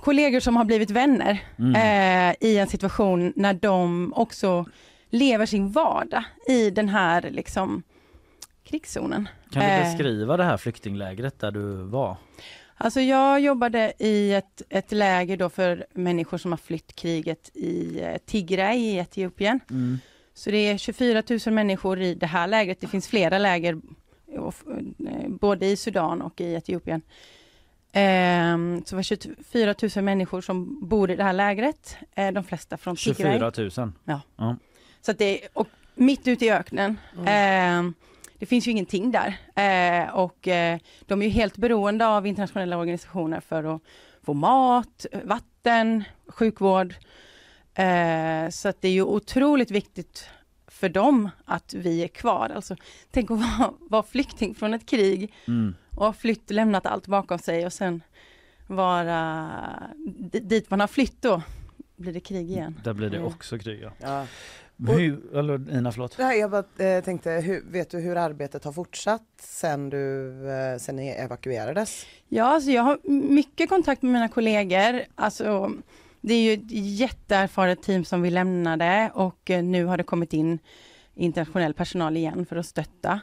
[0.00, 1.42] kollegor som har blivit vänner
[1.76, 4.64] eh, i en situation när de också
[5.10, 7.82] lever sin vardag i den här liksom
[8.72, 9.28] krigszonen.
[9.50, 12.16] Kan du Eh, beskriva det här flyktinglägret där du var?
[12.76, 18.00] Alltså jag jobbade i ett, ett läger då för människor som har flytt kriget i
[18.00, 19.60] eh, Tigray i Etiopien.
[19.70, 19.98] Mm.
[20.34, 22.80] Så det är 24 000 människor i det här lägret.
[22.80, 23.80] Det finns flera läger
[24.34, 27.02] eh, både i Sudan och i Etiopien.
[27.92, 31.96] Ehm, så det var 24 000 människor som bor i det här lägret.
[32.32, 33.38] De flesta från Tigray.
[33.38, 33.92] 24 000.
[34.04, 34.20] Ja.
[34.36, 34.56] Ja.
[35.00, 36.98] Så det är och mitt ute i öknen.
[37.26, 37.94] Ehm,
[38.42, 39.38] det finns ju ingenting där.
[39.54, 43.82] Eh, och eh, de är ju helt beroende av internationella organisationer för att
[44.22, 46.94] få mat, vatten, sjukvård.
[47.74, 50.28] Eh, så att det är ju otroligt viktigt
[50.66, 52.52] för dem att vi är kvar.
[52.54, 52.76] Alltså,
[53.10, 55.74] tänk att vara, vara flykting från ett krig Mm.
[55.96, 58.02] och ha flytt, lämnat allt bakom sig och sen
[58.66, 59.50] vara
[60.22, 61.42] dit man har flytt då
[61.96, 62.80] blir det krig igen.
[62.84, 63.92] Där blir det också krig ja.
[63.98, 64.26] Ja.
[64.88, 66.14] Hur, eller Ina förlåt.
[66.14, 70.78] Här, jag bara eh, tänkte, hur, vet du hur arbetet har fortsatt sen du, eh,
[70.78, 72.06] sen ni evakuerades?
[72.28, 75.00] Ja, alltså jag har mycket kontakt med mina kollegor.
[75.14, 75.72] Alltså,
[76.20, 80.32] det är ju ett jätteerfaret team som vi lämnade och eh, nu har det kommit
[80.32, 80.58] in
[81.14, 83.20] internationell personal igen för att stötta.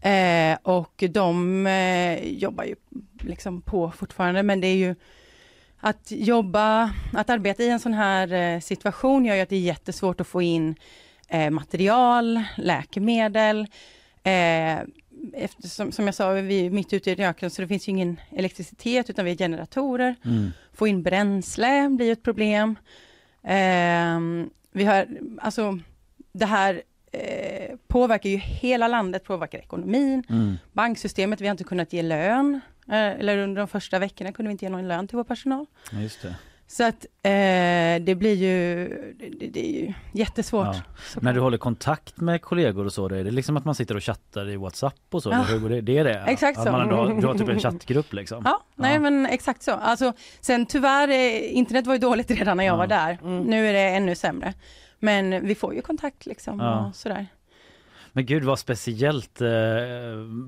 [0.00, 2.76] Eh, och de eh, jobbar ju
[3.20, 4.94] liksom på fortfarande men det är ju
[5.86, 9.60] att jobba, att arbeta i en sån här eh, situation gör ju att det är
[9.60, 10.74] jättesvårt att få in
[11.28, 13.66] eh, material, läkemedel.
[14.22, 14.78] Eh,
[15.32, 17.92] eftersom, som jag sa, vi är mitt ute i en öken så det finns ju
[17.92, 20.14] ingen elektricitet utan vi har generatorer.
[20.24, 20.50] Mm.
[20.72, 22.78] Få in bränsle blir ett problem.
[23.42, 24.20] Eh,
[24.72, 25.06] vi har,
[25.38, 25.78] alltså
[26.32, 26.82] det här
[27.88, 30.56] påverkar ju hela landet, påverkar ekonomin, Mm.
[30.72, 32.60] banksystemet, vi har inte kunnat ge lön.
[32.88, 35.66] Eh, eller under de första veckorna kunde vi inte ge någon lön till vår personal.
[35.92, 36.34] Ja, Just det.
[36.66, 38.88] Så att eh, det blir ju,
[39.40, 40.66] det, det är ju jättesvårt.
[40.66, 41.20] Ja.
[41.20, 43.96] När du håller kontakt med kollegor och så, då är det liksom att man sitter
[43.96, 45.30] och chattar i Whatsapp och så?
[45.30, 45.34] Ja.
[45.34, 45.80] eller Hur går det?
[45.80, 46.12] det är det?
[46.12, 46.26] ja?
[46.26, 46.72] Exakt att så.
[46.72, 48.42] Man ändå har, du har typ en chattgrupp liksom?
[48.44, 49.70] Ja, nej men exakt så.
[49.72, 52.76] Alltså, sen tyvärr, eh, internet var ju dåligt redan när jag Ja.
[52.76, 53.18] var där.
[53.44, 54.54] Nu är det ännu sämre.
[54.98, 56.86] Men vi får ju kontakt liksom Ja.
[56.86, 57.26] och sådär.
[58.16, 59.40] Men gud vad speciellt.
[59.40, 59.48] Eh,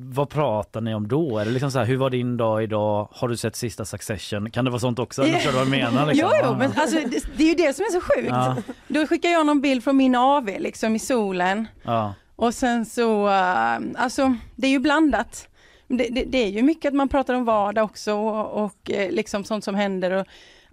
[0.03, 1.39] vad pratar ni om då?
[1.39, 3.09] Det liksom så här, hur var din dag idag?
[3.13, 4.51] Har du sett sista Succession?
[4.51, 5.23] Kan det vara sånt också?
[5.23, 6.07] Eller du vad jag menar?
[6.07, 6.31] Liksom?
[6.33, 8.29] Jo, jo, men alltså, det, det är ju det som är så sjukt.
[8.29, 8.57] Ja.
[8.89, 11.69] Då skickar jag någon bild från min AV liksom i solen.
[11.83, 12.15] Ja.
[12.37, 15.49] Och sen så, eh, alltså det är ju blandat.
[15.89, 19.11] Det, det, det är ju mycket att man pratar om vardag också och, och eh,
[19.11, 20.27] liksom sånt som händer och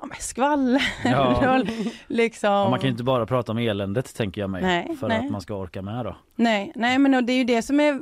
[0.04, 0.93] ja, men skvaller.
[1.04, 1.64] Ja.
[2.08, 2.54] liksom.
[2.54, 4.62] Och Man kan ju inte bara prata om eländet tänker jag mig.
[4.62, 5.26] Nej, för nej.
[5.26, 6.16] att man ska orka med då.
[6.36, 7.99] Nej, nej men det är ju det som är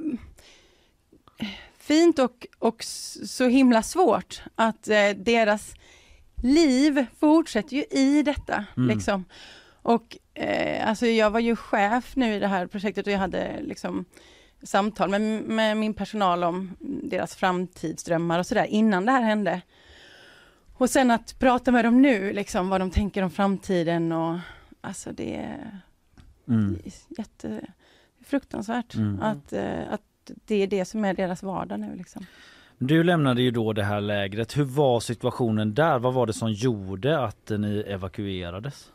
[1.77, 2.83] fint och, och
[3.25, 5.73] så himla svårt att eh, deras
[6.43, 8.65] liv fortsätter ju i detta.
[8.77, 8.89] Mm.
[8.89, 9.25] Liksom.
[9.81, 13.61] Och eh, alltså jag var ju chef nu i det här projektet och jag hade
[13.61, 14.05] liksom
[14.63, 19.61] samtal med, med min personal om deras framtidsdrömmar och sådär innan det här hände.
[20.81, 24.37] Och sen att prata med dem nu, liksom vad de tänker om framtiden och
[24.81, 25.81] alltså det är
[26.47, 26.79] Mm.
[27.17, 27.61] jätte
[28.25, 29.21] fruktansvärt Mm.
[29.21, 32.25] att, eh, att det är det som är deras vardag nu liksom.
[32.77, 34.57] Du lämnade ju då det här lägret.
[34.57, 35.99] Hur var situationen där?
[35.99, 38.91] Vad var det som gjorde att ni evakuerades?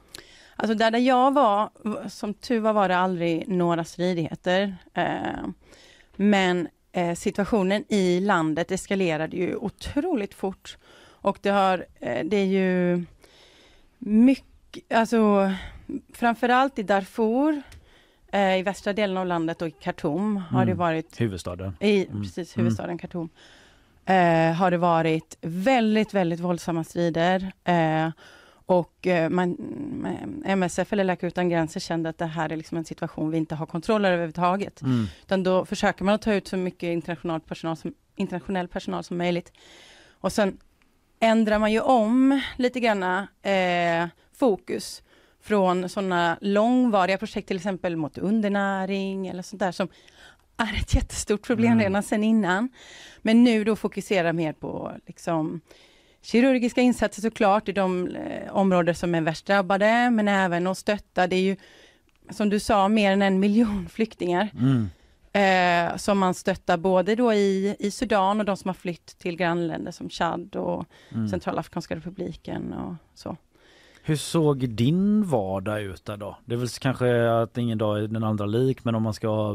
[0.57, 1.71] Alltså där, där jag var,
[2.09, 4.77] som tur var var det aldrig några stridigheter.
[4.95, 5.47] Eh,
[6.17, 10.77] men eh, situationen i landet eskalerade ju otroligt fort.
[11.27, 13.05] Och det har, eh, det är ju
[13.99, 15.53] mycket, alltså
[16.13, 17.63] framförallt i Darfur,
[18.33, 20.79] eh, i västra delen av landet och i Khartoum har det Mm.
[20.79, 21.77] varit Huvudstaden.
[21.81, 22.23] i Mm.
[22.23, 22.65] precis Mm.
[22.65, 23.29] huvudstaden Khartoum.
[24.05, 27.53] Eh, har det varit väldigt, väldigt våldsamma strider.
[27.65, 28.11] Eh,
[28.67, 29.57] och eh, man,
[30.47, 33.55] MSF eller Läkare Utan Gränser kände att det här är liksom en situation vi inte
[33.55, 34.83] har kontroll över överhuvudtaget.
[34.83, 35.07] Mm.
[35.23, 39.19] Utan då försöker man att ta ut så mycket internationell personal som, internationell personal som
[39.19, 39.53] möjligt.
[40.21, 40.59] Och sen
[41.21, 43.03] ändrar man ju om lite grann
[43.43, 44.09] eh,
[44.39, 45.03] fokus
[45.43, 49.89] från sådana långvariga projekt, till exempel mot undernäring eller sånt där som
[50.57, 51.85] är ett jättestort problem Mm.
[51.85, 52.69] redan sedan innan.
[53.23, 55.61] Men nu då fokusera mer på liksom
[56.23, 61.27] kirurgiska insatser såklart i de eh, områden som är värst drabbade, men även att stötta.
[61.27, 61.57] Det är ju
[62.31, 64.91] som du sa mer än en miljon flyktingar Mm.
[65.37, 69.37] Eh, som man stöttar både då i, i Sudan och de som har flytt till
[69.37, 70.85] grannländer som Chad och
[71.15, 71.29] Mm.
[71.29, 73.37] Centralafrikanska republiken och så.
[74.03, 76.39] Hur såg din vardag ut där då?
[76.45, 79.55] Det är väl kanske att ingen dag är den andra lik men om man ska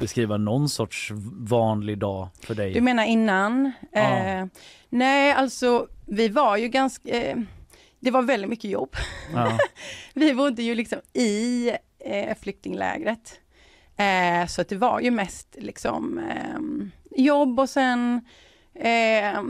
[0.00, 1.10] beskriva någon sorts
[1.48, 2.72] vanlig dag för dig.
[2.72, 3.72] Du menar innan?
[3.92, 4.00] Ja.
[4.00, 4.46] Eh,
[4.88, 7.36] nej, alltså vi var ju ganska, eh,
[8.00, 8.96] det var väldigt mycket jobb.
[9.34, 9.58] Ja.
[10.14, 13.40] vi bodde ju liksom i eh, flyktinglägret.
[13.96, 16.60] Eh, så att det var ju mest liksom eh,
[17.22, 18.20] jobb och sen
[18.74, 19.42] eh,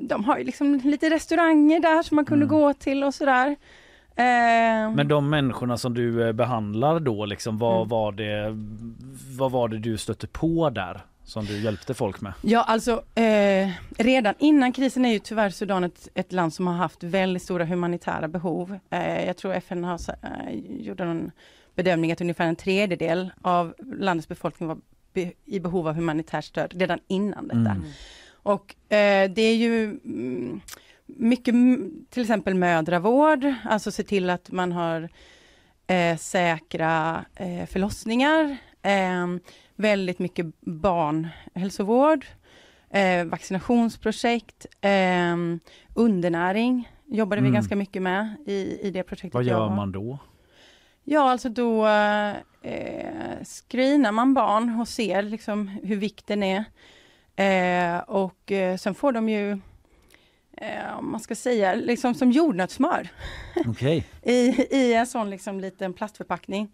[0.00, 3.56] de har ju liksom lite restauranger där som man kunde gå till och sådär.
[4.16, 7.88] Eh, Men de människorna som du eh, behandlar då liksom, vad, Mm.
[7.88, 8.48] var det,
[9.38, 12.32] vad var det du stötte på där som du hjälpte folk med?
[12.42, 13.68] Ja, alltså eh,
[13.98, 17.64] redan innan krisen är ju tyvärr Sudan ett, ett land som har haft väldigt stora
[17.64, 18.78] humanitära behov.
[18.90, 21.30] Eh, jag tror FN har, eh, gjorde en
[21.76, 24.78] bedömning att ungefär en tredjedel av landets befolkning var
[25.12, 27.58] be, i behov av humanitärt stöd redan innan detta.
[27.70, 27.82] Mm.
[28.32, 30.60] Och eh, det är ju mm,
[31.06, 35.08] mycket m- till exempel mödravård, alltså se till att man har
[35.86, 39.26] eh, säkra eh, förlossningar, eh,
[39.76, 42.26] väldigt mycket barnhälsovård,
[42.90, 45.36] eh, vaccinationsprojekt, eh,
[45.94, 47.54] undernäring jobbade vi Mm.
[47.54, 50.18] ganska mycket med i, i det projektet Vad gör man då?
[51.08, 51.86] Ja, alltså då
[52.62, 56.64] eh, screenar man barn och ser liksom hur vikten är.
[57.36, 59.50] Eh, och eh, sen får de ju,
[60.56, 63.08] eh, om man ska säga, liksom som jordnötssmör
[63.66, 64.04] Okej.
[64.22, 64.32] i,
[64.76, 66.72] i en sån liksom liten plastförpackning.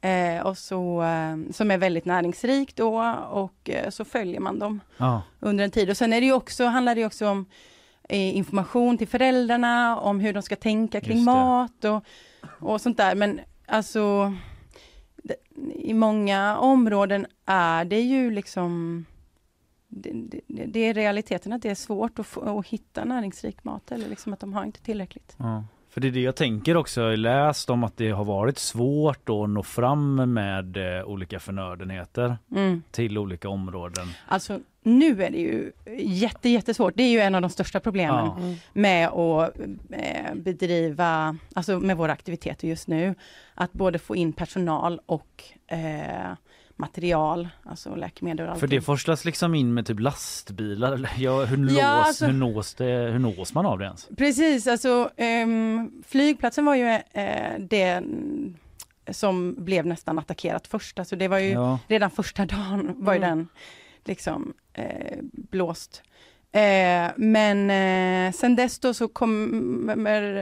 [0.00, 4.80] Eh, och så, eh, som är väldigt näringsrik då och eh, så följer man dem
[4.96, 5.22] Ja.
[5.40, 5.90] under en tid.
[5.90, 7.46] Och sen är det också, handlar det också om
[8.08, 12.04] eh, information till föräldrarna om hur de ska tänka kring mat och,
[12.60, 13.14] och sånt där.
[13.14, 14.34] Men alltså
[15.16, 15.36] det,
[15.74, 19.04] i många områden är det ju liksom
[19.88, 20.10] det,
[20.46, 24.08] det, det är realiteten att det är svårt att, få, att hitta näringsrik mat eller
[24.08, 25.36] liksom att de har inte tillräckligt.
[25.38, 25.64] Ja.
[25.90, 27.00] För det är det jag tänker också.
[27.00, 31.40] Jag har läst om att det har varit svårt att nå fram med eh, olika
[31.40, 32.82] förnödenheter Mm.
[32.90, 34.06] till olika områden.
[34.28, 36.92] Alltså nu är det ju jätte, jättesvårt.
[36.96, 38.38] Det är ju en av de största problemen Ja.
[38.72, 39.58] med att
[39.90, 43.14] eh, bedriva, alltså med våra aktiviteter just nu.
[43.54, 46.32] Att både få in personal och eh,
[46.76, 48.60] material, alltså läkemedel och allt.
[48.60, 51.10] För det forslas liksom in med typ lastbilar.
[51.18, 54.08] Ja, hur, nås, Ja, alltså- hur, nås det, hur nås man av det ens?
[54.16, 58.02] Precis, alltså ehm, flygplatsen var ju eh, det
[59.10, 60.98] som blev nästan attackerat först.
[60.98, 61.78] Alltså det var ju Ja.
[61.88, 63.28] redan första dagen var ju Mm.
[63.38, 63.48] den
[64.04, 66.02] liksom eh, blåst.
[66.52, 69.96] Eh, men eh, sen dess då så kommer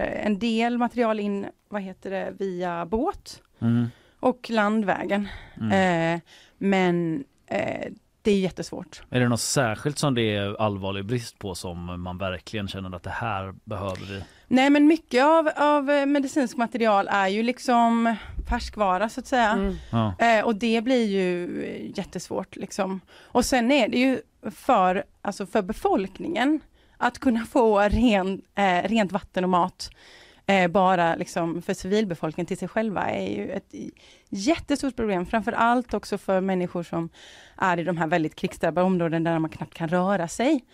[0.04, 3.86] en del material in, vad heter det, via båt Mm.
[4.20, 5.28] och landvägen.
[5.60, 6.14] Mm.
[6.16, 6.20] Eh,
[6.58, 7.92] men eh,
[8.22, 9.02] det är jättesvårt.
[9.10, 13.02] Är det något särskilt som det är allvarlig brist på som man verkligen känner att
[13.02, 14.22] det här behöver vi?
[14.52, 18.16] Nej men mycket av, av eh, medicinsk material är ju liksom
[18.48, 19.50] färskvara så att säga.
[19.50, 19.74] Mm.
[19.92, 20.14] Ja.
[20.18, 23.00] Eh, och det blir ju eh, jättesvårt liksom.
[23.22, 26.60] Och sen är det ju för, alltså för befolkningen
[26.96, 29.90] att kunna få ren, eh, rent vatten och mat
[30.46, 33.74] eh, bara liksom för civilbefolkningen till sig själva är ju ett
[34.28, 35.26] jättestort problem.
[35.26, 37.08] Framför allt också för människor som
[37.56, 40.64] är i de här väldigt krigsdrabbade områden där man knappt kan röra sig.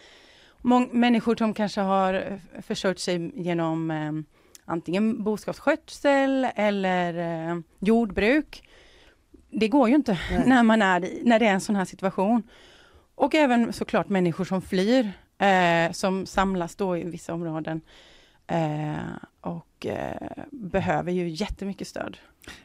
[0.62, 4.12] Mång, människor som kanske har eh, försörjt sig genom eh,
[4.64, 8.68] antingen boskapsskötsel eller eh, jordbruk.
[9.50, 12.42] Det går ju inte när man är i, när det är en sån här situation.
[13.14, 17.80] Och även såklart människor som flyr, eh, som samlas då i vissa områden
[18.46, 18.96] eh,
[19.40, 22.18] och eh, behöver ju jättemycket stöd.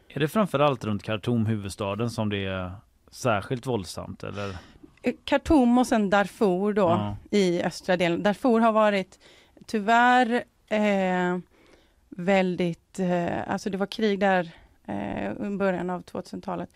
[0.07, 2.71] Är det framförallt runt Khartoum, huvudstaden, som det är
[3.11, 4.23] särskilt våldsamt?
[4.23, 4.57] Eller?
[5.03, 7.17] Eh, Khartoum och sen Darfur då Ja.
[7.31, 8.23] i östra delen.
[8.23, 9.19] Darfur har varit
[9.65, 11.37] tyvärr eh,
[12.09, 14.51] väldigt, eh, alltså det var krig där
[14.87, 16.69] eh, i början av 2000-talet.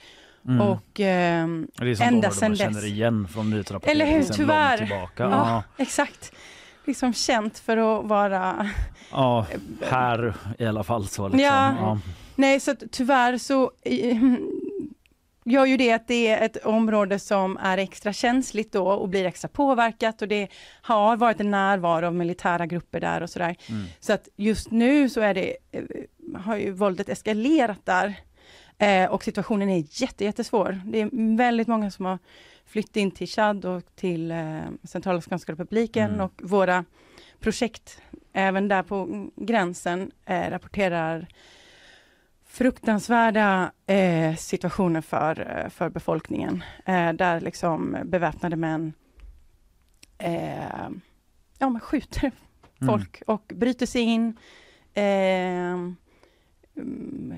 [0.47, 0.61] Mm.
[0.61, 2.83] Och ehm, Det är sånt ända sedan man känner dess.
[2.83, 4.87] igen från nyhetsrapportering Eller hur, sedan tyvärr.
[4.89, 5.63] Ja, Ja.
[5.77, 6.31] exakt.
[6.85, 8.69] Liksom känt för att vara
[9.11, 9.45] ja,
[9.89, 11.39] här i alla fall så liksom.
[11.43, 11.75] Ja.
[11.79, 11.99] Ja.
[12.35, 14.17] Nej, så att tyvärr så eh,
[15.51, 19.25] gör ju det att det är ett område som är extra känsligt då och blir
[19.25, 20.47] extra påverkat och det
[20.81, 23.55] har varit en närvaro av militära grupper där och sådär.
[23.69, 23.85] Mm.
[23.99, 25.83] Så att just nu så är det, eh,
[26.35, 28.13] har ju våldet eskalerat där.
[28.77, 30.81] Eh, och situationen är jätte, jättesvår.
[30.85, 32.19] Det är väldigt många som har
[32.65, 36.21] flytt in till Chad och till eh, Centralafrikanska republiken Mm.
[36.21, 36.85] och våra
[37.39, 38.01] projekt
[38.33, 41.27] även där på gränsen eh, rapporterar
[42.57, 46.63] fruktansvärda eh, situationer för, eh, för befolkningen.
[46.85, 48.93] Eh, där liksom beväpnade män
[50.17, 50.89] eh,
[51.57, 52.31] ja, man skjuter
[52.81, 52.93] Mm.
[52.93, 54.37] folk och bryter sig in,
[54.93, 55.95] eh, mm,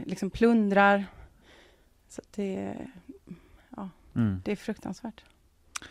[0.06, 1.06] liksom plundrar.
[2.10, 2.76] Så det,
[3.76, 4.42] ja, Mm.
[4.46, 5.24] det är fruktansvärt.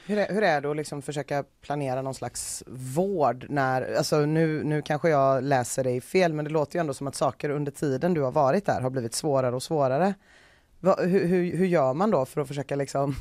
[0.07, 4.65] Hur är, hur är det att liksom försöka planera någon slags vård när, alltså nu,
[4.65, 7.73] nu kanske jag läser dig fel men det låter ju ändå som att saker under
[7.73, 10.15] tiden du har varit där har blivit svårare och svårare.
[10.81, 13.15] Va, hur, hur, hur gör man då för att försöka liksom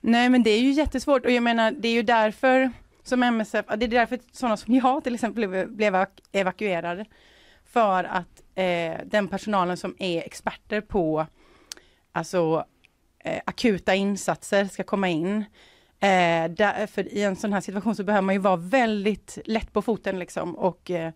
[0.00, 2.72] Nej men det är ju jättesvårt och jag menar det är ju därför
[3.02, 7.04] som MSF, det är därför sådana som jag till exempel blev, blev evakuerade.
[7.64, 11.26] För att eh, den personalen som är experter på
[12.12, 12.64] alltså
[13.24, 15.44] eh, akuta insatser ska komma in.
[16.02, 19.72] Eh, där, för i en sån här situation så behöver man ju vara väldigt lätt
[19.72, 21.12] på foten liksom och eh,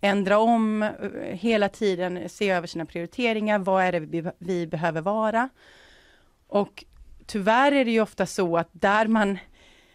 [0.00, 0.90] ändra om eh,
[1.22, 5.48] hela tiden, se över sina prioriteringar, vad är det vi, vi behöver vara.
[6.46, 6.84] Och
[7.26, 9.38] tyvärr är det ju ofta så att där man,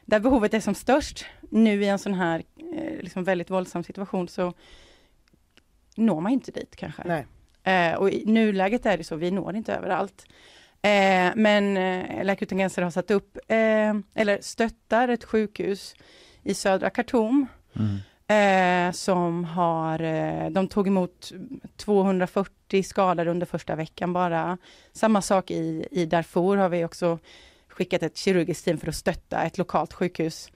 [0.05, 2.43] där behovet är som störst, nu i en sån här
[2.75, 4.53] eh, liksom väldigt våldsam situation, så
[5.95, 7.03] når man inte dit kanske.
[7.05, 7.25] Nej.
[7.63, 10.25] Eh, och i nuläget är det så, vi når inte överallt.
[10.85, 15.95] Eh, men eh, Läkare utan gränser har satt upp, eh, eller stöttar ett sjukhus
[16.43, 17.45] i södra Khartoum.
[17.75, 17.97] Mm.
[18.27, 21.31] Eh, som har, eh, de tog emot
[21.77, 24.57] 240 skadade under första veckan bara.
[24.93, 27.19] Samma sak i, i Darfur har vi också
[27.67, 30.49] skickat ett kirurgiskt team för att stötta ett lokalt sjukhus.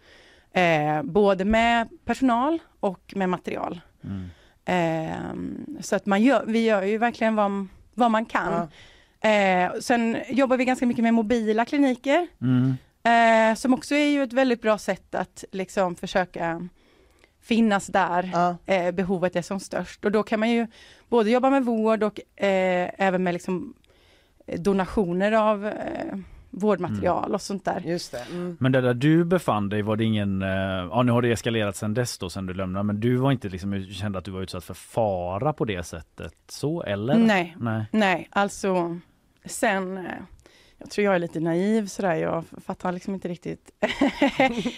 [0.54, 3.82] Eh, både med personal och med material.
[4.04, 4.30] Mm.
[5.82, 8.68] Så att man gör, vi gör ju verkligen vad, vad man kan.
[9.22, 12.28] Eh, sen jobbar vi ganska mycket med mobila kliniker.
[12.42, 12.78] Mm.
[13.04, 16.68] Eh, som också är ju ett väldigt bra sätt att liksom försöka
[17.42, 20.06] finnas där eh, behovet är som störst.
[20.06, 20.68] Och då kan man ju
[21.10, 23.74] både jobba med vård och eh, även med liksom
[24.58, 25.72] donationer av
[26.60, 27.82] vårdmaterial och sånt där.
[27.86, 28.26] Just det.
[28.32, 28.58] Mm.
[28.60, 30.50] Men det där du befann dig var det ingen, eh,
[30.92, 33.50] ja nu har det eskalerat sen dess då sen du lämnade men du var inte
[33.50, 37.16] liksom, kände att du var utsatt för fara på det sättet så eller?
[37.16, 37.86] Nej, Nej.
[37.92, 39.00] nej, alltså
[39.46, 40.04] sen eh,
[40.80, 43.72] jag tror jag är lite naiv sådär, jag fattar liksom inte riktigt.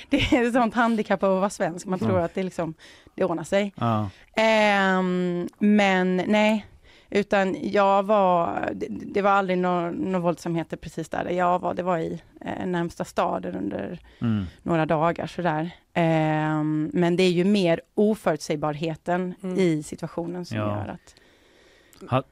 [0.09, 2.23] det är ett sånt handikapp av att vara svensk, man tror Mm.
[2.23, 2.73] att det liksom,
[3.15, 3.73] det ordnar sig.
[3.75, 4.09] Ja.
[4.35, 6.65] Ehm, men nej,
[7.09, 11.83] utan jag var, det, det var aldrig några nå våldsamheter precis där jag var, det
[11.83, 14.45] var i eh, närmsta staden under Mm.
[14.63, 15.71] några dagar sådär.
[15.93, 20.63] Ehm, men det är ju mer oförutsägbarheten i situationen som Ja.
[20.77, 21.15] gör att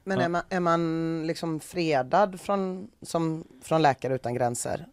[0.04, 4.86] Men är man, är man liksom fredad från, som, från Läkare utan gränser?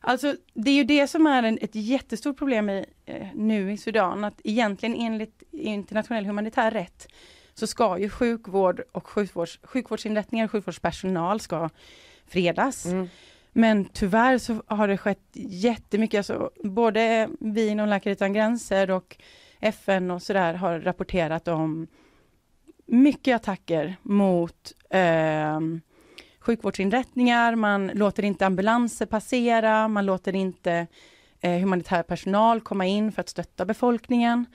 [0.00, 3.76] Alltså det är ju det som är en, ett jättestort problem i, eh, nu i
[3.76, 7.08] Sudan, att egentligen enligt internationell humanitär rätt
[7.60, 11.70] så ska ju sjukvård och sjukvårds, sjukvårdsinrättningar och sjukvårdspersonal ska
[12.26, 12.86] fredas.
[13.52, 19.16] Men tyvärr så har det skett jättemycket, alltså både vi inom Läkare utan gränser och
[19.60, 21.86] FN och sådär har rapporterat om
[22.86, 25.80] mycket attacker mot ehm,
[26.40, 30.86] sjukvårdsinrättningar, man låter inte ambulanser passera, man låter inte
[31.40, 34.46] eh, humanitär personal komma in för att stötta befolkningen.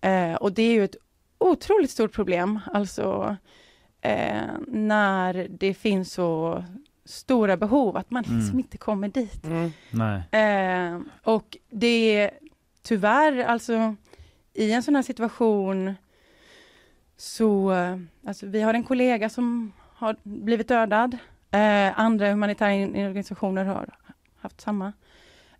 [0.00, 0.96] Eh, och det är ju ett
[1.38, 3.36] otroligt stort problem, alltså
[4.00, 6.64] eh, när det finns så
[7.04, 8.58] stora behov att man liksom Mm.
[8.58, 9.42] inte kommer dit.
[9.90, 10.22] Nej.
[10.42, 12.30] Eh, och det är
[12.82, 13.94] tyvärr, alltså
[14.54, 15.94] i en sån här situation
[17.16, 17.72] så,
[18.26, 21.18] alltså vi har en kollega som har blivit dödad.
[21.50, 23.94] Eh, andra humanitära in- organisationer har
[24.40, 24.92] haft samma.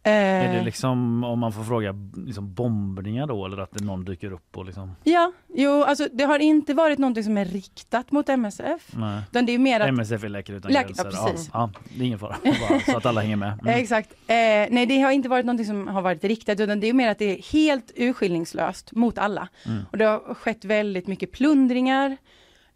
[0.02, 4.32] Eh, Är det liksom, om man får fråga, liksom bombningar då eller att någon dyker
[4.32, 4.96] upp och liksom?
[5.04, 8.88] Ja, jo, alltså det har inte varit någonting som är riktat mot MSF.
[8.96, 9.20] Nej.
[9.30, 11.10] Utan det är mer att MSF är Läkare utan Läk- gränser.
[11.14, 11.50] ja, precis.
[11.52, 12.36] Ja, ja, det är ingen fara,
[12.70, 13.52] Bara så att alla hänger med.
[13.62, 13.66] Mm.
[13.80, 14.12] Exakt.
[14.12, 14.36] Eh,
[14.70, 17.18] nej, det har inte varit någonting som har varit riktat, utan det är mer att
[17.18, 19.48] det är helt urskillningslöst mot alla.
[19.66, 19.82] Mm.
[19.92, 22.16] Och det har skett väldigt mycket plundringar.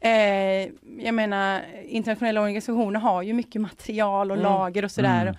[0.01, 0.11] Eh,
[1.05, 4.53] jag menar, internationella organisationer har ju mycket material och Mm.
[4.53, 5.39] lager och sådär.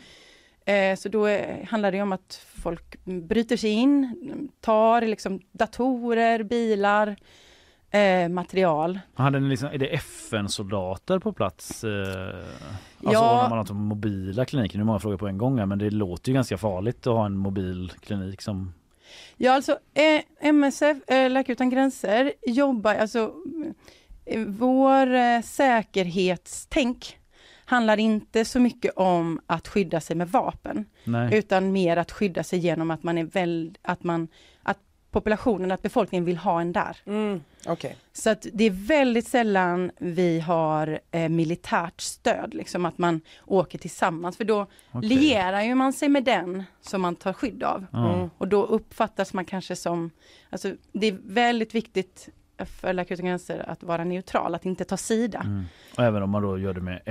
[0.65, 4.15] Eh, så då eh, handlar det om att folk bryter sig in,
[4.61, 7.15] tar liksom datorer, bilar,
[7.91, 8.99] eh, material.
[9.13, 11.83] Hade ni liksom, är det FN-soldater på plats?
[11.83, 11.89] Eh,
[13.05, 13.39] alltså Ja.
[13.41, 15.89] när man har mobila kliniker, nu är många frågor på en gång här, men det
[15.89, 18.73] låter ju ganska farligt att ha en mobil klinik som
[19.37, 23.33] Ja, alltså eh, MSF, eh, Läkare utan gränser, jobbar, alltså
[24.47, 27.17] vår eh, säkerhetstänk
[27.65, 31.37] handlar inte så mycket om att skydda sig med vapen, Nej.
[31.37, 34.27] utan mer att skydda sig genom att man är väl, att man,
[34.63, 34.77] att
[35.11, 36.97] populationen, att befolkningen vill ha en där.
[37.67, 37.97] Okej.
[38.13, 43.77] Så att det är väldigt sällan vi har eh, militärt stöd, liksom att man åker
[43.77, 45.09] tillsammans, för då Okej.
[45.09, 47.85] lierar ju man sig med den som man tar skydd av.
[47.93, 48.29] Mm.
[48.37, 50.11] Och då uppfattas man kanske som,
[50.49, 52.29] alltså det är väldigt viktigt
[52.65, 55.39] för Läkare utan gränser att vara neutral, att inte ta sida.
[55.39, 55.65] Mm.
[55.97, 57.01] Och även om man då gör det med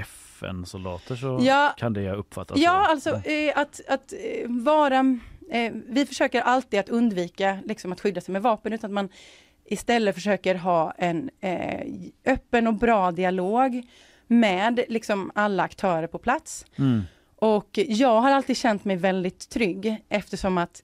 [0.45, 1.75] FN-soldater så Ja.
[1.77, 2.91] kan det uppfattas Ja, så.
[2.91, 5.19] alltså eh, att, att eh, vara,
[5.51, 9.09] eh, vi försöker alltid att undvika liksom, att skydda sig med vapen, utan att man
[9.65, 11.87] istället försöker ha en eh,
[12.27, 13.83] öppen och bra dialog
[14.27, 16.67] med liksom, alla aktörer på plats.
[16.79, 17.03] Mm.
[17.37, 20.83] Och jag har alltid känt mig väldigt trygg eftersom att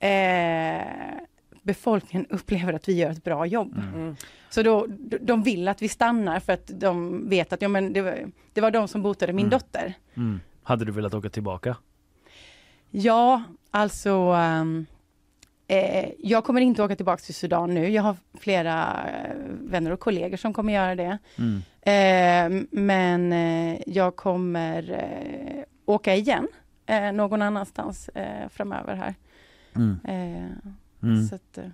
[0.00, 1.18] eh,
[1.68, 3.78] befolkningen upplever att vi gör ett bra jobb.
[3.94, 4.16] Mm.
[4.50, 4.86] Så då,
[5.20, 8.60] de vill att vi stannar för att de vet att ja, men det, var, det
[8.60, 9.50] var de som botade min Mm.
[9.58, 9.94] dotter.
[10.16, 10.40] Mm.
[10.62, 11.76] Hade du velat åka tillbaka?
[12.90, 14.86] Ja, alltså ehm,
[15.68, 17.88] eh, jag kommer inte åka tillbaka till Sudan nu.
[17.88, 21.18] Jag har flera eh, vänner och kollegor som kommer göra det.
[21.38, 21.62] Mm.
[21.80, 26.48] Eh, men eh, jag kommer eh, åka igen
[26.86, 29.14] eh, någon annanstans eh, framöver här.
[29.76, 29.98] Mm.
[31.02, 31.26] Mm.
[31.26, 31.64] Så att, eh,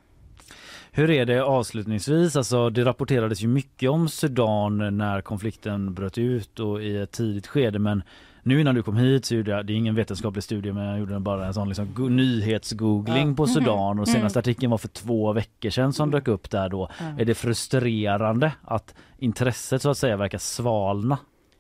[0.93, 2.37] Hur är det avslutningsvis?
[2.37, 7.47] Alltså, det rapporterades ju mycket om Sudan när konflikten bröt ut och i ett tidigt
[7.47, 8.03] skede men
[8.43, 10.99] nu innan du kom hit så gjorde jag, det är ingen vetenskaplig studie men jag
[10.99, 13.35] gjorde bara en sån liksom go- nyhetsgoogling Ja.
[13.35, 16.89] på Sudan och senaste artikeln var för två veckor sedan som dök upp där då.
[17.01, 17.05] Ja.
[17.21, 21.19] Är det frustrerande att intresset så att säga verkar svalna?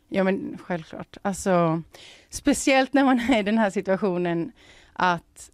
[0.08, 1.16] Ja men självklart.
[1.22, 1.82] Alltså,
[2.30, 4.52] speciellt när man är i den här situationen
[4.92, 5.50] att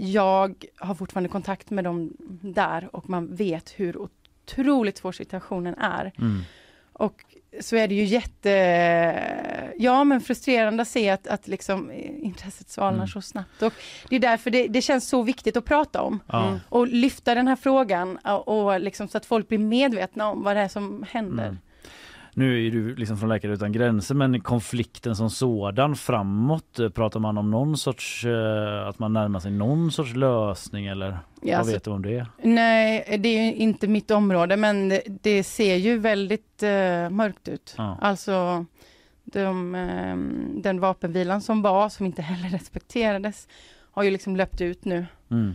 [0.00, 6.12] jag har fortfarande kontakt med dem där och man vet hur otroligt svår situationen är.
[6.18, 6.42] Mm.
[6.92, 7.24] Och
[7.60, 8.50] så är det ju jätte,
[9.78, 13.08] ja men frustrerande att se att, att liksom intresset svalnar Mm.
[13.08, 13.62] så snabbt.
[13.62, 13.72] Och
[14.08, 16.20] det är därför det, det känns så viktigt att prata om.
[16.26, 16.58] Ja.
[16.68, 20.56] Och lyfta den här frågan och, och liksom så att folk blir medvetna om vad
[20.56, 21.56] det är som händer.
[22.34, 27.20] Nu är du liksom från Läkare utan gränser men konflikten som sådan framåt eh, pratar
[27.20, 31.54] man om någon sorts eh, att man närmar sig någon sorts lösning eller Ja, vad
[31.54, 32.26] alltså- vet du om det?
[32.42, 37.48] Nej, det är ju inte mitt område, men det, det ser ju väldigt eh, mörkt
[37.48, 37.74] ut.
[37.78, 37.98] Ja.
[38.00, 38.66] Alltså,
[39.24, 40.16] de, eh,
[40.62, 43.48] den vapenvilan som var, som inte heller respekterades,
[43.92, 45.06] har ju liksom löpt ut nu.
[45.30, 45.52] Mm.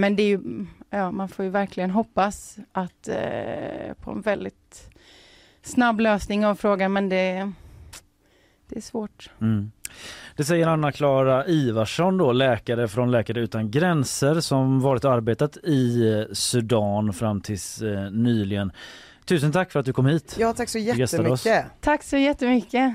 [0.00, 4.90] Men det är ju, ja, man får ju verkligen hoppas att eh, på en väldigt
[5.66, 7.52] snabb lösning av frågan, men det,
[8.68, 9.30] det är svårt.
[9.40, 9.70] Mm.
[10.36, 16.26] Det säger Anna-Klara Ivarsson då, läkare från Läkare utan gränser som varit och arbetat i
[16.32, 18.72] Sudan fram tills eh, nyligen.
[19.24, 20.36] Tusen tack för att du kom hit.
[20.38, 21.66] Ja, tack så jättemycket.
[21.80, 22.94] Tack så jättemycket.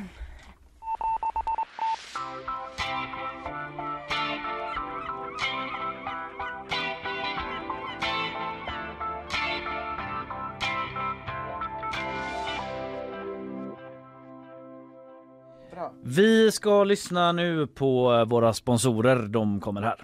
[16.04, 19.28] Vi ska lyssna nu på våra sponsorer.
[19.28, 20.04] De kommer här.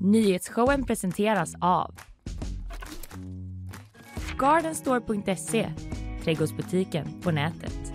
[0.00, 1.94] Nyhetsshowen presenteras av
[4.38, 5.72] Gardenstore.se,
[6.24, 7.92] trädgårdsbutiken på nätet.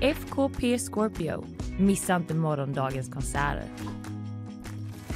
[0.00, 1.44] FKP Scorpio,
[1.78, 3.64] missa inte morgondagens konserter.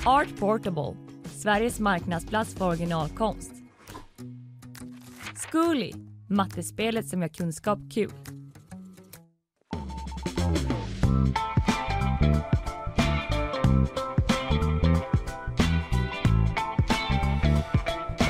[0.06, 3.52] Art Portable, Sveriges marknadsplats för originalkonst.
[5.36, 5.92] Zcooly,
[6.28, 8.10] mattespelet som gör kunskap kul.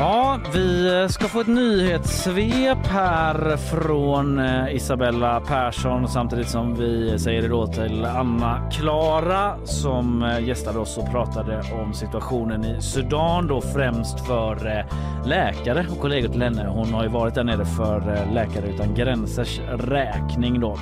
[0.00, 7.42] Ja, vi ska få ett nyhetssvep här från eh, Isabella Persson samtidigt som vi säger
[7.42, 13.46] det då till Anna Klara som eh, gästade oss och pratade om situationen i Sudan
[13.46, 14.84] då främst för eh,
[15.26, 16.66] läkare och kollegor till henne.
[16.68, 20.78] Hon har ju varit där nere för Läkare utan gränsers räkning då.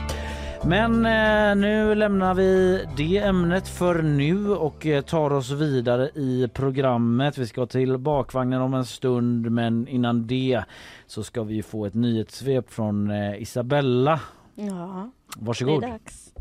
[0.68, 6.48] Men eh, nu lämnar vi det ämnet för nu och eh, tar oss vidare i
[6.54, 7.38] programmet.
[7.38, 10.62] Vi ska till bakvagnen om en stund men innan det
[11.06, 14.20] så ska vi få ett nyhetssvep från eh, Isabella.
[14.54, 15.82] Ja, Varsågod.
[15.82, 16.32] det är dags.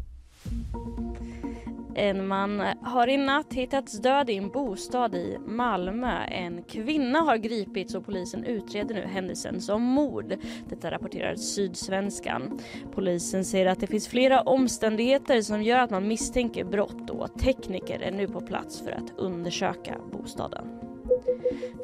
[1.96, 6.24] En man har i natt hittats död i en bostad i Malmö.
[6.28, 10.36] En kvinna har gripits och polisen utreder nu händelsen som mord.
[10.70, 12.60] Detta rapporterar Sydsvenskan.
[12.93, 18.00] Polisen säger att det finns flera omständigheter som gör att man misstänker brott och tekniker
[18.00, 20.84] är nu på plats för att undersöka bostaden.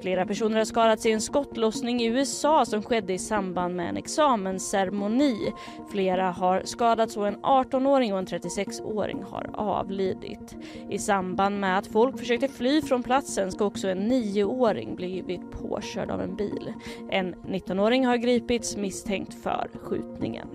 [0.02, 3.98] Flera personer har skadats i en skottlossning i USA som skedde i samband med en
[3.98, 5.54] examensceremoni.
[5.92, 10.56] Flera har skadats och en 18-åring och en 36-åring har avlidit.
[10.90, 16.10] I samband med att folk försökte fly från platsen ska också en 9-åring blivit påkörd
[16.10, 16.74] av en bil.
[17.10, 20.48] En 19-åring har gripits misstänkt för skjutningen.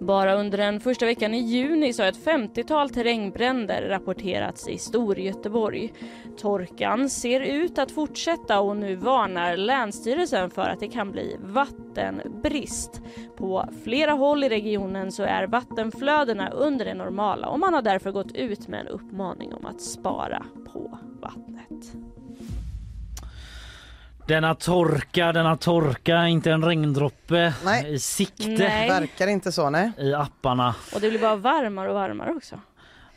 [0.00, 5.92] Bara under den första veckan i juni så har ett 50-tal terrängbränder rapporterats i Storgöteborg.
[6.36, 13.00] Torkan ser ut att fortsätta och nu varnar Länsstyrelsen för att det kan bli vattenbrist.
[13.36, 18.12] På flera håll i regionen så är vattenflödena under det normala och man har därför
[18.12, 22.03] gått ut med en uppmaning om att spara på vattnet.
[24.26, 27.94] Denna torka, denna torka, inte en regndroppe Nej.
[27.94, 28.88] i sikte Nej.
[28.88, 29.92] Verkar inte så, nej.
[29.98, 30.74] i apparna.
[30.94, 32.60] Och det blir bara varmare och varmare också.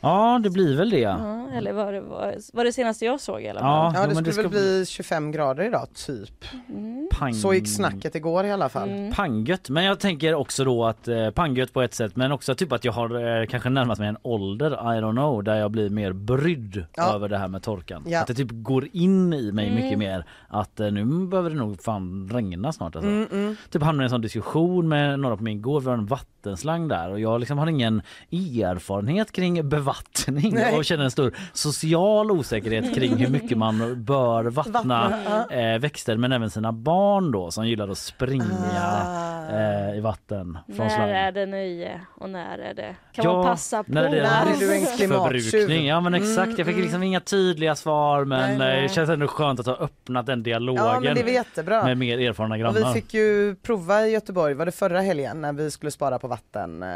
[0.00, 0.98] Ja, det blir väl det.
[0.98, 3.94] Ja, eller var det, var, var det senaste jag såg i alla fall.
[3.94, 6.44] Ja, Ja, det skulle ska väl bli 25 grader idag, typ.
[6.68, 7.08] Mm.
[7.12, 7.34] Pang...
[7.34, 8.88] Så gick snacket igår i alla fall.
[8.88, 9.12] Mm.
[9.14, 12.72] Panggött, men jag tänker också då att eh, panggött på ett sätt men också typ
[12.72, 15.90] att jag har eh, kanske närmat mig en ålder, I don't know, där jag blir
[15.90, 17.14] mer brydd Ja.
[17.14, 18.04] över det här med torkan.
[18.06, 18.20] Ja.
[18.20, 19.82] Att det typ går in i mig Mm.
[19.82, 23.10] mycket mer att eh, nu behöver det nog fan regna snart alltså.
[23.10, 23.56] Mm, mm.
[23.70, 26.88] Typ hamnade i en sån diskussion med några på min gård, vi har en vattenslang
[26.88, 29.87] där och jag liksom har ingen erfarenhet kring bevattning
[30.28, 30.76] Nej.
[30.76, 36.16] och känner en stor social osäkerhet kring hur mycket man bör vattna Vattna, eh, växter
[36.16, 39.48] men även sina barn då som gillar att springa Ah.
[39.58, 41.10] eh, i vatten från När slang.
[41.10, 42.96] är det nöje och när är det?
[43.12, 43.92] Kan Ja, man passa på?
[43.92, 45.40] när är det När är du en klimattjuv?
[45.40, 45.86] förbrukning?
[45.86, 48.76] Ja men exakt, jag fick Mm, liksom inga tydliga svar men Nej.
[48.76, 51.84] eh, det känns ändå skönt att ha öppnat den dialogen Ja men det var jättebra.
[51.84, 52.94] med mer erfarna Och grannar.
[52.94, 56.28] vi fick ju prova i Göteborg, var det förra helgen när vi skulle spara på
[56.28, 56.82] vatten?
[56.82, 56.88] Eh,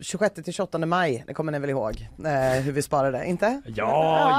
[0.00, 1.97] 26 till 28 maj, det kommer ni väl ihåg?
[2.24, 3.62] Eh, hur vi sparade, inte?
[3.66, 3.72] Ja,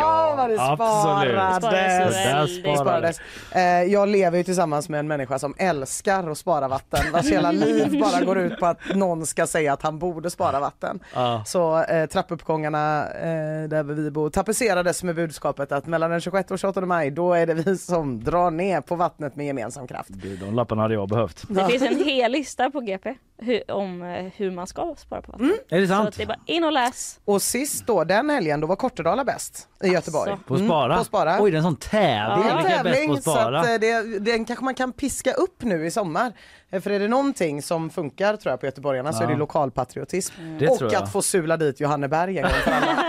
[0.01, 0.77] ja, vad det absolut.
[0.77, 1.57] sparades.
[1.57, 2.63] Sparades Det väldigt.
[2.63, 3.15] Det sparades.
[3.15, 3.19] sparades.
[3.55, 7.51] Eh, jag lever ju tillsammans med en människa som älskar att spara vatten, vars hela
[7.65, 10.99] liv bara går ut på att någon ska säga att han borde spara vatten.
[11.13, 11.43] Ja.
[11.45, 16.59] Så eh, trappuppgångarna eh, där vi bor tapetserades med budskapet att mellan den 26 och
[16.59, 20.09] 28 maj då är det vi som drar ner på vattnet med gemensam kraft.
[20.39, 21.43] De lapparna hade jag behövt.
[21.49, 25.31] Det finns en hel lista på GP hur, om eh, hur man ska spara på
[25.31, 25.53] vatten.
[25.69, 26.07] Är det Så sant?
[26.09, 27.19] att det är bara in och läs.
[27.25, 30.31] Och sist då, den helgen, då var Kortedala bäst i Göteborg.
[30.31, 30.47] Alltså.
[30.47, 30.85] På Spara?
[30.85, 31.37] Mm, på Spara.
[31.41, 32.43] Oj det är en sån tävling.
[32.47, 33.59] Det är en Vilka är bäst på tävling så spara?
[33.59, 36.33] att eh, det, den kanske man kan piska upp nu i sommar.
[36.69, 40.33] Eh, För är det någonting som funkar tror jag på göteborgarna så är det lokalpatriotism.
[40.59, 41.03] Det och tror jag.
[41.03, 43.03] att få sula dit Johanneberg en gång för alla.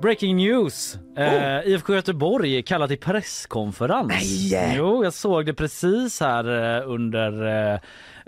[0.01, 0.97] Breaking news!
[1.17, 4.07] Eh, IFK Göteborg kallar till presskonferens.
[4.07, 4.73] Nej!
[4.77, 7.79] Jo, jag såg det precis här eh, under, eh,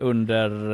[0.02, 0.74] under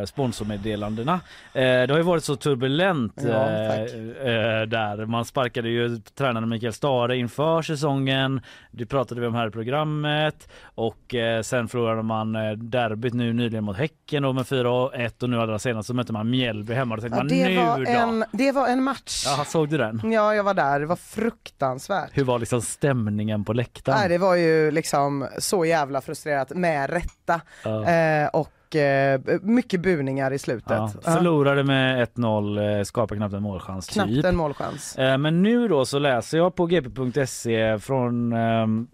[0.00, 1.12] eh, sponsormeddelandena.
[1.54, 5.06] Eh, det har ju varit så turbulent Ja, eh, eh, där.
[5.06, 8.40] Man sparkade ju tränaren Mikael Stare inför säsongen.
[8.70, 13.32] Det pratade vi om här i programmet och eh, sen förlorade man eh, derbyt nu
[13.32, 16.96] nyligen mot Häcken då med 4-1 och nu allra senast så mötte man Mjällby hemma.
[16.96, 17.90] Då Ja, man det, nu var då?
[17.90, 19.24] en, det var en match.
[19.26, 20.00] Ja, såg du den?
[20.12, 20.80] Ja, jag var där.
[20.80, 22.10] Det var fruktansvärt.
[22.12, 23.98] Hur var liksom stämningen på läktaren?
[23.98, 27.40] Nej, det var ju liksom så jävla frustrerat med rätta.
[27.64, 27.88] Ja.
[27.90, 30.70] Eh, och eh, mycket buningar i slutet.
[30.70, 34.24] Ja, Ja, förlorade med 1-0, eh, skapade knappt en målchans knappt typ.
[34.24, 34.98] en målchans.
[34.98, 38.86] Eh, Men nu då så läser jag på gp.se från ehm,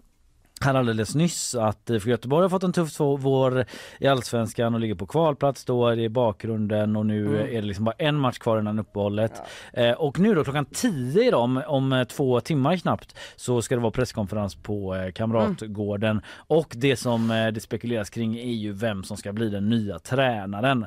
[0.65, 3.65] här alldeles nyss att IFK Göteborg har fått en tuff vår
[3.99, 7.41] i Allsvenskan och ligger på kvalplats då är det i bakgrunden och nu Mm.
[7.41, 9.41] är det liksom bara en match kvar innan uppehållet.
[9.73, 13.75] Eh, och nu då klockan 10 idag om, om eh, två timmar knappt så ska
[13.75, 18.71] det vara presskonferens på eh, Kamratgården och det som eh, det spekuleras kring är ju
[18.73, 20.85] vem som ska bli den nya tränaren.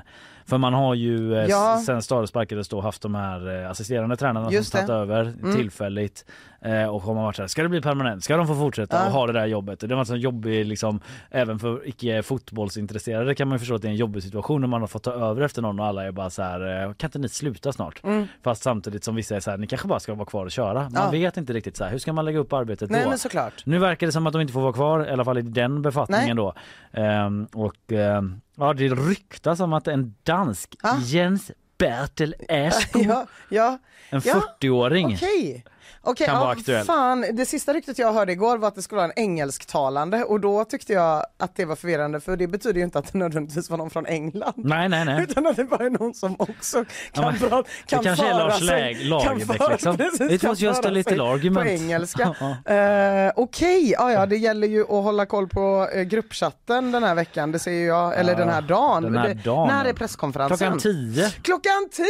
[0.53, 1.83] För man har ju eh, Ja.
[1.87, 5.57] sen sparkades då haft de här eh, assisterande tränarna Just som tagit över Mm.
[5.57, 6.25] tillfälligt
[6.61, 8.25] eh, och har man varit så här, ska det bli permanent?
[8.25, 9.07] Ska de få fortsätta Ja.
[9.07, 9.81] och ha det där jobbet?
[9.81, 11.01] Det har varit så jobbig liksom,
[11.31, 14.81] även för icke fotbollsintresserade kan man förstå att det är en jobbig situation när man
[14.81, 17.19] har fått ta över efter någon och alla är bara så här, eh, kan inte
[17.19, 18.05] ni sluta snart?
[18.05, 18.27] Mm.
[18.43, 20.75] Fast samtidigt som vissa är så här, ni kanske bara ska vara kvar och köra.
[20.83, 21.11] Man Ja.
[21.11, 23.09] vet inte riktigt så här, hur ska man lägga upp arbetet Nej då?
[23.09, 23.67] men såklart.
[23.67, 25.83] Nu verkar det som att de inte får vara kvar, i alla fall i den
[25.83, 26.55] befattningen då.
[26.93, 30.97] Ehm, och ehm, ja, det ryktas om att en dansk, Ah.
[31.05, 33.79] Jens Bertel Aschko, Ja, ja.
[34.11, 35.15] en Ja, 40-åring.
[35.15, 35.65] Okej.
[36.05, 36.85] Okej, Kan ja, vara aktuell.
[36.87, 40.41] Fan, det sista ryktet jag hörde igår var att det skulle vara en engelsktalande och
[40.41, 43.71] då tyckte jag att det var förvirrande för det betyder ju inte att det nödvändigtvis
[43.71, 44.53] var någon från England.
[44.57, 45.23] Nej, nej, nej.
[45.23, 48.33] Utan att det bara är någon som också kan, men bra, kan det kanske är
[48.33, 49.97] föra Lars sig- kan Lagerbäck föra- liksom.
[49.97, 51.67] precis, It kan was just a little argument.
[51.67, 52.35] På engelska.
[52.65, 52.75] Ja.
[52.75, 57.15] Eh, Okej, ja, ja det gäller ju att hålla koll på eh, gruppchatten den här
[57.15, 59.03] veckan, det ser jag, eller Ja, den här dagen.
[59.03, 59.69] den här Det- dagen.
[59.69, 60.57] När är presskonferensen?
[60.59, 62.05] Klockan 10 Klockan 10!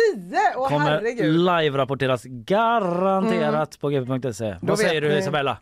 [0.57, 1.35] Åh kommer herregud.
[1.37, 4.57] live-rapporteras garanterat på gp.se.
[4.61, 5.59] Vad säger du Isabella?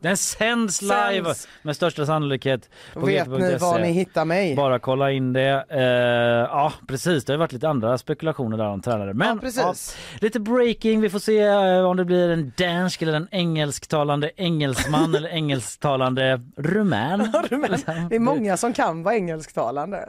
[0.00, 1.48] Den sänds live Sänds.
[1.62, 4.56] med största sannolikhet Då på vet ni var ni hittar mig.
[4.56, 5.64] Bara kolla in det.
[5.68, 9.14] Eh, ja precis, det har varit lite andra spekulationer där om tränare.
[9.14, 9.96] Men Ja, precis.
[10.20, 15.14] lite breaking, vi får se eh, om det blir en dansk eller en engelsktalande engelsman
[15.16, 17.32] eller engelsktalande rumän.
[17.50, 17.60] Men
[18.10, 20.08] det är många som kan vara engelsktalande.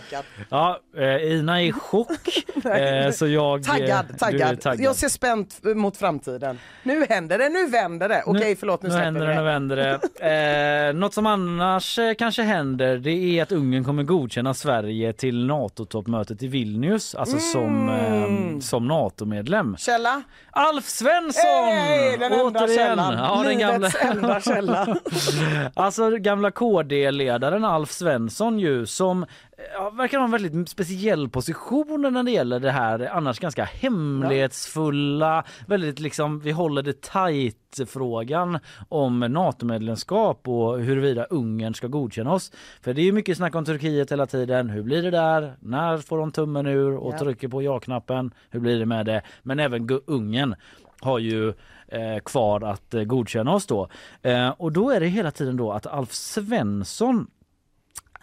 [0.00, 0.24] Taggad.
[0.48, 2.46] Ja, eh, Ina är i chock.
[2.64, 4.60] eh, så jag, eh, Taggad, taggad.
[4.60, 4.80] taggad.
[4.84, 6.58] Jag ser spänt mot framtiden.
[6.82, 8.22] Nu händer det, nu vänder det.
[8.26, 10.00] Okej, förlåt, nu, nu släpper händer det, nu vänder det.
[10.26, 16.42] Eh, något som annars kanske händer det är att Ungern kommer godkänna Sverige till NATO-toppmötet
[16.42, 18.54] i Vilnius, alltså som, Mm.
[18.54, 19.76] eh, som NATO-medlem.
[19.76, 20.22] Källa?
[20.50, 21.64] Alf Svensson!
[21.72, 22.76] Hej, den enda Återigen!
[22.76, 23.14] källan.
[23.18, 23.90] Ja, den gamla...
[24.00, 24.96] Enda källa.
[25.74, 29.26] Alltså gamla KD-ledaren Alf Svensson ju som
[29.74, 35.44] ja, verkar ha en väldigt speciell position när det gäller det här annars ganska hemlighetsfulla,
[35.66, 37.56] väldigt liksom vi håller det tight
[37.86, 38.58] frågan
[38.88, 42.52] om NATO-medlemskap och huruvida Ungern ska godkänna oss.
[42.80, 44.70] För det är ju mycket snack om Turkiet hela tiden.
[44.70, 45.56] Hur blir det där?
[45.60, 47.18] När får de tummen ur och Ja.
[47.18, 48.30] trycker på ja-knappen?
[48.50, 49.22] Hur blir det med det?
[49.42, 50.54] Men även Ungern
[51.00, 51.48] har ju
[51.88, 53.88] eh, kvar att eh, godkänna oss då.
[54.22, 57.26] Eh, och då är det hela tiden då att Alf Svensson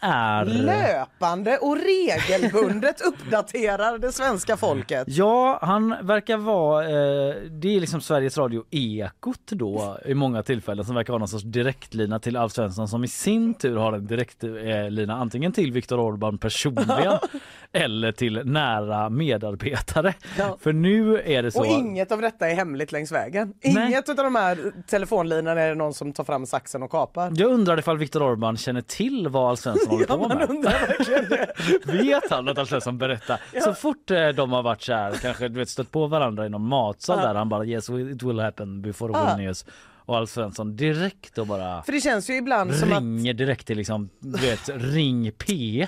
[0.03, 0.45] är...
[0.45, 5.03] Löpande och regelbundet uppdaterar det svenska folket.
[5.07, 10.85] Ja, han verkar vara, eh, det är liksom Sveriges Radio Ekot då i många tillfällen
[10.85, 14.07] som verkar ha någon sorts direktlina till Alf Svensson som i sin tur har en
[14.07, 17.13] direktlina antingen till Viktor Orbán personligen
[17.71, 20.13] eller till nära medarbetare.
[20.37, 20.57] Ja.
[20.61, 21.59] För nu är det så...
[21.59, 23.53] Och inget av detta är hemligt längs vägen.
[23.63, 23.87] Nej.
[23.87, 27.31] Inget av de här telefonlinorna är det någon som tar fram saxen och kapar.
[27.35, 30.49] Jag undrar ifall Viktor Orbán känner till vad Alf Svensson håller Ja, på med.
[30.49, 31.91] undrar.
[32.03, 33.39] Vet han att Alf Svensson berättar?
[33.63, 36.49] Så fort eh, de har varit så här, kanske du vet, stött på varandra i
[36.49, 37.27] någon matsal Ja.
[37.27, 39.35] där han bara yes it will happen before Ja.
[39.35, 39.65] Vilnius
[40.05, 43.67] och Alf Svensson direkt och bara För det känns ju ibland som att ringer direkt
[43.67, 45.87] till liksom, du vet, ring P1.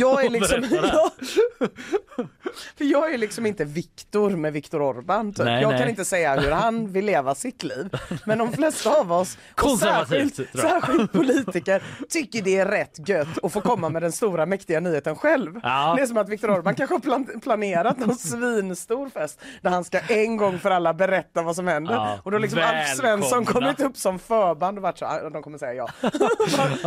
[0.00, 0.60] Jag är liksom...
[0.60, 0.88] berättar det.
[2.16, 2.24] Ja.
[2.78, 5.34] För jag är liksom inte Viktor med Viktor Orbán.
[5.34, 5.44] Typ.
[5.44, 5.80] Nej, jag nej.
[5.80, 7.88] kan inte säga hur han vill leva sitt liv.
[8.26, 10.48] Men de flesta av oss, och särskilt, jag.
[10.62, 15.16] särskilt politiker, tycker det är rätt gött att få komma med den stora mäktiga nyheten
[15.16, 15.60] själv.
[15.62, 15.94] Ja.
[15.96, 19.84] Det är som att Viktor Orbán kanske har plan- planerat någon svinstor fest där han
[19.84, 21.94] ska en gång för alla berätta vad som händer.
[21.94, 22.18] Ja.
[22.24, 22.96] Och då har liksom Alf.
[22.96, 25.88] Svensson kommit upp som förband och varit så "Ah, de kommer säga ja.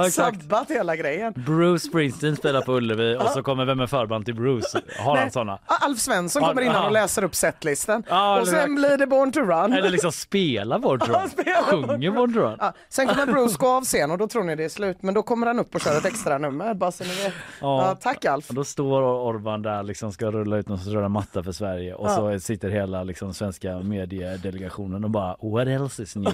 [0.11, 1.33] Sabbat hela grejen.
[1.35, 4.81] Bruce Springsteen spelar på Ullevi och så kommer Vem är förband till Bruce?
[4.99, 5.59] Har han såna?
[5.65, 6.85] Ah, Alf Svensson kommer innan aha.
[6.85, 8.03] och läser upp setlisten.
[8.09, 9.73] Ja, och sen blir det Born to Run.
[9.73, 11.29] Eller liksom spela Born to Run?
[11.63, 12.57] Sjunger Born to Run?
[12.59, 14.97] Ja, sen kommer Bruce gå av scen och då tror ni det är slut.
[15.01, 16.73] Men då kommer han upp och kör ett extra nummer.
[16.73, 17.33] Bara så ni vet.
[17.61, 18.49] Ja, tack Alf.
[18.49, 21.93] Och då står Orban där liksom ska rulla ut någon sorts röda matta för Sverige
[21.93, 26.33] och så sitter hela liksom svenska mediedelegationen och bara what else is new?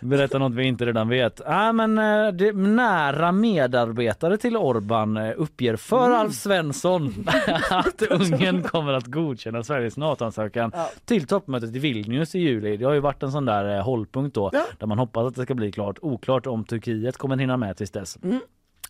[0.00, 1.40] Berätta något vi inte redan vet.
[1.46, 6.18] Ah, men, eh, det, nära medarbetare till Orban eh, uppger för Mm.
[6.18, 7.26] Alf Svensson
[7.70, 10.90] att Ungern kommer att godkänna Sveriges NATO-ansökan Ja.
[11.04, 12.76] till toppmötet i Vilnius i juli.
[12.76, 14.64] Det har ju varit en sån där eh, hållpunkt då Ja.
[14.78, 15.98] där man hoppas att det ska bli klart.
[16.02, 18.18] Oklart om Turkiet kommer hinna med tills dess.
[18.24, 18.40] Mm.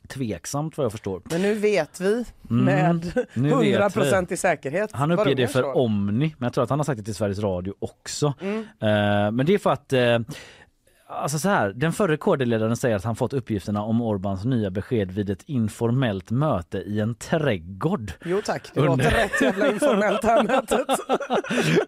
[0.09, 1.23] Tveksamt vad jag förstår.
[1.25, 4.93] Men nu vet vi Mm, med vet 100% i säkerhet.
[4.93, 5.77] Han uppger det för.
[5.77, 8.35] Omni, men jag tror att han har sagt det till Sveriges Radio också.
[8.41, 8.59] Mm.
[8.59, 9.93] Eh, men det är för att
[11.07, 15.11] Alltså så här, den förre KD-ledaren säger att han fått uppgifterna om Orbans nya besked
[15.11, 18.13] vid ett informellt möte i en trädgård.
[18.25, 20.87] Jo tack, det Under- låter rätt jävla informellt här mötet.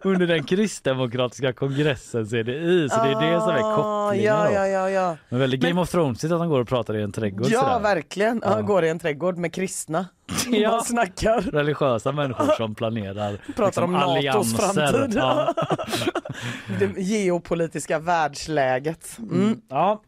[0.05, 4.24] Under den kristdemokratiska kongressen CDI, så det är det som är Ah, kopplingen.
[4.34, 5.16] Ja, ja, ja, ja.
[5.28, 7.80] Men väldigt Game of Thrones att han går och pratar i en trädgård Ja, sådär.
[7.80, 8.40] verkligen.
[8.44, 8.48] Ja.
[8.52, 10.06] Han går i en trädgård med kristna.
[10.51, 10.70] Ja.
[10.70, 11.40] Man snackar.
[11.40, 14.93] Religiösa människor som planerar liksom Pratar om NATOs allianser.
[14.93, 15.16] framtid.
[15.19, 15.55] Ja.
[16.78, 19.19] Det geopolitiska världsläget.
[19.19, 19.61] Mm.
[19.69, 20.03] Ja.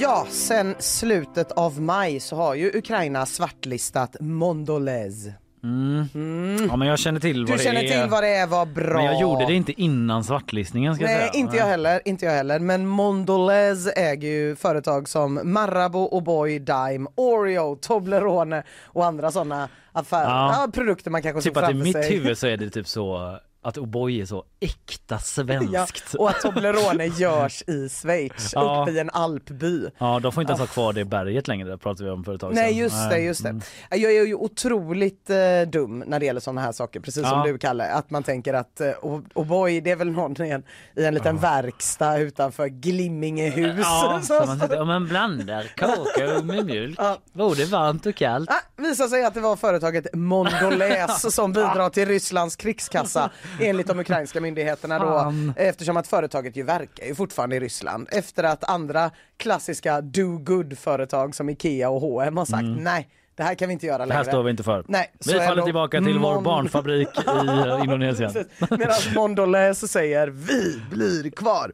[0.00, 5.26] Ja, sen slutet av maj så har ju Ukraina svartlistat Mondelez.
[5.62, 6.66] Mm.
[6.70, 8.00] ja, men jag känner till Du vad känner det är.
[8.02, 8.94] till vad det är, vad bra.
[8.96, 11.32] Men jag gjorde det inte innan svartlistningen ska jag Nej, säga.
[11.40, 12.58] inte jag heller, inte jag heller.
[12.58, 20.24] Men Mondelez äger ju företag som Marabou, O'boy, Dime, Oreo, Toblerone och andra sådana affärer.
[20.24, 20.62] Ja.
[20.66, 20.70] Ja.
[20.72, 22.12] produkter man kanske Typ såg att i framför mitt sig.
[22.16, 26.14] huvud så är det typ så att O'boy är så äkta Ja, svenskt.
[26.14, 28.82] och att Toblerone görs i Schweiz, Ja.
[28.82, 29.86] uppe i en alpby.
[29.98, 32.40] Ja, de får inte ens ha kvar det berget längre, pratade vi om för ett
[32.40, 32.62] tag sedan.
[32.64, 33.48] Nej just det, just det.
[33.48, 33.62] Mm.
[33.90, 35.36] Jag är ju otroligt eh,
[35.72, 37.44] dum när det gäller sådana här saker, precis som Ja.
[37.52, 37.84] du Kalle.
[37.92, 40.62] Att man tänker att, eh, och, och boy, det är väl någon i en,
[40.96, 43.80] i en liten verkstad utanför Glimmingehus.
[43.82, 46.98] Ja, Så- man säger, om man blandar kakao med mjölk,
[47.32, 48.50] både varmt och kallt.
[48.50, 53.30] Ah, visar sig att det var företaget Mondelez som bidrar till Rysslands krigskassa
[53.60, 58.44] enligt de ukrainska myndigheterna då eftersom att företaget ju verkar ju fortfarande i Ryssland efter
[58.44, 62.74] att andra klassiska do good företag som Ikea och H&M har sagt Mm.
[62.84, 63.08] nej
[63.40, 64.16] det här kan vi inte göra Det längre.
[64.16, 64.84] här står vi inte för.
[64.88, 68.32] Nej, vi faller då tillbaka till vår Mon- barnfabrik i eh, Indonesien.
[68.70, 71.72] Medan Mondelez säger vi blir kvar.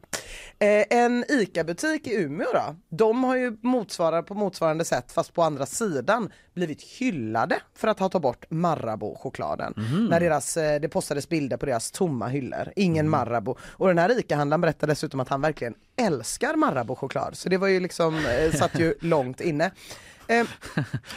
[0.59, 5.43] Eh, en ICA-butik i Umeå då, de har ju motsvarar, på motsvarande sätt fast på
[5.43, 9.73] andra sidan blivit hyllade för att ha tagit bort Marabou-chokladen.
[10.09, 13.55] När deras, eh, det postades bilder på deras tomma hyllor, ingen Marabou.
[13.69, 17.79] Och den här ICA-handlaren berättade dessutom att han verkligen älskar Marabou-choklad så det var ju
[17.79, 19.71] liksom, eh, satt ju långt inne.
[20.27, 20.47] Eh,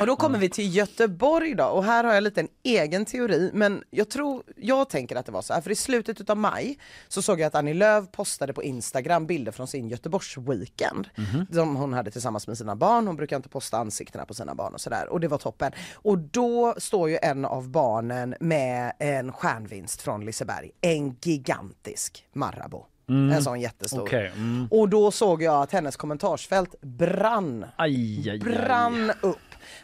[0.01, 3.51] och då kommer vi till Göteborg då och här har jag lite en egen teori
[3.55, 6.78] men jag tror, jag tänker att det var så här för i slutet utav maj
[7.09, 11.09] så såg jag att Annie Lööf postade på Instagram bilder från sin Göteborgsweekend
[11.53, 14.74] som hon hade tillsammans med sina barn, hon brukar inte posta ansiktena på sina barn
[14.74, 15.73] och sådär och det var toppen.
[15.95, 22.85] Och då står ju en av barnen med en stjärnvinst från Liseberg, en gigantisk Marabou.
[23.11, 24.03] En sån jättestor.
[24.03, 24.69] Okej, mm.
[24.70, 28.39] Och då såg jag att hennes kommentarsfält brann Aj, aj, aj.
[28.39, 29.39] brann upp.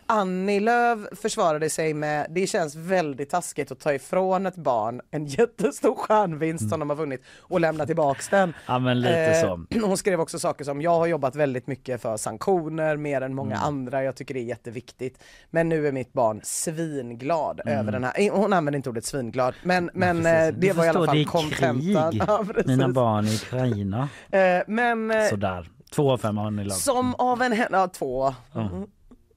[0.06, 5.26] Annie Lööf försvarade sig med, det känns väldigt taskigt att ta ifrån ett barn en
[5.26, 8.52] jättestor stjärnvinst som de har vunnit och lämna tillbaks den.
[8.66, 9.64] Ja men lite Eh, så.
[9.86, 13.54] Hon skrev också saker som jag har jobbat väldigt mycket för sanktioner mer än många
[13.56, 13.66] Mm.
[13.68, 15.22] andra, jag tycker det är jätteviktigt.
[15.50, 17.78] Men nu är mitt barn svinglad Mm.
[17.78, 20.32] över den här, eh, hon använde inte ordet svinglad men, men precis.
[20.32, 22.12] eh, det var i alla fall kontentan.
[22.26, 22.66] Ja, precis.
[22.66, 24.08] Mina barn i Ukraina.
[24.30, 25.68] Eh, Men eh, Sådär.
[25.94, 26.80] Två av fem har ni lagt.
[26.80, 28.34] som av en händelse, ja två.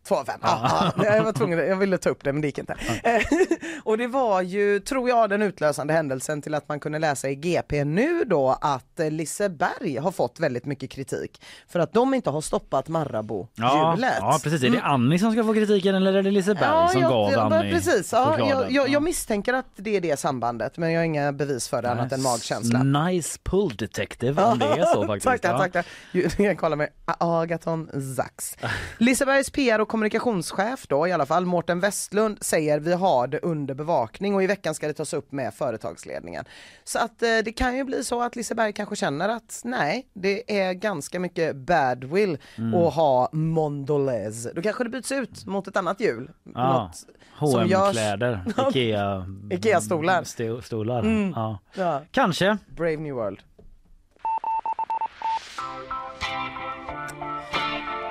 [0.10, 0.40] Två av fem.
[0.44, 2.76] Ja, ja, jag var tvungen, jag ville ta upp det men det gick inte.
[3.03, 3.22] Eh,
[3.84, 7.36] och det var ju, tror jag, den utlösande händelsen till att man kunde läsa i
[7.36, 12.41] GP nu då att Liseberg har fått väldigt mycket kritik för att de inte har
[12.41, 14.18] stoppat Ja, Marabou-hjulet.
[14.19, 14.64] ja precis.
[14.64, 17.53] Är det Annie som ska få kritiken eller är det Liseberg som jag, gav jag,
[17.53, 18.11] Annie precis.
[18.11, 21.68] Ja, jag, jag, jag misstänker att det är det sambandet men jag har inga bevis
[21.68, 22.84] för det annat än magkänsla.
[22.84, 25.26] Nice pull detective om det är så faktiskt.
[25.26, 25.57] tackar, ja.
[25.57, 25.86] tackar.
[26.44, 28.57] Jag kollar med Agaton Zax.
[28.98, 33.73] Lisebergs PR och kommunikationschef då i alla fall, Mårten Westlund, säger vi har det under
[33.73, 36.45] bevakning och i veckan ska det tas upp med företagsledningen.
[36.84, 40.59] Så att eh, det kan ju bli så att Liseberg kanske känner att nej, det
[40.61, 42.73] är ganska mycket badwill Mm.
[42.76, 44.47] att ha Mondelez.
[44.55, 46.31] Då kanske det byts ut mot ett annat hjul.
[46.45, 47.05] Görs-
[47.38, 49.26] H&M-kläder, Ikea...
[49.51, 50.21] Ikea-stolar.
[50.23, 50.99] sto- stolar.
[50.99, 51.34] Mm.
[51.35, 51.59] Ja.
[51.73, 52.57] Ja, Kanske.
[52.76, 53.39] Brave New World.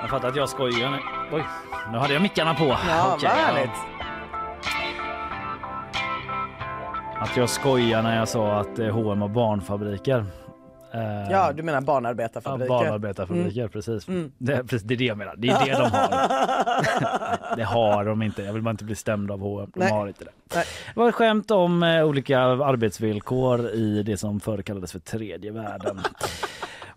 [0.09, 0.97] Jag fattar att jag skojar nu.
[1.31, 1.43] Oj,
[1.91, 2.65] nu hade jag mickarna på.
[2.65, 3.71] Ja, Okej, vad härligt.
[7.19, 10.25] Att jag skojar när jag sa att H&M har barnfabriker.
[10.93, 12.69] Eh, Ja, du menar Ja, barnarbetarfabriker?
[12.69, 14.07] barnarbetarfabriker, precis.
[14.07, 14.31] Mm.
[14.37, 14.81] Det, precis.
[14.83, 15.35] Det är det jag menar.
[15.37, 16.09] Det är det de har.
[17.55, 18.43] det har de inte.
[18.43, 19.71] Jag vill bara inte bli stämd av H&M.
[19.73, 19.91] De Nej.
[19.91, 20.31] har inte det.
[20.55, 20.65] Nej.
[20.93, 25.51] Det var ett skämt om eh, olika arbetsvillkor i det som förr kallades för tredje
[25.51, 25.99] världen.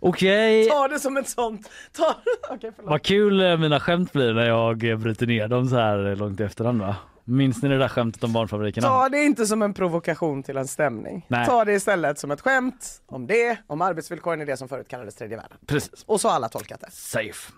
[0.05, 1.69] Okej, Ta det som ett sånt.
[1.91, 2.15] Ta...
[2.49, 2.73] Förlåt.
[2.77, 6.39] vad kul eh, mina skämt blir när jag eh, bryter ner dem så här långt
[6.39, 6.95] i efterhand va?
[7.25, 8.87] Minns ni det där skämtet om barnfabrikerna?
[8.87, 11.25] Ta det inte som en provokation till en stämning.
[11.27, 11.45] Nej.
[11.45, 15.15] Ta det istället som ett skämt om det, om arbetsvillkoren i det som förut kallades
[15.15, 15.57] tredje världen.
[15.67, 16.03] Precis.
[16.05, 16.91] Och så har alla tolkat det.
[16.91, 17.51] Safe.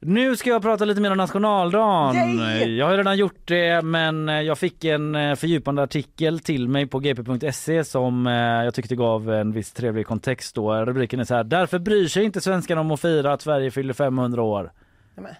[0.00, 2.38] Nu ska jag prata lite mer om nationaldagen.
[2.38, 2.76] Yay!
[2.76, 6.86] Jag har redan gjort det men eh, jag fick en eh, fördjupande artikel till mig
[6.86, 10.74] på gp.se som eh, jag tyckte gav en viss trevlig kontext då.
[10.84, 11.44] Rubriken är så här.
[11.44, 14.72] Därför bryr sig inte svenskarna om att fira att Sverige fyller 500 år.
[15.14, 15.34] Ja, men-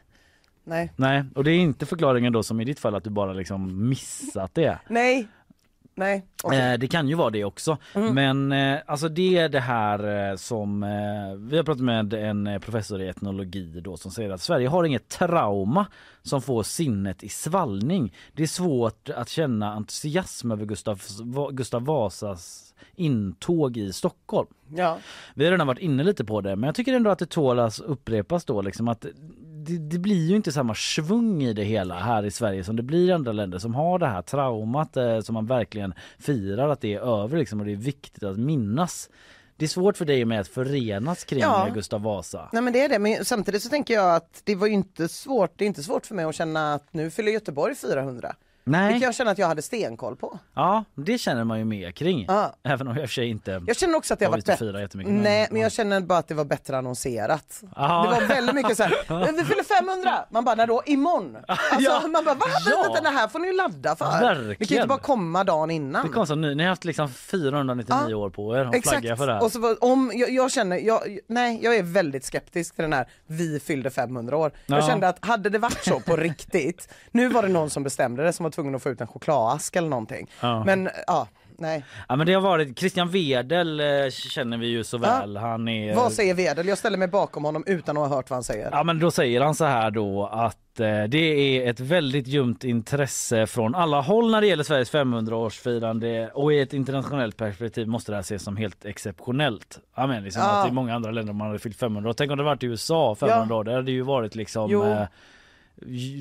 [0.65, 0.93] Nej.
[0.97, 3.89] Nej, och det är inte förklaringen då som i ditt fall att du bara liksom
[3.89, 4.79] missat det.
[4.89, 5.29] Nej.
[5.99, 6.27] Nej.
[6.43, 6.73] Okej.
[6.73, 7.79] Eh, det kan ju vara det också.
[7.95, 12.47] Men eh, alltså det är det här eh, som eh, vi har pratat med en
[12.47, 15.87] eh, professor i etnologi då som säger att Sverige har inget trauma
[16.23, 18.15] som får sinnet i svallning.
[18.33, 21.03] Det är svårt att känna entusiasm över Gustav,
[21.53, 24.49] Gustav Vasas intåg i Stockholm.
[24.77, 24.99] Ja.
[25.35, 27.59] Vi har redan varit inne lite på det men jag tycker ändå att det tål
[27.59, 29.07] att upprepas då liksom att
[29.69, 32.83] det, det blir ju inte samma svung i det hela här i Sverige som det
[32.83, 36.81] blir i andra länder som har det här traumat eh, som man verkligen firar att
[36.81, 39.11] det är över liksom och det är viktigt att minnas.
[39.57, 41.69] Det är svårt för dig med att förenas kring Ja.
[41.75, 42.49] Gustav Vasa.
[42.53, 45.53] Nej men det är det, men samtidigt så tänker jag att det var inte svårt,
[45.57, 48.35] det är inte svårt för mig att känna att nu fyller Göteborg 400.
[48.71, 50.39] Nej, kan jag känna att jag hade stenkoll på.
[50.55, 52.25] ja det känner man ju mer kring.
[52.29, 52.55] Ja.
[52.65, 54.45] Även om jag i och för sig inte Jag känner också att det har varit
[54.47, 54.89] bättre.
[55.05, 57.61] Nej men jag känner bara att det var bättre annonserat.
[57.77, 58.03] Ja.
[58.15, 60.25] Det var väldigt mycket så här, "Men vi fyller 500!
[60.31, 60.83] Man bara, när då?
[60.87, 61.37] Imorgon!
[61.49, 62.01] Alltså, Ja.
[62.09, 62.47] Man bara, va?
[62.71, 62.83] Ja.
[62.83, 64.05] Vänta, det här får ni ju ladda för.
[64.05, 64.83] Det kan ju Verkligen.
[64.83, 66.03] inte bara komma dagen innan.
[66.07, 68.17] Det är konstigt, ni, ni har haft liksom 499 Ja.
[68.17, 69.43] år på er Exakt, flagga för det här.
[69.43, 73.09] och så om, jag, jag känner, jag, nej jag är väldigt skeptisk till den här
[73.27, 74.53] vi fyllde 500 år.
[74.67, 74.87] Jag Ja.
[74.87, 78.33] kände att hade det varit så på riktigt, nu var det någon som bestämde det
[78.33, 80.31] som var tvungen att få ut en chokladask eller någonting.
[80.41, 80.65] Ja.
[80.65, 81.29] Men ja,
[81.61, 81.85] Nej.
[82.09, 85.37] Ja, men det har varit Christian Wedel eh, känner vi ju så väl.
[85.37, 86.69] Han är Vad säger Wedel?
[86.69, 88.69] Jag ställer mig bakom honom utan att ha hört vad han säger.
[88.73, 92.65] Ja men då säger han så här då att eh, det är ett väldigt ljumt
[92.65, 98.13] intresse från alla håll när det gäller Sveriges 500-årsfirande och i ett internationellt perspektiv måste
[98.13, 99.79] det här ses som helt exceptionellt.
[99.97, 100.63] Ja men liksom Ja.
[100.63, 102.15] att i många andra länder man hade fyllt 500 år.
[102.15, 103.65] Tänk om det varit i USA 500 år.
[103.65, 104.85] Det hade ju varit liksom, Jo.
[104.85, 105.03] eh,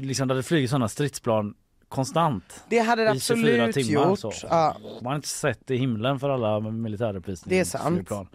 [0.03, 1.53] liksom det hade flugit sådana stridsplan
[1.89, 2.63] konstant.
[2.69, 4.19] Det hade det i 24 absolut timmar, gjort.
[4.19, 4.33] Så.
[4.49, 4.77] Ja.
[5.01, 7.55] Man har inte sett i himlen för alla militäruppvisningar.
[7.55, 8.29] Det är sant.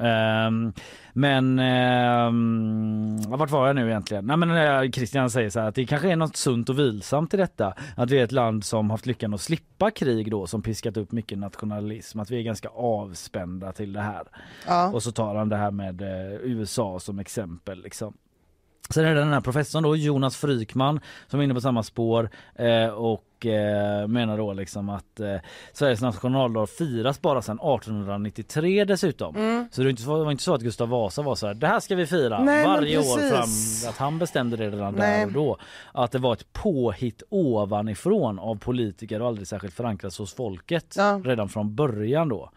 [0.00, 0.72] Ehm,
[1.12, 4.26] men um, vart var jag nu egentligen?
[4.26, 7.34] Nej, men eh, Christian säger så här att det kanske är något sunt och vilsamt
[7.34, 7.74] i detta.
[7.96, 11.12] Att vi är ett land som haft lyckan att slippa krig då som piskat upp
[11.12, 12.20] mycket nationalism.
[12.20, 14.22] Att vi är ganska avspända till det här.
[14.66, 14.92] Ja.
[14.92, 18.14] Och så tar han det här med eh, USA som exempel liksom.
[18.90, 22.30] Sen är det den här professorn då, Jonas Frykman, som är inne på samma spår
[22.54, 25.36] eh, och eh, menar då liksom att eh,
[25.72, 29.36] Sveriges nationaldag firas bara sedan 1893 dessutom.
[29.36, 29.68] Mm.
[29.72, 32.06] Så det var inte, så- att Gustav Vasa var så här, det här ska vi
[32.06, 35.18] fira Nej, varje år fram, att han bestämde det redan Nej.
[35.20, 35.56] där och då.
[35.92, 41.20] Att det var ett påhitt ovanifrån av politiker och aldrig särskilt förankrat hos folket Ja.
[41.24, 42.50] redan från början då.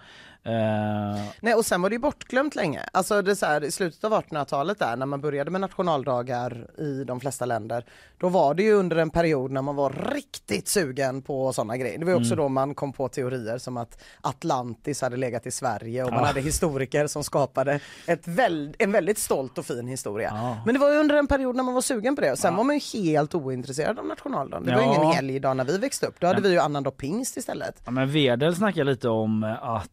[0.46, 2.82] Eh, Nej och sen var det ju bortglömt länge.
[2.94, 7.04] Alltså det så här, i slutet av 1800-talet där när man började med nationaldagar i
[7.04, 7.86] de flesta länder.
[8.18, 11.98] Då var det ju under en period när man var riktigt sugen på sådana grejer.
[12.00, 12.38] Det var också Mm.
[12.38, 16.26] då man kom på teorier som att Atlantis hade legat i Sverige och man Ja.
[16.26, 20.30] hade historiker som skapade ett väl, en väldigt stolt och fin historia.
[20.34, 20.58] Ja.
[20.66, 22.56] Men det var ju under en period när man var sugen på det och sen
[22.56, 24.66] var man ju helt ointresserad av nationaldagen.
[24.66, 24.96] Det var ju Ja.
[25.04, 26.16] ingen helgdag när vi växte upp.
[26.20, 27.82] Då hade Men- vi ju annandag pingst istället.
[27.86, 29.90] Ja, men Wedel snackar lite om att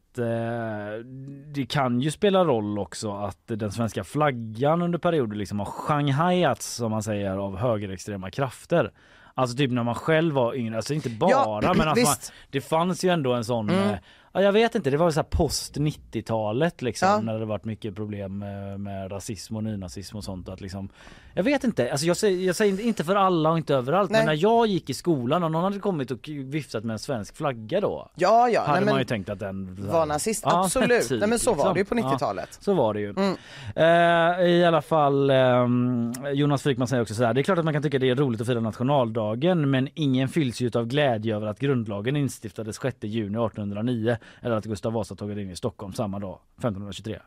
[1.47, 6.75] det kan ju spela roll också att den svenska flaggan under perioder liksom har shanghaiats
[6.75, 8.93] som man säger av högerextrema krafter.
[9.35, 12.15] Alltså typ när man själv var yngre, alltså inte bara Ja, men att man,
[12.51, 13.97] det fanns ju ändå en sån Mm.
[14.35, 17.21] Eh, Ja, jag vet inte, det var så post 90-talet liksom Ja.
[17.21, 20.89] när det varit mycket problem med, med rasism och nynazism och sånt att liksom
[21.35, 24.21] Jag vet inte, alltså jag säger, jag säger inte för alla och inte överallt Nej.
[24.21, 27.37] men när jag gick i skolan och någon hade kommit och viftat med en svensk
[27.37, 28.63] flagga då Ja, ja.
[28.67, 31.03] hade nej, man ju tänkt att den var nazist, Ja, absolut.
[31.09, 31.75] typ, Nej men så var liksom.
[31.75, 32.15] det ju på Ja.
[32.15, 32.49] 90-talet.
[32.61, 33.11] Så var det ju.
[33.11, 33.37] Mm.
[33.77, 37.35] Eh, I alla fall, ehm, Jonas Frykman säger också så här.
[37.35, 40.29] Det är klart att man kan tycka det är roligt att fira nationaldagen men ingen
[40.29, 45.15] fylls ju av glädje över att grundlagen instiftades 6 juni 1809 eller att Gustav Vasa
[45.15, 47.19] tog in i Stockholm samma dag, 1523.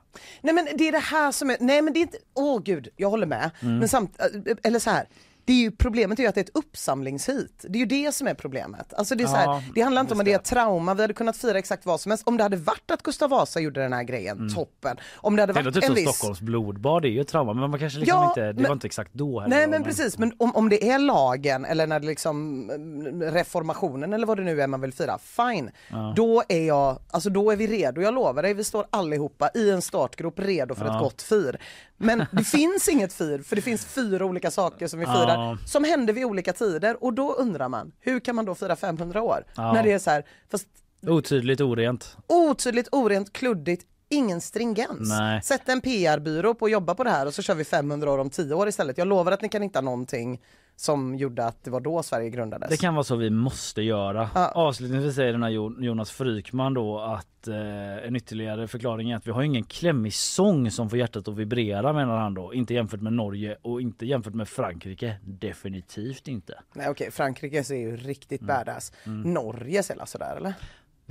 [0.41, 2.87] Nej men det är det här som är, nej men det är inte, åh gud,
[2.95, 3.51] jag håller med.
[3.61, 3.77] Mm.
[3.77, 5.07] Men samt, äh, eller så här.
[5.45, 7.65] Det är ju problemet är ju att det är ett uppsamlingshit.
[7.69, 8.93] Det är ju det som är problemet.
[8.93, 10.93] Alltså det, är så här, Ja, det handlar inte om att det är ett trauma,
[10.93, 12.27] vi hade kunnat fira exakt vad som helst.
[12.27, 14.97] Om det hade varit att Gustav Vasa gjorde den här grejen, toppen.
[15.15, 16.09] Om det hade varit typ en viss...
[16.15, 18.63] Stockholms blodbad, det är ju ett trauma men man kanske liksom Ja, inte, det men-
[18.63, 19.55] var inte exakt då heller.
[19.55, 24.13] Nej men precis, men om, om det är lagen eller när det liksom mm, reformationen
[24.13, 25.71] eller vad det nu är man vill fira, fine.
[25.89, 26.13] Ja.
[26.15, 29.69] Då är jag, alltså då är vi redo, jag lovar dig, vi står allihopa i
[29.71, 30.95] en startgrop redo för Ja.
[30.95, 31.59] ett gott fir.
[31.97, 35.57] Men det finns inget fir, för det finns fyra olika saker som vi Ja.
[35.57, 38.75] firar som händer vid olika tider och då undrar man, hur kan man då fira
[38.75, 39.45] 500 år?
[39.55, 39.73] Ja.
[39.73, 40.67] När det är så här, fast
[41.07, 42.17] Otydligt, orent.
[42.27, 45.09] otydligt, orent, kluddigt, ingen stringens.
[45.09, 45.41] Nej.
[45.41, 48.17] Sätt en PR-byrå på att jobba på det här och så kör vi 500 år
[48.17, 48.97] om 10 år istället.
[48.97, 50.41] Jag lovar att ni kan hitta någonting
[50.75, 52.69] som gjorde att det var då Sverige grundades.
[52.69, 54.29] Det kan vara så vi måste göra.
[54.35, 54.51] Ja.
[54.55, 59.27] Avslutningsvis säger den här Jo- Jonas Frykman då att eh, en ytterligare förklaring är att
[59.27, 62.53] vi har ingen klämmig sång som får hjärtat att vibrera menar han då.
[62.53, 65.15] Inte jämfört med Norge och inte jämfört med Frankrike.
[65.23, 66.59] Definitivt inte.
[66.73, 68.55] Nej okej, Frankrike är ju riktigt Mm.
[68.55, 68.91] badass.
[69.05, 70.53] Norge ser sådär eller?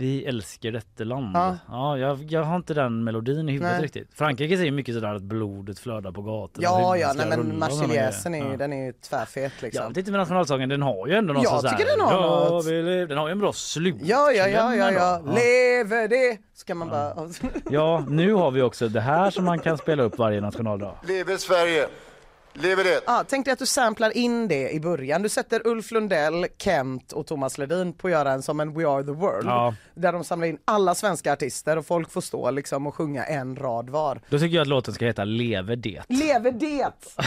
[0.02, 1.36] Vi älskar detta land.
[1.36, 1.56] Ja.
[1.68, 3.82] Ja, jag, jag har inte den melodin i huvudet Nej.
[3.82, 4.08] riktigt.
[4.14, 6.62] Frankrike säger mycket sådär att blodet flödar på gatorna.
[6.64, 8.56] Ja, ja, nej men Marseljäsen är ju, Ja.
[8.56, 9.88] den är ju tvärfet Jag liksom.
[9.88, 12.66] vet inte med nationalsången, den har ju ändå någon Jag tycker den har Ja, något.
[12.66, 13.96] vi lever- Den har ju en bra slut.
[14.02, 15.32] Ja, ja, ja, ja, ja, Ja.
[15.34, 16.38] leve det!
[16.54, 17.14] Ska man bara...
[17.70, 20.94] Ja, nu har vi också det här som man kan spela upp varje nationaldag.
[21.08, 21.88] Leve Sverige!
[22.54, 23.00] Leve det!
[23.06, 25.22] Ja, tänk dig att du samplar in det i början.
[25.22, 28.88] Du sätter Ulf Lundell, Kent och Thomas Ledin på att göra en som en We
[28.88, 29.48] Are The World.
[29.48, 29.74] Ja.
[29.94, 33.56] Där de samlar in alla svenska artister och folk får stå liksom och sjunga en
[33.56, 34.20] rad var.
[34.28, 36.02] Då tycker jag att låten ska heta Leve det.
[36.08, 36.92] Leve det!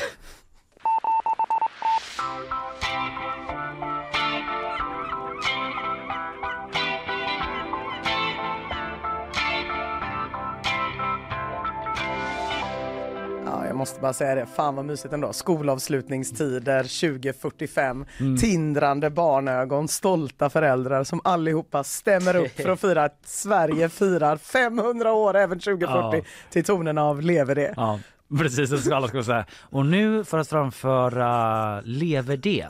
[13.76, 14.46] jag måste bara säga det.
[14.46, 15.34] Fan vad mysigt ändå.
[15.34, 18.06] Skolavslutningstider 2045.
[18.20, 18.38] Mm.
[18.38, 25.14] Tindrande barnögon, stolta föräldrar som allihopa stämmer upp för att fira att Sverige firar 500
[25.14, 26.22] år även 2040 Ja.
[26.50, 27.74] till tonerna av Leve det.
[27.78, 28.00] Ja,
[28.40, 28.84] precis.
[28.84, 29.46] Så alla ska säga.
[29.62, 32.68] Och nu för att framföra Leve det.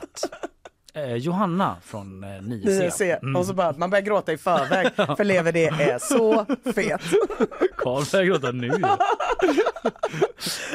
[0.96, 2.90] Eh, Johanna från eh, 9C.
[2.90, 3.18] 9C.
[3.22, 3.36] Mm.
[3.36, 7.00] Och så bara, man börjar gråta i förväg för Lever det är så fet.
[7.76, 8.70] Karl börjar gråta nu.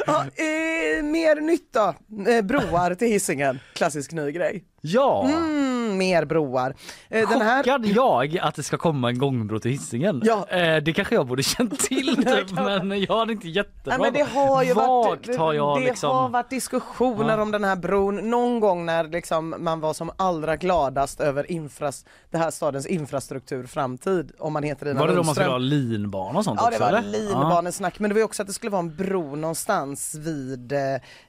[0.05, 1.95] Ja, eh, mer nytt då.
[2.31, 3.59] Eh, broar till hissingen.
[3.73, 4.63] klassisk ny grej.
[4.81, 5.25] Ja!
[5.25, 6.75] Mm, mer broar.
[7.09, 7.63] Eh, den här...
[7.63, 10.21] Chockad jag att det ska komma en gångbro till Hisingen.
[10.25, 10.47] Ja.
[10.49, 13.97] Eh, det kanske jag borde känt till typ, men jag hade inte jättebra.
[13.97, 16.09] Nej, men det har ju varit, Vagt har jag det liksom.
[16.09, 17.41] har varit diskussioner Ja.
[17.41, 22.05] om den här bron någon gång när liksom man var som allra gladast över infras,
[22.31, 25.51] det här stadens infrastrukturframtid om man heter Ina Var det då man skulle Lundström.
[25.51, 25.57] ha
[25.91, 27.11] linbana och sånt Ja det också var eller?
[27.19, 30.79] linbanesnack men det var också att det skulle vara en bro någonstans vid, eh,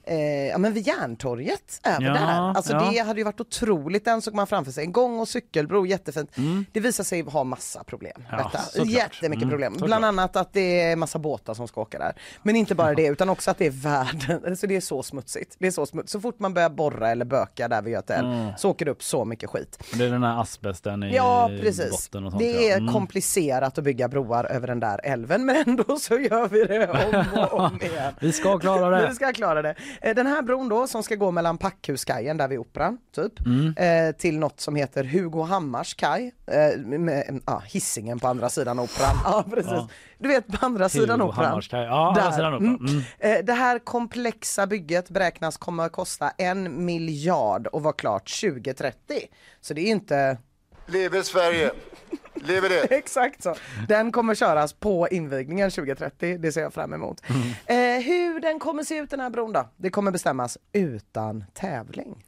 [0.04, 2.56] eh, ja men vid Järntorget över Ja, där.
[2.56, 2.90] Alltså ja.
[2.92, 4.84] det hade ju varit otroligt, den såg man framför sig.
[4.84, 6.30] En gång och cykelbro, jättefint.
[6.72, 8.12] Det visar sig ha massa problem.
[8.16, 8.26] Mm.
[8.30, 8.58] Ja, detta.
[8.64, 8.88] såklart.
[8.88, 9.72] Jättemycket Mm, problem.
[9.72, 9.86] såklart.
[9.88, 12.12] Bland annat att det är massa båtar som ska åka där.
[12.42, 15.56] Men inte bara det utan också att det är världen, alltså det är så smutsigt.
[15.58, 16.10] Det är så smutsigt.
[16.12, 18.48] Så fort man börjar borra eller böka där vid Göta Mm.
[18.58, 19.82] så åker det upp så mycket skit.
[19.98, 21.90] Det är den här asbesten i Ja precis.
[21.90, 22.40] botten och sånt.
[22.42, 22.92] Det är Mm.
[22.92, 27.38] komplicerat att bygga broar över den där älven men ändå så gör vi det om
[27.42, 28.12] och om igen.
[28.20, 29.08] Vi ska klara det.
[29.08, 29.74] Vi ska klara det.
[30.00, 33.74] Eh, Den här bron då som ska gå mellan Packhuskajen där vid Operan typ Mm.
[34.08, 38.78] eh, till något som heter Hugo Hammars kaj, eh, med ja, hissingen på andra sidan
[38.78, 39.16] Operan.
[39.24, 39.72] Ja precis.
[39.72, 39.88] Ja.
[40.18, 41.48] Du vet på andra sidan Hugo Operan.
[41.48, 41.84] Hammars kaj.
[41.84, 42.30] Ja, andra Där.
[42.30, 42.76] sidan Operan.
[42.88, 43.02] Mm.
[43.38, 48.96] Eh, Det här komplexa bygget beräknas komma att kosta en miljard och vara klart 2030.
[49.60, 50.38] Så det är inte
[50.86, 51.70] Leve Sverige!
[52.42, 52.84] Lever det!
[52.90, 53.54] Exakt så.
[53.88, 57.22] Den kommer köras på invigningen 2030, det ser jag fram emot.
[57.66, 59.68] Eh, hur den kommer se ut den här bron då?
[59.76, 62.24] Det kommer bestämmas utan tävling.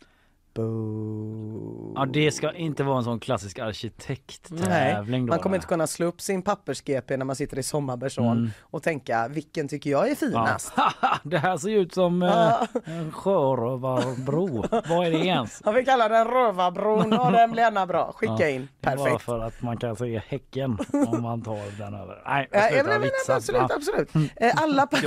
[0.55, 1.93] Boo.
[1.97, 5.31] Ja, det ska inte vara en sån klassisk arkitekttävling då.
[5.31, 8.51] man kommer inte kunna slå upp sin pappers-GP när man sitter i sommarberson Mm.
[8.61, 10.73] och tänka vilken tycker jag är finast?
[11.23, 12.53] det här ser ut som eh,
[12.85, 14.65] en sjörövarbro.
[14.89, 15.63] Vad är det ens?
[15.65, 18.13] Ja, vi kallar den rövarbron och den blir ännu bra.
[18.17, 19.23] Skicka Ja, in, är Bara perfekt.
[19.23, 20.79] för att man kan se Häcken
[21.09, 22.23] om man tar den över.
[22.27, 23.35] Nej, Ja, jag ja, slutar men, men, vitsa.
[23.35, 23.77] absolut, Ja.
[23.77, 24.11] absolut.
[24.37, 24.89] Eh, Alla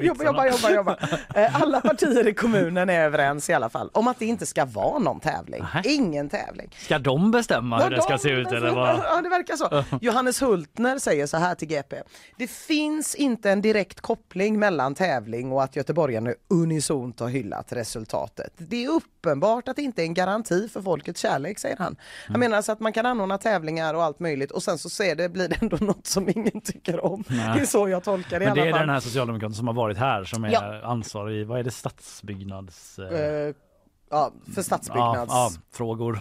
[0.00, 0.96] jobba, jobba, jobba, jobba, jobba.
[1.34, 4.65] Eh, Alla partier i kommunen är överens i alla fall om att det inte ska
[4.66, 5.64] vara någon tävling.
[5.84, 6.70] Ingen tävling.
[6.78, 8.88] Ska de bestämma hur det ska de- se ut eller vad?
[9.04, 9.84] Ja, det verkar så.
[10.00, 11.96] Johannes Hultner säger så här till GP.
[12.38, 18.52] Det finns inte en direkt koppling mellan tävling och att göteborgarna unisont har hyllat resultatet.
[18.56, 21.86] Det är uppenbart att det inte är en garanti för folkets kärlek, säger han.
[21.86, 21.98] Mm.
[22.28, 25.14] Han menar alltså att man kan anordna tävlingar och allt möjligt och sen så ser
[25.14, 27.24] det, blir det ändå något som ingen tycker om.
[27.28, 27.50] Nej.
[27.56, 28.80] Det är så jag tolkar det Men det är fall.
[28.80, 30.80] den här socialdemokraten som har varit här som är Ja.
[30.84, 32.98] ansvarig vad är det, stadsbyggnads...
[32.98, 33.54] eh, Eh,
[34.10, 35.32] ja, för stadsbyggnads...
[35.34, 35.50] Ja,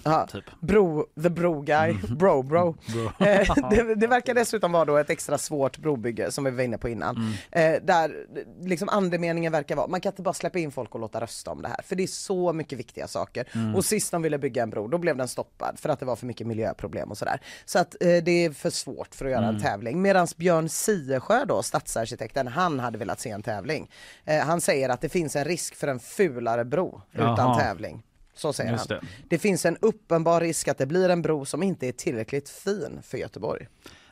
[0.03, 0.43] ja, typ.
[0.61, 2.75] Bro, the bro guy, bro bro.
[2.93, 3.25] Bro.
[3.27, 6.77] Eh, det, det verkar dessutom vara då ett extra svårt brobygge som vi var inne
[6.77, 7.15] på innan.
[7.51, 7.75] Mm.
[7.75, 8.25] Eh, där
[8.61, 11.61] liksom andemeningen verkar vara, man kan inte bara släppa in folk och låta rösta om
[11.61, 11.81] det här.
[11.83, 13.47] För det är så mycket viktiga saker.
[13.53, 13.75] Mm.
[13.75, 16.15] Och sist de ville bygga en bro, då blev den stoppad för att det var
[16.15, 17.41] för mycket miljöproblem och sådär.
[17.65, 19.55] Så att eh, det är för svårt för att göra Mm.
[19.55, 20.01] en tävling.
[20.01, 23.89] Medan Björn Siesjö då, stadsarkitekten, han hade velat se en tävling.
[24.25, 27.55] Eh, han säger att det finns en risk för en fulare bro utan Jaha.
[27.75, 28.03] Tävling.
[28.33, 28.99] Så säger Just han.
[28.99, 29.07] det.
[29.29, 32.99] Det finns en uppenbar risk att det blir en bro som inte är tillräckligt fin
[33.03, 33.67] för Göteborg.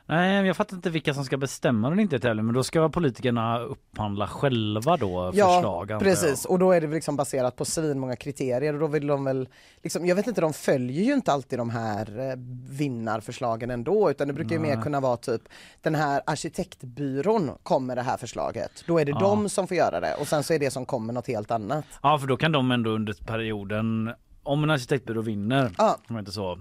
[0.05, 3.59] Nej, jag fattar inte vilka som ska bestämma den inte tävling, men då ska politikerna
[3.59, 5.91] upphandla själva då förslag.
[5.91, 6.45] Ja, precis.
[6.45, 9.47] Och då är det liksom baserat på svinmånga kriterier och då vill de väl,
[9.83, 12.35] liksom, jag vet inte, de följer ju inte alltid de här eh,
[12.69, 15.41] vinnarförslagen ändå utan det brukar ju mer kunna vara typ
[15.81, 18.83] den här arkitektbyrån kommer det här förslaget.
[18.87, 19.19] Då är det Ja.
[19.19, 21.85] de som får göra det och sen så är det som kommer något helt annat.
[22.03, 24.11] Ja, för då kan de ändå under perioden,
[24.43, 25.97] om en arkitektbyrå vinner, Ja.
[26.09, 26.59] om inte så,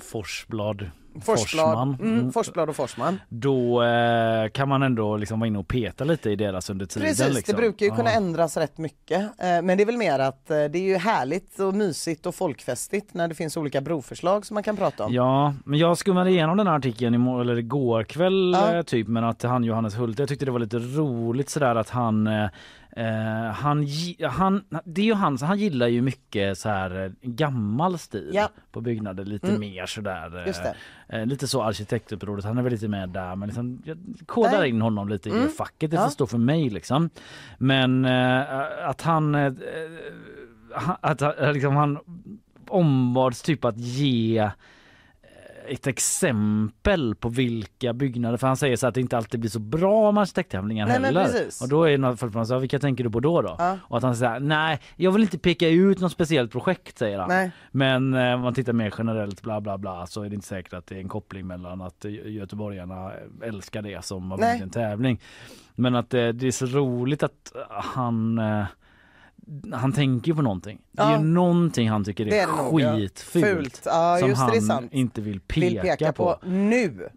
[0.00, 0.90] Forsblad,
[1.22, 3.20] Forsblad, Forsman, mm, Forsblad och Forsman.
[3.28, 7.08] då eh, kan man ändå liksom vara inne och peta lite i deras under tiden.
[7.08, 7.54] Precis, liksom.
[7.56, 8.16] det brukar ju kunna Ja.
[8.16, 9.20] ändras rätt mycket.
[9.20, 12.34] Eh, Men det är väl mer att eh, det är ju härligt och mysigt och
[12.34, 15.12] folkfestigt när det finns olika broförslag som man kan prata om.
[15.14, 18.74] Ja, men jag skummade igenom den här artikeln i eller igår kväll Ja.
[18.76, 21.90] eh, typ men att han Johannes Hult, jag tyckte det var lite roligt sådär att
[21.90, 22.28] han
[22.96, 23.86] eh, han,
[24.30, 28.48] han, det är ju han, han gillar ju mycket så här eh, gammal stil Ja.
[28.72, 29.60] på byggnader, lite Mm.
[29.60, 30.30] mer sådär.
[30.30, 30.74] det.
[31.08, 34.68] Eh, lite så arkitektupproret, han är väl lite med där men liksom, jag kodar Nej.
[34.68, 35.44] in honom lite i Mm.
[35.44, 36.02] det facket, det Ja.
[36.04, 37.10] får stå för mig liksom.
[37.58, 39.34] Men eh, att han,
[41.00, 41.22] att
[41.54, 41.98] liksom han
[42.68, 44.50] ombads typ att ge
[45.68, 49.58] ett exempel på vilka byggnader, för han säger så att det inte alltid blir så
[49.58, 51.48] bra med arkitekttävlingar Nej, heller.
[51.62, 53.56] Och då är det något folk som säger, vilka tänker du på då då?
[53.58, 53.78] Ja.
[53.82, 57.28] Och att han säger nej, jag vill inte peka ut något speciellt projekt säger han.
[57.28, 57.50] Nej.
[57.70, 60.72] Men eh, om man tittar mer generellt bla bla bla så är det inte säkert
[60.72, 63.12] att det är en koppling mellan att göteborgarna
[63.42, 65.20] älskar det som har blivit en tävling.
[65.74, 68.64] Men att eh, det är så roligt att han eh,
[69.72, 70.78] han tänker på någonting.
[70.92, 71.18] Det är Ja.
[71.18, 72.48] ju någonting han tycker är, Det är
[72.80, 72.94] ja.
[72.96, 73.44] skitfult.
[73.46, 73.82] Fult.
[73.84, 77.08] Ja, som han inte vill peka, Vill peka på nu.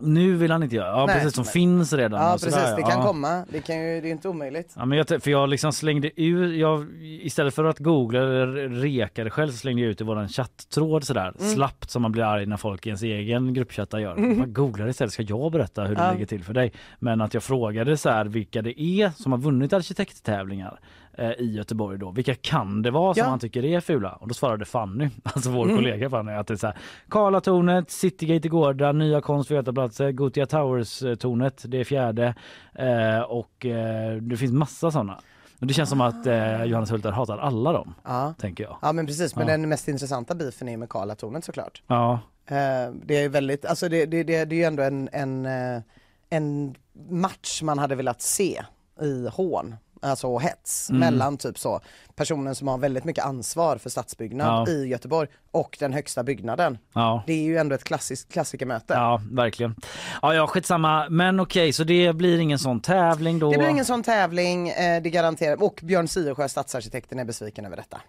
[0.00, 0.86] Nu vill han inte göra.
[0.88, 2.20] Ja Nej, precis, som men- finns redan.
[2.20, 3.06] Ja och precis, sådär, det kan ja.
[3.06, 3.44] komma.
[3.52, 4.72] Det, kan ju, det är inte omöjligt.
[4.76, 9.24] Ja, men jag, för jag liksom slängde ut, jag, istället för att googla eller reka
[9.24, 11.54] det själv så slängde jag ut i våran chatttråd sådär Mm.
[11.54, 14.16] slappt som man blir arg när folk i ens egen gruppchattar gör.
[14.16, 14.38] Mm.
[14.38, 16.12] Man googlar istället, ska jag berätta hur det Ja.
[16.12, 16.72] ligger till för dig?
[16.98, 20.80] Men att jag frågade så här vilka det är som har vunnit arkitekttävlingar
[21.18, 22.10] eh, i Göteborg då.
[22.10, 23.28] Vilka kan det vara som Ja.
[23.30, 24.10] han tycker är fula?
[24.12, 25.76] Och då svarade Fanny, alltså vår Mm.
[25.76, 26.76] kollega Fanny, att det är så här
[27.08, 29.54] Karlatornet, Citygate i Gårda, Nya Konst för
[29.86, 32.34] Götaplatser, Gothia Towers-tornet, det är fjärde
[32.74, 35.20] eh, och eh, det finns massa sådana.
[35.58, 38.34] Det känns som att eh, Johannes Hultar hatar alla dem, Ja.
[38.38, 38.76] tänker jag.
[38.82, 39.52] Ja men precis, men Ja.
[39.52, 41.82] den mest intressanta beefen är med Karlatornet såklart.
[41.86, 45.46] Ja, Eh, det är väldigt, alltså det, det, det, det är ju ändå en, en,
[45.46, 45.82] eh,
[46.30, 46.74] en
[47.10, 48.62] match man hade velat se
[49.00, 49.74] i hån.
[50.02, 51.00] Alltså och hets Mm.
[51.00, 51.80] mellan typ så
[52.16, 54.72] personen som har väldigt mycket ansvar för stadsbyggnad Ja.
[54.72, 56.78] i Göteborg och den högsta byggnaden.
[56.94, 57.22] ja.
[57.26, 58.94] Det är ju ändå ett klassiskt klassikermöte.
[58.94, 59.74] Ja, verkligen.
[60.22, 61.06] Ja, ja, skitsamma.
[61.10, 63.50] Men okej, så det blir ingen sån tävling då?
[63.52, 67.76] Det blir ingen sån tävling, eh, det garanterar, och Björn Siresjö, stadsarkitekten, är besviken över
[67.76, 68.00] detta.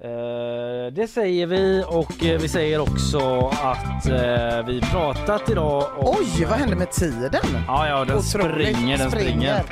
[0.00, 6.14] Eh, det säger vi och eh, vi säger också att eh, vi pratat idag om...
[6.18, 7.40] Oj, vad hände med tiden?
[7.66, 9.64] Ja, ja, den Otroligt, springer, den springer.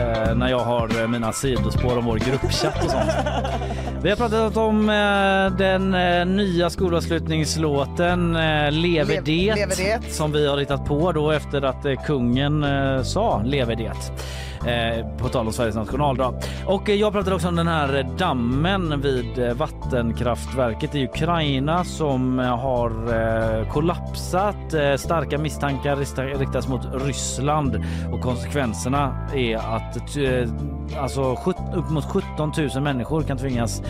[0.00, 3.10] Eh, när jag har eh, mina sidospår om vår gruppchatt och sånt.
[4.02, 10.12] Vi har pratat om eh, den eh, nya skolavslutningslåten eh, Leve Lev- det, Leve det.
[10.14, 13.92] som vi har hittat på då efter att eh, kungen eh, sa Leve det.
[14.66, 16.34] Eh, på tal om Sveriges nationaldag.
[16.66, 22.38] Och eh, jag pratade också om den här dammen vid eh, vattenkraftverket i Ukraina som
[22.38, 22.94] har
[23.70, 24.56] kollapsat.
[24.96, 25.96] Starka misstankar
[26.38, 30.16] riktas mot Ryssland och konsekvenserna är att
[30.98, 31.32] alltså,
[31.74, 33.82] upp mot 17 000 människor kan tvingas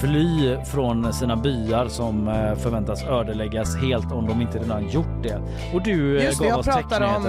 [0.00, 2.26] fly från sina byar som
[2.62, 5.40] förväntas ödeläggas helt om de inte redan gjort det.
[5.74, 7.26] Och du Just det, gav jag oss pratar om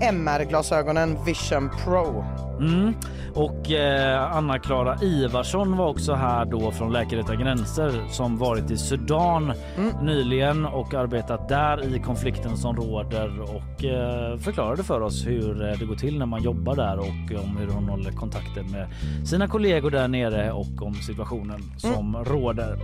[0.00, 1.97] MR-glasögonen Vision Pro.
[1.98, 2.47] roll.
[2.60, 2.94] Mm.
[3.34, 8.76] Och eh, Anna-Klara Ivarsson var också här då från Läkare utan gränser som varit i
[8.76, 9.90] Sudan Mm.
[10.06, 15.78] nyligen och arbetat där i konflikten som råder och eh, förklarade för oss hur eh,
[15.78, 18.86] det går till när man jobbar där och om hur hon håller kontakten med
[19.28, 22.78] sina kollegor där nere och om situationen som råder.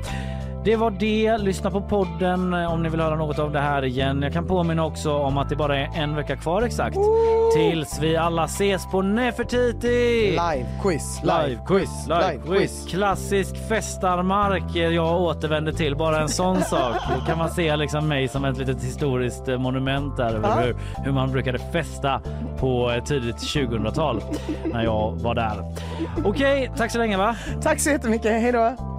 [0.64, 1.38] Det var det.
[1.38, 4.22] Lyssna på podden eh, om ni vill höra något av det här igen.
[4.22, 6.96] Jag kan påminna också om att det bara är en vecka kvar exakt
[7.56, 9.63] tills vi alla ses på Nefertiti.
[9.72, 12.86] Live-quiz, Live-quiz, live-quiz.
[12.90, 15.96] Klassisk festarmark jag återvänder till.
[15.96, 16.96] Bara en sån sak.
[17.18, 20.76] Då kan man se liksom mig som ett litet historiskt eh, monument där över hur,
[21.04, 22.20] hur man brukade festa
[22.58, 24.22] på eh, tidigt 2000-tal
[24.72, 25.74] när jag var där.
[26.24, 27.36] Okej, tack så länge va?
[27.62, 28.93] Tack så jättemycket, hej då!